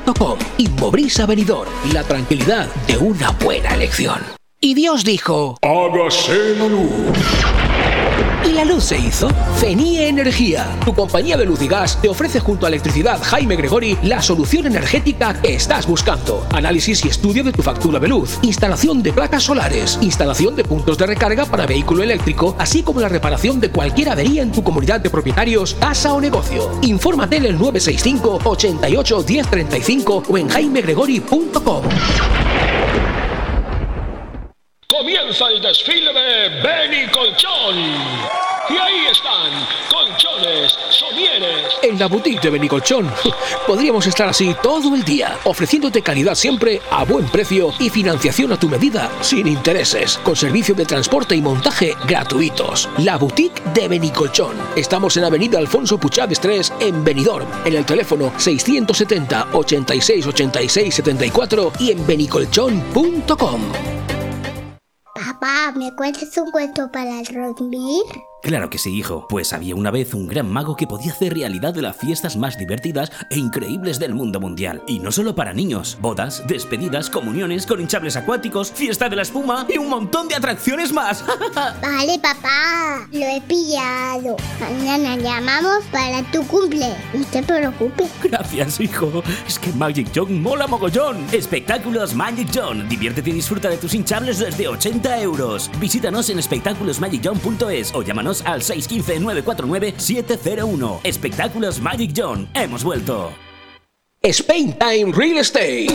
Inmobrisa 0.57 1.27
Benidorm. 1.27 1.71
La 1.93 2.03
tranquilidad 2.03 2.67
de 2.87 2.97
una 2.97 3.31
buena 3.33 3.75
elección. 3.75 4.19
Y 4.59 4.73
Dios 4.73 5.05
dijo, 5.05 5.59
hágase 5.61 6.57
la 6.57 6.67
luz. 6.67 6.91
Y 8.49 8.53
la 8.55 8.65
luz 8.65 8.85
se 8.85 8.97
hizo. 8.97 9.29
Fenie 9.57 10.09
Energía, 10.09 10.67
tu 10.83 10.95
compañía 10.95 11.37
de 11.37 11.45
luz 11.45 11.61
y 11.61 11.69
gas, 11.69 12.01
te 12.01 12.09
ofrece 12.09 12.41
junto 12.41 12.65
a 12.65 12.71
Electricidad 12.71 13.21
Jaime 13.23 13.57
Gregori 13.57 13.99
la 14.03 14.23
solución 14.23 14.67
energética 14.67 15.35
que 15.35 15.55
estás 15.55 15.87
buscando. 15.87 16.47
Análisis 16.55 17.05
y 17.05 17.09
estudio 17.09 17.45
de 17.45 17.53
tu 17.53 17.63
factura 17.63 17.99
de 17.99 18.09
luz, 18.09 18.39
instalación 18.41 19.03
de 19.03 19.13
placas 19.13 19.43
solares, 19.43 19.99
instalación 20.01 20.57
de 20.57 20.65
puntos 20.65 20.97
de 20.97 21.07
recarga 21.07 21.45
para 21.45 21.67
vehículo 21.67 22.03
eléctrico, 22.03 22.57
así 22.59 22.83
como 22.83 23.01
la 23.01 23.11
reparación 23.11 23.61
de 23.61 23.71
cualquier 23.71 24.09
avería 24.09 24.43
en 24.43 24.53
tu 24.53 24.65
comunidad 24.65 25.01
de 25.01 25.11
propietarios, 25.11 25.75
casa 25.75 26.15
o 26.15 26.21
negocio. 26.21 26.71
Infórmate 26.81 27.37
en 27.37 27.45
el 27.45 27.59
965 27.59 28.41
88 28.45 29.25
1035 29.29 30.23
o 30.27 30.39
en 30.39 30.49
jaimegregori.com. 30.49 31.83
El 35.29 35.61
desfile 35.61 36.11
de 36.11 36.49
Benny 36.63 37.07
Colchón. 37.13 37.77
Y 37.77 38.73
ahí 38.73 39.07
están, 39.13 39.53
colchones, 39.91 40.79
somieres. 40.89 41.67
En 41.83 41.99
la 41.99 42.07
boutique 42.07 42.41
de 42.41 42.49
Benicolchón 42.49 43.13
podríamos 43.67 44.07
estar 44.07 44.27
así 44.27 44.57
todo 44.63 44.95
el 44.95 45.05
día, 45.05 45.39
ofreciéndote 45.45 46.01
calidad 46.01 46.35
siempre 46.35 46.81
a 46.91 47.05
buen 47.05 47.27
precio 47.27 47.75
y 47.79 47.91
financiación 47.91 48.53
a 48.53 48.59
tu 48.59 48.71
medida, 48.71 49.11
sin 49.21 49.47
intereses, 49.47 50.19
con 50.25 50.35
servicio 50.35 50.75
de 50.75 50.87
transporte 50.87 51.37
y 51.37 51.43
montaje 51.43 51.95
gratuitos. 52.07 52.89
La 52.97 53.19
boutique 53.19 53.63
de 53.75 53.87
Benicolchón. 53.87 54.57
Estamos 54.77 55.15
en 55.19 55.25
Avenida 55.25 55.59
Alfonso 55.59 55.99
Puchades 55.99 56.41
3 56.41 56.73
en 56.81 57.05
Benidorm, 57.05 57.49
en 57.67 57.75
el 57.75 57.85
teléfono 57.85 58.33
670 58.39 59.49
86 59.53 60.27
86 60.27 60.95
74 60.95 61.73
y 61.81 61.91
en 61.91 62.07
benicolchón.com. 62.07 63.73
Papá, 65.19 65.73
¿me 65.75 65.93
cuentas 65.97 66.37
un 66.39 66.49
cuento 66.53 66.93
para 66.93 67.21
dormir? 67.25 68.05
Claro 68.43 68.71
que 68.71 68.79
sí, 68.79 68.97
hijo. 68.97 69.27
Pues 69.29 69.53
había 69.53 69.75
una 69.75 69.91
vez 69.91 70.15
un 70.15 70.29
gran 70.29 70.51
mago 70.51 70.77
que 70.77 70.87
podía 70.87 71.13
hacer 71.13 71.35
realidad 71.35 71.75
de 71.75 71.83
las 71.83 71.97
fiestas 71.97 72.37
más 72.37 72.57
divertidas 72.57 73.11
e 73.31 73.39
increíbles 73.39 73.99
del 73.99 74.15
mundo 74.15 74.39
mundial. 74.41 74.83
Y 74.87 75.01
no 75.01 75.11
solo 75.11 75.35
para 75.35 75.53
niños. 75.53 75.99
Bodas, 76.01 76.45
despedidas, 76.47 77.11
comuniones 77.11 77.67
con 77.67 77.81
hinchables 77.81 78.17
acuáticos, 78.17 78.71
fiesta 78.71 79.09
de 79.09 79.17
la 79.17 79.23
espuma 79.23 79.67
y 79.69 79.79
un 79.79 79.89
montón 79.89 80.29
de 80.29 80.37
atracciones 80.37 80.93
más. 80.93 81.25
Vale, 81.83 82.19
papá, 82.21 83.07
lo 83.11 83.27
he 83.27 83.41
pillado. 83.43 84.37
Mañana 84.61 85.17
llamamos 85.17 85.85
para 85.91 86.23
tu 86.31 86.47
cumple. 86.47 86.95
No 87.13 87.25
te 87.27 87.43
preocupes. 87.43 88.11
Gracias, 88.23 88.81
hijo. 88.81 89.23
Es 89.47 89.59
que 89.59 89.73
Magic 89.73 90.11
John 90.15 90.41
mola 90.41 90.67
mogollón. 90.67 91.27
Espectáculos 91.33 92.15
Magic 92.15 92.49
John. 92.55 92.89
Diviértete 92.89 93.31
y 93.31 93.35
disfruta 93.35 93.69
de 93.69 93.79
tus 93.79 93.95
hinchables 93.95 94.39
desde 94.39 94.69
80 94.69 95.21
euros. 95.21 95.71
Visítanos 95.81 96.31
en 96.31 96.39
espectáculosmagicjohn.es 96.39 97.95
o 97.95 98.03
llámanos 98.03 98.28
al 98.45 98.63
615-949-701. 98.63 101.01
Espectáculos 101.05 101.81
Magic 101.81 102.13
John. 102.17 102.49
Hemos 102.55 102.85
vuelto. 102.85 103.33
Spain 104.23 104.79
Time 104.79 105.13
Real 105.13 105.39
Estate. 105.39 105.89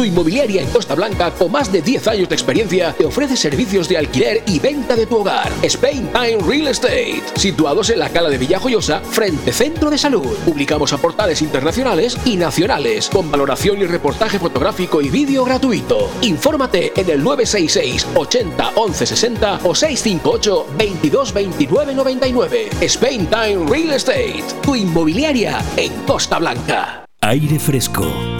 Tu 0.00 0.06
inmobiliaria 0.06 0.62
en 0.62 0.70
Costa 0.70 0.94
Blanca 0.94 1.30
con 1.30 1.52
más 1.52 1.70
de 1.70 1.82
10 1.82 2.08
años 2.08 2.28
de 2.30 2.34
experiencia 2.34 2.94
te 2.96 3.04
ofrece 3.04 3.36
servicios 3.36 3.86
de 3.86 3.98
alquiler 3.98 4.42
y 4.46 4.58
venta 4.58 4.96
de 4.96 5.04
tu 5.04 5.18
hogar. 5.18 5.52
Spain 5.60 6.10
Time 6.10 6.38
Real 6.38 6.68
Estate. 6.68 7.20
Situados 7.36 7.90
en 7.90 7.98
la 7.98 8.08
cala 8.08 8.30
de 8.30 8.38
Villajoyosa, 8.38 9.00
frente 9.00 9.52
Centro 9.52 9.90
de 9.90 9.98
Salud. 9.98 10.38
Publicamos 10.46 10.94
a 10.94 10.96
portales 10.96 11.42
internacionales 11.42 12.16
y 12.24 12.36
nacionales 12.36 13.10
con 13.10 13.30
valoración 13.30 13.78
y 13.82 13.84
reportaje 13.84 14.38
fotográfico 14.38 15.02
y 15.02 15.10
vídeo 15.10 15.44
gratuito. 15.44 16.10
Infórmate 16.22 16.98
en 16.98 17.10
el 17.10 17.22
966 17.22 18.06
80 18.14 18.72
11 18.76 19.04
60 19.06 19.60
o 19.64 19.74
658 19.74 20.66
22 20.78 21.34
29 21.34 21.94
99. 21.94 22.70
Spain 22.80 23.26
Time 23.26 23.66
Real 23.70 23.92
Estate. 23.92 24.44
Tu 24.62 24.76
inmobiliaria 24.76 25.62
en 25.76 25.92
Costa 26.06 26.38
Blanca. 26.38 27.04
Aire 27.20 27.58
Fresco. 27.58 28.39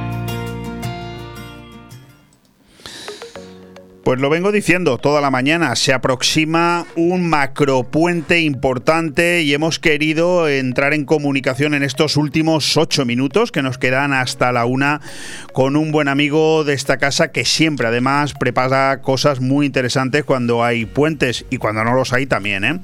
Pues 4.03 4.19
lo 4.19 4.31
vengo 4.31 4.51
diciendo 4.51 4.97
toda 4.97 5.21
la 5.21 5.29
mañana, 5.29 5.75
se 5.75 5.93
aproxima 5.93 6.87
un 6.95 7.29
macropuente 7.29 8.39
importante 8.41 9.43
y 9.43 9.53
hemos 9.53 9.77
querido 9.77 10.49
entrar 10.49 10.95
en 10.95 11.05
comunicación 11.05 11.75
en 11.75 11.83
estos 11.83 12.17
últimos 12.17 12.77
ocho 12.77 13.05
minutos 13.05 13.51
que 13.51 13.61
nos 13.61 13.77
quedan 13.77 14.11
hasta 14.11 14.51
la 14.51 14.65
una 14.65 15.01
con 15.53 15.75
un 15.75 15.91
buen 15.91 16.07
amigo 16.07 16.63
de 16.63 16.73
esta 16.73 16.97
casa 16.97 17.31
que 17.31 17.45
siempre 17.45 17.89
además 17.89 18.33
prepara 18.33 19.01
cosas 19.03 19.39
muy 19.39 19.67
interesantes 19.67 20.23
cuando 20.23 20.63
hay 20.63 20.87
puentes 20.87 21.45
y 21.51 21.57
cuando 21.57 21.83
no 21.83 21.93
los 21.93 22.11
hay 22.11 22.25
también. 22.25 22.63
¿eh? 22.63 22.79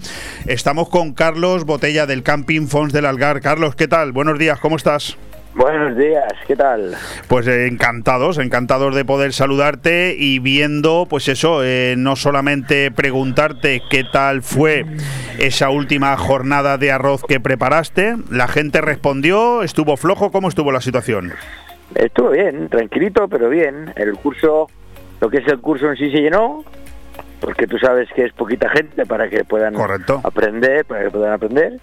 Estamos 0.45 0.87
con 0.87 1.13
Carlos 1.13 1.65
Botella 1.65 2.05
del 2.05 2.21
Camping 2.21 2.67
Fons 2.67 2.93
del 2.93 3.07
Algar. 3.07 3.41
Carlos, 3.41 3.75
¿qué 3.75 3.87
tal? 3.87 4.11
Buenos 4.11 4.37
días, 4.37 4.59
¿cómo 4.59 4.75
estás? 4.75 5.17
Buenos 5.53 5.97
días, 5.97 6.33
¿qué 6.45 6.55
tal? 6.55 6.95
Pues 7.27 7.47
eh, 7.47 7.67
encantados, 7.67 8.37
encantados 8.37 8.95
de 8.95 9.05
poder 9.05 9.33
saludarte 9.33 10.15
y 10.17 10.39
viendo, 10.39 11.07
pues 11.09 11.27
eso, 11.27 11.63
eh, 11.63 11.95
no 11.97 12.15
solamente 12.15 12.91
preguntarte 12.91 13.81
qué 13.89 14.03
tal 14.03 14.43
fue 14.43 14.85
esa 15.39 15.69
última 15.69 16.15
jornada 16.17 16.77
de 16.77 16.91
arroz 16.91 17.23
que 17.27 17.39
preparaste, 17.39 18.15
la 18.29 18.47
gente 18.47 18.81
respondió, 18.81 19.63
estuvo 19.63 19.97
flojo, 19.97 20.31
¿cómo 20.31 20.49
estuvo 20.49 20.71
la 20.71 20.81
situación? 20.81 21.33
Estuvo 21.95 22.31
bien, 22.31 22.69
tranquilito, 22.69 23.27
pero 23.27 23.49
bien. 23.49 23.93
El 23.95 24.13
curso, 24.15 24.67
lo 25.21 25.29
que 25.29 25.37
es 25.37 25.47
el 25.47 25.59
curso 25.59 25.89
en 25.89 25.95
sí 25.95 26.11
se 26.11 26.21
llenó, 26.21 26.63
porque 27.39 27.67
tú 27.67 27.77
sabes 27.77 28.09
que 28.15 28.25
es 28.25 28.33
poquita 28.33 28.69
gente 28.69 29.05
para 29.05 29.29
que 29.29 29.43
puedan 29.43 29.75
aprender, 30.23 30.85
para 30.85 31.05
que 31.05 31.11
puedan 31.11 31.33
aprender. 31.33 31.79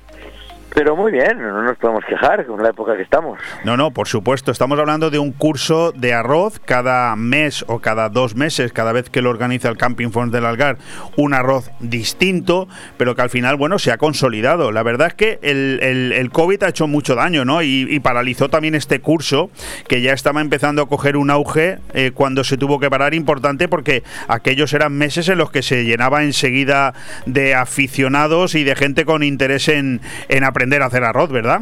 Pero 0.74 0.96
muy 0.96 1.12
bien, 1.12 1.40
no 1.40 1.62
nos 1.62 1.76
podemos 1.76 2.04
quejar 2.04 2.44
con 2.46 2.60
la 2.60 2.70
época 2.70 2.96
que 2.96 3.02
estamos. 3.02 3.38
No, 3.62 3.76
no, 3.76 3.92
por 3.92 4.08
supuesto. 4.08 4.50
Estamos 4.50 4.76
hablando 4.76 5.08
de 5.08 5.20
un 5.20 5.30
curso 5.30 5.92
de 5.92 6.12
arroz 6.12 6.58
cada 6.58 7.14
mes 7.14 7.64
o 7.68 7.78
cada 7.78 8.08
dos 8.08 8.34
meses, 8.34 8.72
cada 8.72 8.90
vez 8.90 9.08
que 9.08 9.22
lo 9.22 9.30
organiza 9.30 9.68
el 9.68 9.76
Camping 9.76 10.10
Fons 10.10 10.32
del 10.32 10.44
Algar, 10.44 10.78
un 11.16 11.32
arroz 11.32 11.70
distinto, 11.78 12.66
pero 12.96 13.14
que 13.14 13.22
al 13.22 13.30
final, 13.30 13.54
bueno, 13.54 13.78
se 13.78 13.92
ha 13.92 13.98
consolidado. 13.98 14.72
La 14.72 14.82
verdad 14.82 15.06
es 15.06 15.14
que 15.14 15.38
el, 15.42 15.78
el, 15.80 16.30
COVID 16.32 16.64
ha 16.64 16.70
hecho 16.70 16.88
mucho 16.88 17.14
daño, 17.14 17.44
¿no? 17.44 17.62
Y, 17.62 18.00
paralizó 18.00 18.50
también 18.50 18.74
este 18.74 19.00
curso, 19.00 19.50
que 19.88 20.02
ya 20.02 20.12
estaba 20.12 20.40
empezando 20.40 20.82
a 20.82 20.88
coger 20.88 21.16
un 21.16 21.30
auge 21.30 21.78
eh, 21.94 22.10
cuando 22.12 22.42
se 22.42 22.56
tuvo 22.56 22.80
que 22.80 22.90
parar 22.90 23.14
importante, 23.14 23.68
porque 23.68 24.02
aquellos 24.26 24.74
eran 24.74 24.92
meses 24.92 25.28
en 25.28 25.38
los 25.38 25.52
que 25.52 25.62
se 25.62 25.84
llenaba 25.84 26.24
enseguida 26.24 26.92
de 27.24 27.54
aficionados 27.54 28.56
y 28.56 28.64
de 28.64 28.74
gente 28.74 29.04
con 29.04 29.22
interés 29.22 29.68
en, 29.68 30.00
en 30.28 30.42
aprender 30.44 30.63
a 30.82 30.86
hacer 30.86 31.04
arroz, 31.04 31.30
¿verdad? 31.30 31.60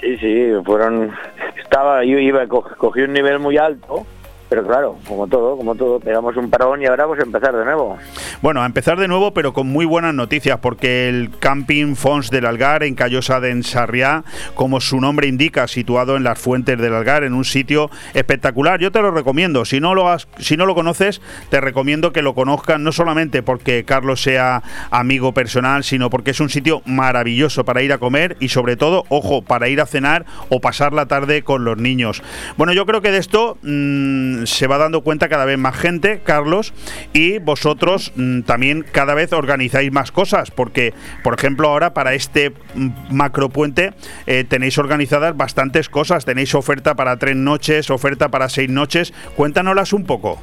Sí, 0.00 0.16
sí, 0.18 0.50
fueron... 0.64 1.12
Estaba, 1.56 2.04
yo 2.04 2.18
iba, 2.18 2.46
cogí 2.46 3.00
un 3.02 3.12
nivel 3.12 3.38
muy 3.38 3.56
alto 3.56 4.04
pero 4.52 4.66
claro, 4.66 4.98
como 5.08 5.26
todo, 5.28 5.56
como 5.56 5.74
todo, 5.74 5.98
pegamos 5.98 6.36
un 6.36 6.50
parón 6.50 6.82
y 6.82 6.84
ahora 6.84 7.06
pues 7.06 7.20
a 7.20 7.22
empezar 7.22 7.56
de 7.56 7.64
nuevo. 7.64 7.96
Bueno, 8.42 8.60
a 8.60 8.66
empezar 8.66 8.98
de 8.98 9.08
nuevo, 9.08 9.32
pero 9.32 9.54
con 9.54 9.66
muy 9.66 9.86
buenas 9.86 10.12
noticias, 10.12 10.58
porque 10.58 11.08
el 11.08 11.30
Camping 11.38 11.96
Fons 11.96 12.28
del 12.28 12.44
Algar 12.44 12.82
en 12.82 12.94
Callosa 12.94 13.40
de 13.40 13.50
Ensarriá, 13.50 14.24
como 14.54 14.82
su 14.82 15.00
nombre 15.00 15.26
indica, 15.26 15.66
situado 15.68 16.18
en 16.18 16.24
las 16.24 16.38
fuentes 16.38 16.78
del 16.78 16.92
Algar, 16.92 17.24
en 17.24 17.32
un 17.32 17.46
sitio 17.46 17.88
espectacular. 18.12 18.78
Yo 18.78 18.92
te 18.92 19.00
lo 19.00 19.10
recomiendo. 19.10 19.64
Si 19.64 19.80
no 19.80 19.94
lo 19.94 20.10
has, 20.10 20.28
si 20.36 20.58
no 20.58 20.66
lo 20.66 20.74
conoces, 20.74 21.22
te 21.48 21.58
recomiendo 21.62 22.12
que 22.12 22.20
lo 22.20 22.34
conozcan, 22.34 22.84
no 22.84 22.92
solamente 22.92 23.42
porque 23.42 23.84
Carlos 23.84 24.20
sea 24.20 24.62
amigo 24.90 25.32
personal, 25.32 25.82
sino 25.82 26.10
porque 26.10 26.32
es 26.32 26.40
un 26.40 26.50
sitio 26.50 26.82
maravilloso 26.84 27.64
para 27.64 27.80
ir 27.80 27.94
a 27.94 27.96
comer 27.96 28.36
y 28.38 28.50
sobre 28.50 28.76
todo, 28.76 29.04
ojo, 29.08 29.40
para 29.40 29.70
ir 29.70 29.80
a 29.80 29.86
cenar 29.86 30.26
o 30.50 30.60
pasar 30.60 30.92
la 30.92 31.06
tarde 31.06 31.42
con 31.42 31.64
los 31.64 31.78
niños. 31.78 32.22
Bueno, 32.58 32.74
yo 32.74 32.84
creo 32.84 33.00
que 33.00 33.12
de 33.12 33.16
esto 33.16 33.56
mm, 33.62 34.41
se 34.46 34.66
va 34.66 34.78
dando 34.78 35.02
cuenta 35.02 35.28
cada 35.28 35.44
vez 35.44 35.58
más 35.58 35.76
gente, 35.76 36.20
Carlos, 36.24 36.72
y 37.12 37.38
vosotros 37.38 38.12
mm, 38.16 38.42
también 38.42 38.84
cada 38.90 39.14
vez 39.14 39.32
organizáis 39.32 39.92
más 39.92 40.12
cosas, 40.12 40.50
porque, 40.50 40.94
por 41.22 41.34
ejemplo, 41.34 41.68
ahora 41.68 41.94
para 41.94 42.14
este 42.14 42.50
mm, 42.50 42.90
macropuente 43.10 43.92
eh, 44.26 44.44
tenéis 44.44 44.78
organizadas 44.78 45.36
bastantes 45.36 45.88
cosas, 45.88 46.24
tenéis 46.24 46.54
oferta 46.54 46.94
para 46.94 47.16
tres 47.16 47.36
noches, 47.36 47.90
oferta 47.90 48.28
para 48.28 48.48
seis 48.48 48.70
noches, 48.70 49.12
cuéntanoslas 49.36 49.92
un 49.92 50.04
poco. 50.04 50.40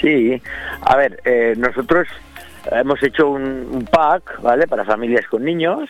Sí, 0.00 0.40
a 0.82 0.96
ver, 0.96 1.20
eh, 1.24 1.54
nosotros 1.56 2.06
hemos 2.70 3.02
hecho 3.02 3.28
un, 3.28 3.86
pack, 3.90 4.40
¿vale? 4.42 4.66
Para 4.66 4.84
familias 4.84 5.26
con 5.26 5.44
niños, 5.44 5.88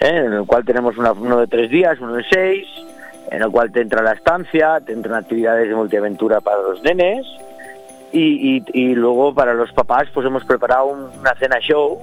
¿eh? 0.00 0.08
en 0.26 0.32
el 0.32 0.44
cual 0.44 0.64
tenemos 0.64 0.96
uno 0.98 1.38
de 1.38 1.46
tres 1.46 1.70
días, 1.70 1.98
uno 2.00 2.14
de 2.14 2.24
seis, 2.30 2.66
en 3.30 3.42
el 3.42 3.50
cual 3.50 3.72
te 3.72 3.80
entra 3.80 4.02
la 4.02 4.12
estancia, 4.12 4.80
te 4.84 4.92
entran 4.92 5.16
actividades 5.16 5.68
de 5.68 5.74
multiaventura 5.74 6.40
para 6.40 6.62
los 6.62 6.82
nenes 6.82 7.26
y, 8.12 8.62
y, 8.72 8.94
luego 8.94 9.34
para 9.34 9.52
los 9.52 9.72
papás 9.72 10.08
pues 10.14 10.26
hemos 10.26 10.44
preparado 10.44 10.86
una 10.86 11.34
cena 11.34 11.58
show 11.60 12.00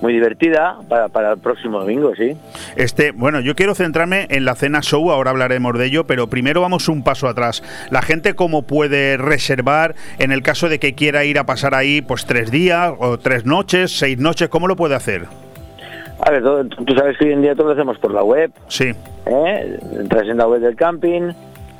muy 0.00 0.12
divertida 0.12 0.76
para, 0.88 1.08
para, 1.08 1.32
el 1.32 1.38
próximo 1.38 1.80
domingo, 1.80 2.14
sí. 2.14 2.36
Este, 2.76 3.10
bueno, 3.10 3.40
yo 3.40 3.56
quiero 3.56 3.74
centrarme 3.74 4.26
en 4.30 4.44
la 4.44 4.54
cena 4.54 4.80
show, 4.80 5.10
ahora 5.10 5.30
hablaremos 5.30 5.76
de 5.76 5.86
ello, 5.86 6.06
pero 6.06 6.28
primero 6.28 6.60
vamos 6.60 6.88
un 6.88 7.02
paso 7.02 7.26
atrás. 7.26 7.64
La 7.90 8.02
gente 8.02 8.34
cómo 8.34 8.62
puede 8.62 9.16
reservar 9.16 9.96
en 10.18 10.30
el 10.30 10.42
caso 10.42 10.68
de 10.68 10.78
que 10.78 10.94
quiera 10.94 11.24
ir 11.24 11.38
a 11.38 11.46
pasar 11.46 11.74
ahí 11.74 12.00
pues 12.00 12.26
tres 12.26 12.52
días 12.52 12.92
o 12.98 13.18
tres 13.18 13.44
noches, 13.44 13.98
seis 13.98 14.18
noches, 14.18 14.48
¿cómo 14.48 14.68
lo 14.68 14.76
puede 14.76 14.94
hacer? 14.94 15.26
A 16.28 16.30
ver, 16.30 16.42
tú 16.42 16.94
sabes 16.94 17.16
que 17.16 17.24
hoy 17.24 17.32
en 17.32 17.40
día 17.40 17.54
todo 17.54 17.68
lo 17.68 17.72
hacemos 17.72 17.96
por 17.96 18.12
la 18.12 18.22
web. 18.22 18.52
Sí. 18.68 18.92
¿eh? 19.24 19.78
Entras 19.98 20.28
en 20.28 20.36
la 20.36 20.46
web 20.46 20.60
del 20.60 20.76
camping, 20.76 21.32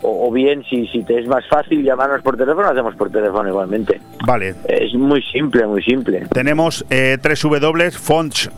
o, 0.03 0.31
bien 0.31 0.63
si, 0.69 0.87
si 0.89 1.03
te 1.03 1.19
es 1.19 1.27
más 1.27 1.49
fácil 1.49 1.83
llamarnos 1.83 2.21
por 2.23 2.37
teléfono, 2.37 2.63
lo 2.63 2.71
hacemos 2.71 2.95
por 2.95 3.11
teléfono 3.11 3.49
igualmente. 3.49 4.01
Vale. 4.27 4.55
Es 4.69 4.93
muy 4.95 5.23
simple, 5.23 5.67
muy 5.67 5.83
simple. 5.83 6.27
Tenemos 6.33 6.85
eh, 6.91 7.17
www.fonts, 7.23 8.51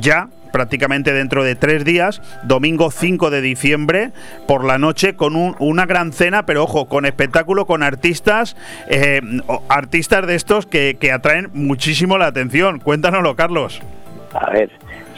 ya 0.00 0.28
prácticamente 0.54 1.12
dentro 1.12 1.42
de 1.42 1.56
tres 1.56 1.84
días, 1.84 2.22
domingo 2.44 2.92
5 2.92 3.30
de 3.30 3.40
diciembre, 3.40 4.12
por 4.46 4.64
la 4.64 4.78
noche, 4.78 5.16
con 5.16 5.34
una 5.34 5.84
gran 5.84 6.12
cena, 6.12 6.46
pero 6.46 6.62
ojo, 6.62 6.86
con 6.86 7.06
espectáculo, 7.06 7.66
con 7.66 7.82
artistas, 7.82 8.56
eh, 8.88 9.20
artistas 9.68 10.24
de 10.28 10.36
estos 10.36 10.66
que, 10.66 10.96
atraen 11.12 11.50
muchísimo 11.54 12.18
la 12.18 12.26
atención. 12.26 12.78
Cuéntanoslo, 12.78 13.34
Carlos. 13.34 13.82
A 14.32 14.52
ver, 14.52 14.70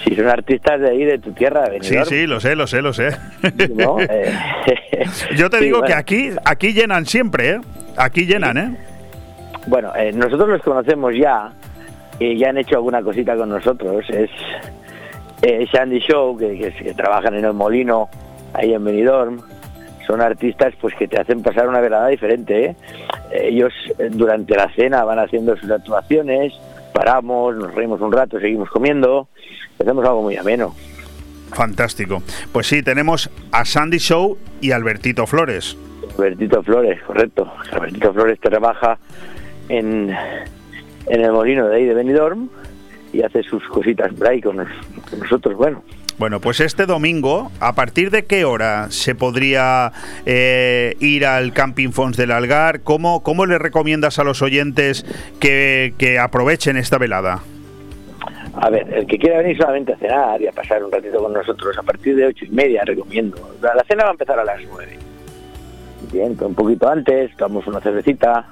si 0.03 0.17
son 0.17 0.27
artistas 0.27 0.81
de 0.81 0.89
ahí, 0.89 1.05
de 1.05 1.19
tu 1.19 1.33
tierra. 1.33 1.67
sí, 1.83 1.97
sí, 2.07 2.27
lo 2.27 2.41
sé, 2.41 2.57
lo 2.57 2.67
sé, 2.67 2.81
lo 2.81 2.95
sé. 2.95 3.11
Eh, 4.09 4.33
Yo 5.37 5.51
te 5.51 5.61
digo 5.61 5.83
que 5.83 5.93
aquí, 5.93 6.31
aquí 6.47 6.73
llenan 6.73 7.05
siempre, 7.05 7.51
¿eh? 7.51 7.61
Aquí 7.99 8.25
llenan, 8.25 8.57
¿eh? 8.57 8.77
Bueno, 9.67 9.93
eh, 9.97 10.13
nosotros 10.15 10.49
los 10.49 10.63
conocemos 10.63 11.13
ya, 11.15 11.51
y 12.19 12.39
ya 12.39 12.49
han 12.49 12.57
hecho 12.57 12.77
alguna 12.77 13.03
cosita 13.03 13.37
con 13.37 13.51
nosotros. 13.51 14.03
Es 14.09 14.31
eh, 15.43 15.67
Shandy 15.73 16.01
Show, 16.01 16.37
que, 16.37 16.95
trabajan 16.97 17.35
en 17.35 17.45
el 17.45 17.53
molino, 17.53 18.09
ahí 18.55 18.73
en 18.73 18.85
Benidorm, 18.85 19.41
son 20.07 20.21
artistas 20.21 20.75
pues 20.81 20.95
que 20.95 21.09
te 21.09 21.19
hacen 21.19 21.43
pasar 21.43 21.69
una 21.69 21.81
velada 21.81 22.09
diferente. 22.09 22.65
¿eh? 22.65 22.77
Ellos 23.33 23.73
eh, 23.99 24.09
durante 24.11 24.55
la 24.55 24.73
cena 24.75 25.05
van 25.05 25.19
haciendo 25.19 25.57
sus 25.57 25.71
actuaciones, 25.71 26.55
paramos, 26.93 27.57
nos 27.57 27.75
reímos 27.75 28.01
un 28.01 28.13
rato, 28.13 28.41
seguimos 28.41 28.71
comiendo, 28.71 29.29
hacemos 29.81 30.05
algo 30.05 30.23
muy 30.23 30.37
ameno. 30.37 30.75
Fantástico. 31.53 32.23
Pues 32.53 32.67
sí, 32.67 32.83
tenemos 32.83 33.31
a 33.53 33.65
Sandy 33.65 33.99
Show 33.99 34.39
y 34.61 34.73
Albertito 34.73 35.27
Flores. 35.27 35.77
Albertito 36.19 36.63
Flores, 36.63 37.01
correcto. 37.03 37.53
Albertito 37.73 38.13
Flores 38.13 38.41
trabaja 38.41 38.99
en, 39.69 40.11
en 41.07 41.21
el 41.21 41.33
molino 41.33 41.69
de 41.69 41.77
ahí 41.77 41.85
de 41.85 41.95
Benidorm 41.95 42.49
y 43.17 43.23
hace 43.23 43.43
sus 43.43 43.67
cositas 43.69 44.13
por 44.13 44.29
ahí 44.29 44.41
con, 44.41 44.57
nosotros, 45.19 45.57
bueno. 45.57 45.83
Bueno, 46.19 46.41
pues 46.41 46.61
este 46.61 46.87
domingo, 46.87 47.51
¿a 47.61 47.75
partir 47.75 48.11
de 48.11 48.25
qué 48.25 48.45
hora 48.45 48.91
se 48.91 49.15
podría 49.15 49.93
eh, 50.25 50.97
ir 51.01 51.27
al 51.27 51.53
Camping 51.53 51.91
Fons 51.91 52.17
del 52.17 52.31
Algar? 52.31 52.81
¿Cómo, 52.81 53.23
¿Cómo 53.23 53.47
le 53.47 53.59
recomiendas 53.59 54.19
a 54.19 54.25
los 54.25 54.43
oyentes 54.43 55.05
que, 55.41 55.95
que, 55.99 56.19
aprovechen 56.19 56.77
esta 56.77 56.99
velada? 56.99 57.41
A 58.55 58.71
ver, 58.71 58.93
el 58.93 59.07
que 59.07 59.19
quiera 59.19 59.39
venir 59.39 59.59
solamente 59.59 59.93
a 59.93 59.97
cenar 59.99 60.41
y 60.41 60.47
a 60.47 60.53
pasar 60.53 60.83
un 60.83 60.91
ratito 60.91 61.23
con 61.23 61.33
nosotros, 61.33 61.77
a 61.79 61.83
partir 61.83 62.17
de 62.17 62.27
ocho 62.27 62.47
y 62.47 62.51
media 62.51 62.83
recomiendo. 62.85 63.37
La 63.61 63.85
cena 63.85 64.05
va 64.05 64.11
a 64.11 64.13
empezar 64.13 64.39
a 64.39 64.45
las 64.45 64.61
nueve. 64.71 64.99
Bien, 66.13 66.37
un 66.41 66.55
poquito 66.55 66.89
antes, 66.89 67.35
tomamos 67.37 67.67
una 67.67 67.81
cervecita 67.81 68.47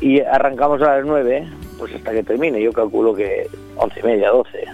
y 0.00 0.20
arrancamos 0.20 0.80
a 0.82 0.96
las 0.96 1.04
nueve 1.04 1.48
pues 1.78 1.94
hasta 1.94 2.12
que 2.12 2.22
termine. 2.22 2.60
Yo 2.62 2.72
calculo 2.72 3.14
que 3.14 3.48
once 3.76 4.00
y 4.00 4.02
media, 4.02 4.30
doce. 4.30 4.64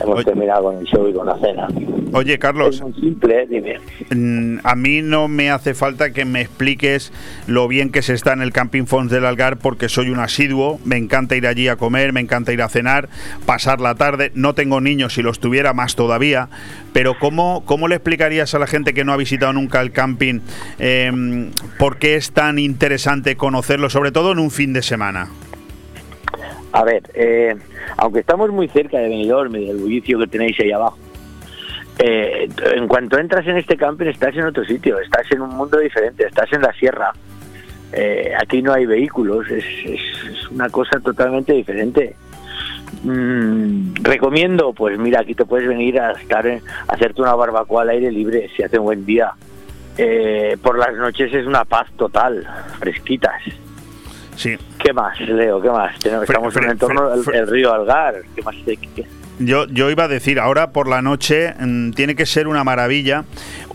Hemos 0.00 0.24
terminado 0.24 0.64
con 0.64 0.78
el 0.78 0.86
show 0.86 1.06
y 1.06 1.12
con 1.12 1.26
la 1.26 1.38
cena. 1.38 1.68
Oye, 2.12 2.38
Carlos. 2.38 2.76
Es 2.76 2.82
muy 2.82 2.94
simple, 2.94 3.46
dime. 3.46 3.78
Mm, 4.10 4.58
a 4.64 4.74
mí 4.74 5.02
no 5.02 5.28
me 5.28 5.50
hace 5.50 5.74
falta 5.74 6.12
que 6.12 6.24
me 6.24 6.40
expliques 6.40 7.12
lo 7.46 7.68
bien 7.68 7.90
que 7.90 8.02
se 8.02 8.14
está 8.14 8.32
en 8.32 8.40
el 8.40 8.52
Camping 8.52 8.86
Fons 8.86 9.10
del 9.10 9.26
Algar 9.26 9.58
porque 9.58 9.88
soy 9.88 10.08
un 10.08 10.18
asiduo. 10.18 10.80
Me 10.84 10.96
encanta 10.96 11.36
ir 11.36 11.46
allí 11.46 11.68
a 11.68 11.76
comer, 11.76 12.12
me 12.12 12.20
encanta 12.20 12.52
ir 12.52 12.62
a 12.62 12.68
cenar, 12.68 13.08
pasar 13.44 13.80
la 13.80 13.94
tarde. 13.94 14.32
No 14.34 14.54
tengo 14.54 14.80
niños, 14.80 15.14
si 15.14 15.22
los 15.22 15.38
tuviera 15.38 15.74
más 15.74 15.94
todavía. 15.94 16.48
Pero 16.92 17.18
¿cómo, 17.18 17.62
cómo 17.66 17.86
le 17.86 17.96
explicarías 17.96 18.54
a 18.54 18.58
la 18.58 18.66
gente 18.66 18.94
que 18.94 19.04
no 19.04 19.12
ha 19.12 19.16
visitado 19.16 19.52
nunca 19.52 19.80
el 19.80 19.92
camping 19.92 20.40
em, 20.78 21.50
por 21.78 21.98
qué 21.98 22.16
es 22.16 22.32
tan 22.32 22.58
interesante 22.58 23.36
conocerlo, 23.36 23.90
sobre 23.90 24.12
todo 24.12 24.32
en 24.32 24.38
un 24.38 24.50
fin 24.50 24.72
de 24.72 24.82
semana? 24.82 25.28
A 26.72 26.84
ver, 26.84 27.02
eh, 27.14 27.56
aunque 27.96 28.20
estamos 28.20 28.50
muy 28.50 28.68
cerca 28.68 28.98
de 28.98 29.08
Benidorm 29.08 29.54
y 29.56 29.66
del 29.66 29.78
bullicio 29.78 30.18
que 30.20 30.26
tenéis 30.28 30.58
ahí 30.60 30.70
abajo, 30.70 30.98
eh, 31.98 32.48
en 32.74 32.86
cuanto 32.88 33.18
entras 33.18 33.46
en 33.46 33.56
este 33.56 33.76
camping 33.76 34.06
estás 34.06 34.34
en 34.36 34.44
otro 34.44 34.64
sitio, 34.64 34.98
estás 35.00 35.30
en 35.32 35.42
un 35.42 35.50
mundo 35.50 35.78
diferente, 35.78 36.24
estás 36.26 36.52
en 36.52 36.62
la 36.62 36.72
sierra. 36.74 37.12
Eh, 37.92 38.32
aquí 38.40 38.62
no 38.62 38.72
hay 38.72 38.86
vehículos, 38.86 39.50
es, 39.50 39.64
una 40.52 40.68
cosa 40.70 41.00
totalmente 41.00 41.52
diferente. 41.52 42.14
Mm, 43.02 43.94
recomiendo, 44.02 44.72
pues 44.72 44.98
mira, 44.98 45.20
aquí 45.20 45.34
te 45.34 45.44
puedes 45.44 45.66
venir 45.68 45.98
a 46.00 46.12
estar, 46.12 46.46
en- 46.46 46.62
a 46.88 46.92
hacerte 46.94 47.20
una 47.22 47.34
barbacoa 47.34 47.82
al 47.82 47.90
aire 47.90 48.10
libre 48.12 48.48
si 48.56 48.62
hace 48.62 48.78
un 48.78 48.84
buen 48.84 49.04
día. 49.04 49.32
Eh, 49.98 50.56
por 50.62 50.78
las 50.78 50.94
noches 50.96 51.34
es 51.34 51.46
una 51.46 51.64
paz 51.64 51.88
total, 51.96 52.46
fresquitas. 52.78 53.42
Sí. 54.40 54.56
¿Qué 54.82 54.92
más, 54.94 55.20
Leo? 55.20 55.60
¿Qué 55.60 55.68
más? 55.68 55.98
Tenemos, 55.98 56.24
Fre- 56.24 56.30
estamos 56.30 56.56
en 56.56 56.64
el 56.64 56.70
entorno 56.70 57.10
del 57.10 57.46
río 57.46 57.74
Algar. 57.74 58.14
¿Qué 58.34 58.40
más? 58.40 58.54
qué- 58.64 58.78
Yo, 59.38 59.66
yo 59.66 59.90
iba 59.90 60.04
a 60.04 60.08
decir, 60.08 60.40
ahora 60.40 60.70
por 60.70 60.88
la 60.88 61.02
noche 61.02 61.52
mm, 61.60 61.90
tiene 61.92 62.14
que 62.14 62.24
ser 62.24 62.48
una 62.48 62.64
maravilla, 62.64 63.24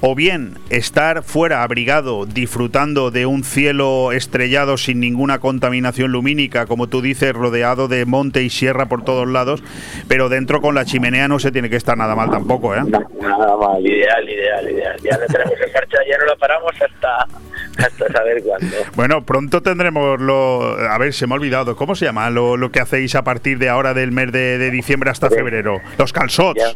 o 0.07 0.13
bien 0.13 0.53
estar 0.69 1.23
fuera 1.23 1.63
abrigado, 1.63 2.27
disfrutando 2.27 3.09
de 3.09 3.25
un 3.25 3.43
cielo 3.43 4.11
estrellado 4.11 4.77
sin 4.77 4.99
ninguna 4.99 5.39
contaminación 5.39 6.11
lumínica, 6.11 6.67
como 6.67 6.85
tú 6.85 7.01
dices, 7.01 7.33
rodeado 7.33 7.87
de 7.87 8.05
monte 8.05 8.43
y 8.43 8.51
sierra 8.51 8.85
por 8.85 9.03
todos 9.03 9.27
lados, 9.27 9.63
pero 10.07 10.29
dentro 10.29 10.61
con 10.61 10.75
la 10.75 10.85
chimenea 10.85 11.27
no 11.27 11.39
se 11.39 11.51
tiene 11.51 11.71
que 11.71 11.75
estar 11.75 11.97
nada 11.97 12.15
mal 12.15 12.29
tampoco, 12.29 12.75
¿eh? 12.75 12.83
Nada 12.85 13.57
mal, 13.57 13.83
ideal, 13.83 14.29
ideal, 14.29 14.69
ideal. 14.69 14.95
Ya 15.03 15.17
lo 15.17 15.25
tenemos 15.25 15.53
en 15.65 15.73
marcha, 15.73 15.97
ya 16.07 16.17
no 16.19 16.25
lo 16.25 16.37
paramos 16.37 16.73
hasta, 16.73 17.83
hasta 17.83 18.13
saber 18.13 18.43
cuándo. 18.43 18.75
Bueno, 18.95 19.25
pronto 19.25 19.63
tendremos 19.63 20.21
lo... 20.21 20.77
A 20.87 20.99
ver, 20.99 21.13
se 21.13 21.25
me 21.25 21.33
ha 21.33 21.37
olvidado, 21.37 21.75
¿cómo 21.75 21.95
se 21.95 22.05
llama 22.05 22.29
lo, 22.29 22.57
lo 22.57 22.71
que 22.71 22.79
hacéis 22.79 23.15
a 23.15 23.23
partir 23.23 23.57
de 23.57 23.69
ahora 23.69 23.95
del 23.95 24.11
mes 24.11 24.31
de, 24.31 24.59
de 24.59 24.69
diciembre 24.69 25.09
hasta 25.09 25.31
febrero? 25.31 25.81
Los 25.97 26.13
calzots. 26.13 26.61
Ya, 26.61 26.73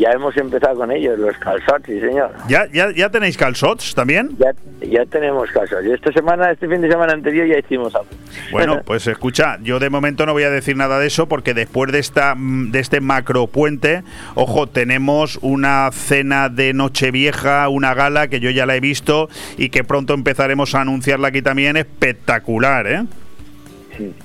ya 0.00 0.10
hemos 0.12 0.36
empezado 0.36 0.76
con 0.76 0.90
ellos, 0.90 1.18
los 1.18 1.36
calzots, 1.36 1.84
sí 1.86 2.00
señor. 2.00 2.32
¿Ya, 2.48 2.66
ya, 2.72 2.90
ya 2.90 3.10
tenéis 3.10 3.36
calzots 3.36 3.94
también? 3.94 4.30
Ya, 4.38 4.52
ya 4.80 5.04
tenemos 5.04 5.50
calzots. 5.50 5.84
Esta 5.84 6.12
semana, 6.12 6.50
este 6.50 6.66
fin 6.68 6.80
de 6.80 6.90
semana 6.90 7.12
anterior 7.12 7.46
ya 7.46 7.58
hicimos 7.58 7.94
algo. 7.94 8.08
Bueno, 8.50 8.80
pues 8.86 9.06
escucha, 9.06 9.58
yo 9.62 9.78
de 9.78 9.90
momento 9.90 10.24
no 10.24 10.32
voy 10.32 10.44
a 10.44 10.50
decir 10.50 10.76
nada 10.76 10.98
de 10.98 11.06
eso 11.06 11.28
porque 11.28 11.52
después 11.52 11.92
de 11.92 11.98
esta 11.98 12.34
mm, 12.34 12.70
de 12.70 12.80
este 12.80 13.00
macro 13.00 13.46
puente, 13.46 14.02
ojo, 14.34 14.66
tenemos 14.66 15.38
una 15.42 15.90
cena 15.92 16.48
de 16.48 16.72
Nochevieja, 16.72 17.68
una 17.68 17.94
gala 17.94 18.28
que 18.28 18.40
yo 18.40 18.50
ya 18.50 18.64
la 18.66 18.76
he 18.76 18.80
visto 18.80 19.28
y 19.58 19.68
que 19.68 19.84
pronto 19.84 20.14
empezaremos 20.14 20.74
a 20.74 20.80
anunciarla 20.80 21.28
aquí 21.28 21.42
también 21.42 21.76
espectacular, 21.76 22.86
¿eh? 22.86 23.04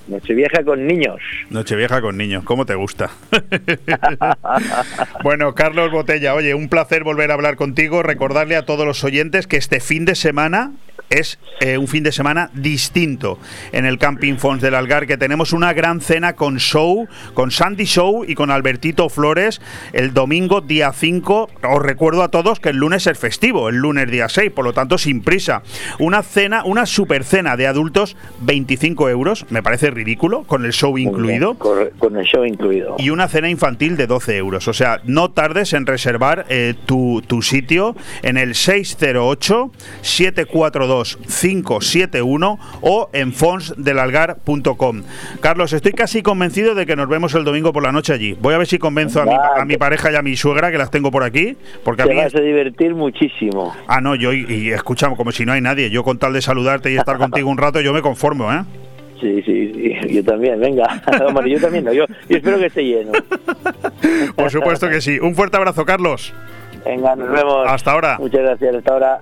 Nochevieja 0.07 0.63
con 0.63 0.85
niños. 0.85 1.19
Nochevieja 1.49 2.01
con 2.01 2.17
niños, 2.17 2.43
¿cómo 2.43 2.65
te 2.65 2.75
gusta? 2.75 3.11
bueno, 5.23 5.53
Carlos 5.55 5.91
Botella, 5.91 6.33
oye, 6.33 6.53
un 6.53 6.69
placer 6.69 7.03
volver 7.03 7.31
a 7.31 7.35
hablar 7.35 7.55
contigo, 7.55 8.03
recordarle 8.03 8.55
a 8.55 8.65
todos 8.65 8.85
los 8.85 9.03
oyentes 9.03 9.47
que 9.47 9.57
este 9.57 9.79
fin 9.79 10.05
de 10.05 10.15
semana 10.15 10.71
es 11.09 11.39
eh, 11.59 11.77
un 11.77 11.87
fin 11.87 12.03
de 12.03 12.11
semana 12.11 12.49
distinto 12.53 13.39
en 13.71 13.85
el 13.85 13.97
Camping 13.97 14.35
Fons 14.37 14.61
del 14.61 14.75
Algar, 14.75 15.07
que 15.07 15.17
tenemos 15.17 15.53
una 15.53 15.73
gran 15.73 16.01
cena 16.01 16.33
con 16.33 16.57
show, 16.57 17.07
con 17.33 17.51
Sandy 17.51 17.85
Show 17.85 18.25
y 18.27 18.35
con 18.35 18.51
Albertito 18.51 19.09
Flores 19.09 19.61
el 19.93 20.13
domingo 20.13 20.61
día 20.61 20.91
5. 20.91 21.49
Os 21.63 21.81
recuerdo 21.81 22.23
a 22.23 22.29
todos 22.29 22.59
que 22.59 22.69
el 22.69 22.77
lunes 22.77 23.07
es 23.07 23.17
festivo, 23.17 23.69
el 23.69 23.77
lunes 23.77 24.09
día 24.09 24.29
6, 24.29 24.51
por 24.51 24.65
lo 24.65 24.73
tanto 24.73 24.97
sin 24.97 25.21
prisa. 25.21 25.63
Una 25.99 26.23
cena, 26.23 26.63
una 26.65 26.85
super 26.85 27.23
cena 27.23 27.57
de 27.57 27.67
adultos, 27.67 28.15
25 28.41 29.09
euros, 29.09 29.45
me 29.49 29.63
parece 29.63 29.91
ridículo, 29.91 30.43
con 30.43 30.65
el 30.65 30.73
show 30.73 30.97
incluido. 30.97 31.55
Con 31.55 32.17
el 32.17 32.25
show 32.25 32.45
incluido. 32.45 32.95
Y 32.97 33.09
una 33.09 33.27
cena 33.27 33.49
infantil 33.49 33.97
de 33.97 34.07
12 34.07 34.37
euros. 34.37 34.67
O 34.67 34.73
sea, 34.73 35.01
no 35.05 35.31
tardes 35.31 35.73
en 35.73 35.85
reservar 35.85 36.45
eh, 36.49 36.73
tu, 36.85 37.21
tu 37.25 37.41
sitio 37.41 37.95
en 38.21 38.37
el 38.37 38.55
608-742-571 41.03 42.57
o 42.81 43.09
en 43.13 43.33
fonsdelalgar.com. 43.33 45.03
Carlos, 45.41 45.73
estoy 45.73 45.91
casi 45.93 46.21
convencido 46.21 46.75
de 46.75 46.85
que 46.85 46.95
nos 46.95 47.07
vemos 47.07 47.33
el 47.35 47.43
domingo 47.43 47.73
por 47.73 47.83
la 47.83 47.91
noche 47.91 48.13
allí. 48.13 48.37
Voy 48.39 48.53
a 48.53 48.57
ver 48.57 48.67
si 48.67 48.77
convenzo 48.77 49.21
a 49.21 49.25
mi, 49.25 49.33
a 49.33 49.65
mi 49.65 49.77
pareja 49.77 50.11
y 50.11 50.15
a 50.15 50.21
mi 50.21 50.35
suegra, 50.35 50.71
que 50.71 50.77
las 50.77 50.91
tengo 50.91 51.11
por 51.11 51.23
aquí. 51.23 51.57
Porque 51.83 52.03
a 52.03 52.05
Te 52.05 52.13
mí 52.13 52.17
vas 52.17 52.35
a 52.35 52.41
divertir 52.41 52.95
muchísimo. 52.95 53.75
Ah, 53.87 54.01
no, 54.01 54.15
yo 54.15 54.33
y, 54.33 54.45
y 54.49 54.71
escuchamos 54.71 55.17
como 55.17 55.31
si 55.31 55.45
no 55.45 55.53
hay 55.53 55.61
nadie. 55.61 55.89
Yo 55.89 56.03
con 56.03 56.17
tal 56.17 56.33
de 56.33 56.41
saludarte 56.41 56.91
y 56.91 56.97
estar 56.97 57.17
contigo 57.17 57.49
un 57.49 57.57
rato, 57.57 57.81
yo 57.81 57.93
me 57.93 58.01
conformo, 58.01 58.51
¿eh? 58.53 58.63
Sí, 59.19 59.41
sí, 59.43 59.71
sí. 59.73 60.13
Yo 60.13 60.23
también, 60.23 60.59
venga. 60.59 61.01
Yo 61.45 61.59
también, 61.59 61.85
no. 61.85 61.93
Yo, 61.93 62.05
yo 62.29 62.37
espero 62.37 62.59
que 62.59 62.65
esté 62.67 62.83
lleno. 62.83 63.11
Por 64.35 64.51
supuesto 64.51 64.89
que 64.89 65.01
sí. 65.01 65.19
Un 65.19 65.35
fuerte 65.35 65.57
abrazo, 65.57 65.85
Carlos. 65.85 66.33
Venga, 66.85 67.15
nos 67.15 67.31
vemos. 67.31 67.65
Hasta 67.67 67.91
ahora. 67.91 68.17
Muchas 68.19 68.41
gracias, 68.41 68.75
hasta 68.75 68.93
ahora. 68.93 69.21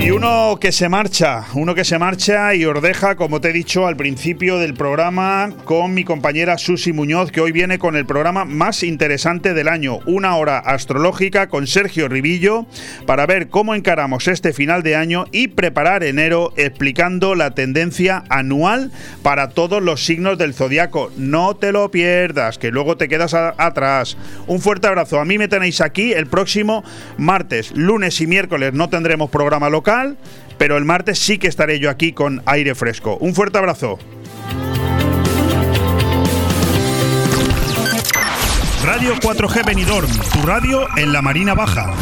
Y 0.00 0.10
uno 0.10 0.58
que 0.60 0.70
se 0.70 0.88
marcha, 0.88 1.44
uno 1.54 1.74
que 1.74 1.84
se 1.84 1.98
marcha 1.98 2.54
y 2.54 2.64
os 2.64 2.80
deja, 2.80 3.16
como 3.16 3.40
te 3.40 3.50
he 3.50 3.52
dicho 3.52 3.88
al 3.88 3.96
principio 3.96 4.58
del 4.58 4.74
programa, 4.74 5.52
con 5.64 5.92
mi 5.92 6.04
compañera 6.04 6.56
Susi 6.56 6.92
Muñoz, 6.92 7.32
que 7.32 7.40
hoy 7.40 7.50
viene 7.50 7.80
con 7.80 7.96
el 7.96 8.06
programa 8.06 8.44
más 8.44 8.84
interesante 8.84 9.54
del 9.54 9.66
año, 9.66 9.98
una 10.06 10.36
hora 10.36 10.60
astrológica 10.60 11.48
con 11.48 11.66
Sergio 11.66 12.06
Ribillo, 12.06 12.66
para 13.06 13.26
ver 13.26 13.48
cómo 13.48 13.74
encaramos 13.74 14.28
este 14.28 14.52
final 14.52 14.84
de 14.84 14.94
año 14.94 15.24
y 15.32 15.48
preparar 15.48 16.04
enero 16.04 16.52
explicando 16.56 17.34
la 17.34 17.50
tendencia 17.50 18.22
anual 18.28 18.92
para 19.24 19.50
todos 19.50 19.82
los 19.82 20.04
signos 20.04 20.38
del 20.38 20.54
zodiaco. 20.54 21.10
No 21.16 21.56
te 21.56 21.72
lo 21.72 21.90
pierdas, 21.90 22.56
que 22.58 22.70
luego 22.70 22.96
te 22.96 23.08
quedas 23.08 23.34
atrás. 23.34 24.16
Un 24.46 24.60
fuerte 24.60 24.86
abrazo. 24.86 25.18
A 25.18 25.24
mí 25.24 25.38
me 25.38 25.48
tenéis 25.48 25.80
aquí 25.80 26.12
el 26.12 26.28
próximo 26.28 26.84
martes, 27.16 27.72
lunes 27.74 28.20
y 28.20 28.28
miércoles 28.28 28.72
no 28.72 28.88
tendremos 28.88 29.28
programa 29.28 29.68
local, 29.88 30.18
pero 30.58 30.76
el 30.76 30.84
martes 30.84 31.18
sí 31.18 31.38
que 31.38 31.48
estaré 31.48 31.78
yo 31.78 31.88
aquí 31.88 32.12
con 32.12 32.42
aire 32.44 32.74
fresco. 32.74 33.16
Un 33.20 33.34
fuerte 33.34 33.58
abrazo. 33.58 33.98
Radio 38.84 39.14
4G 39.16 39.64
Benidorm, 39.64 40.10
tu 40.32 40.42
radio 40.42 40.86
en 40.96 41.12
la 41.12 41.22
Marina 41.22 41.54
Baja. 41.54 41.94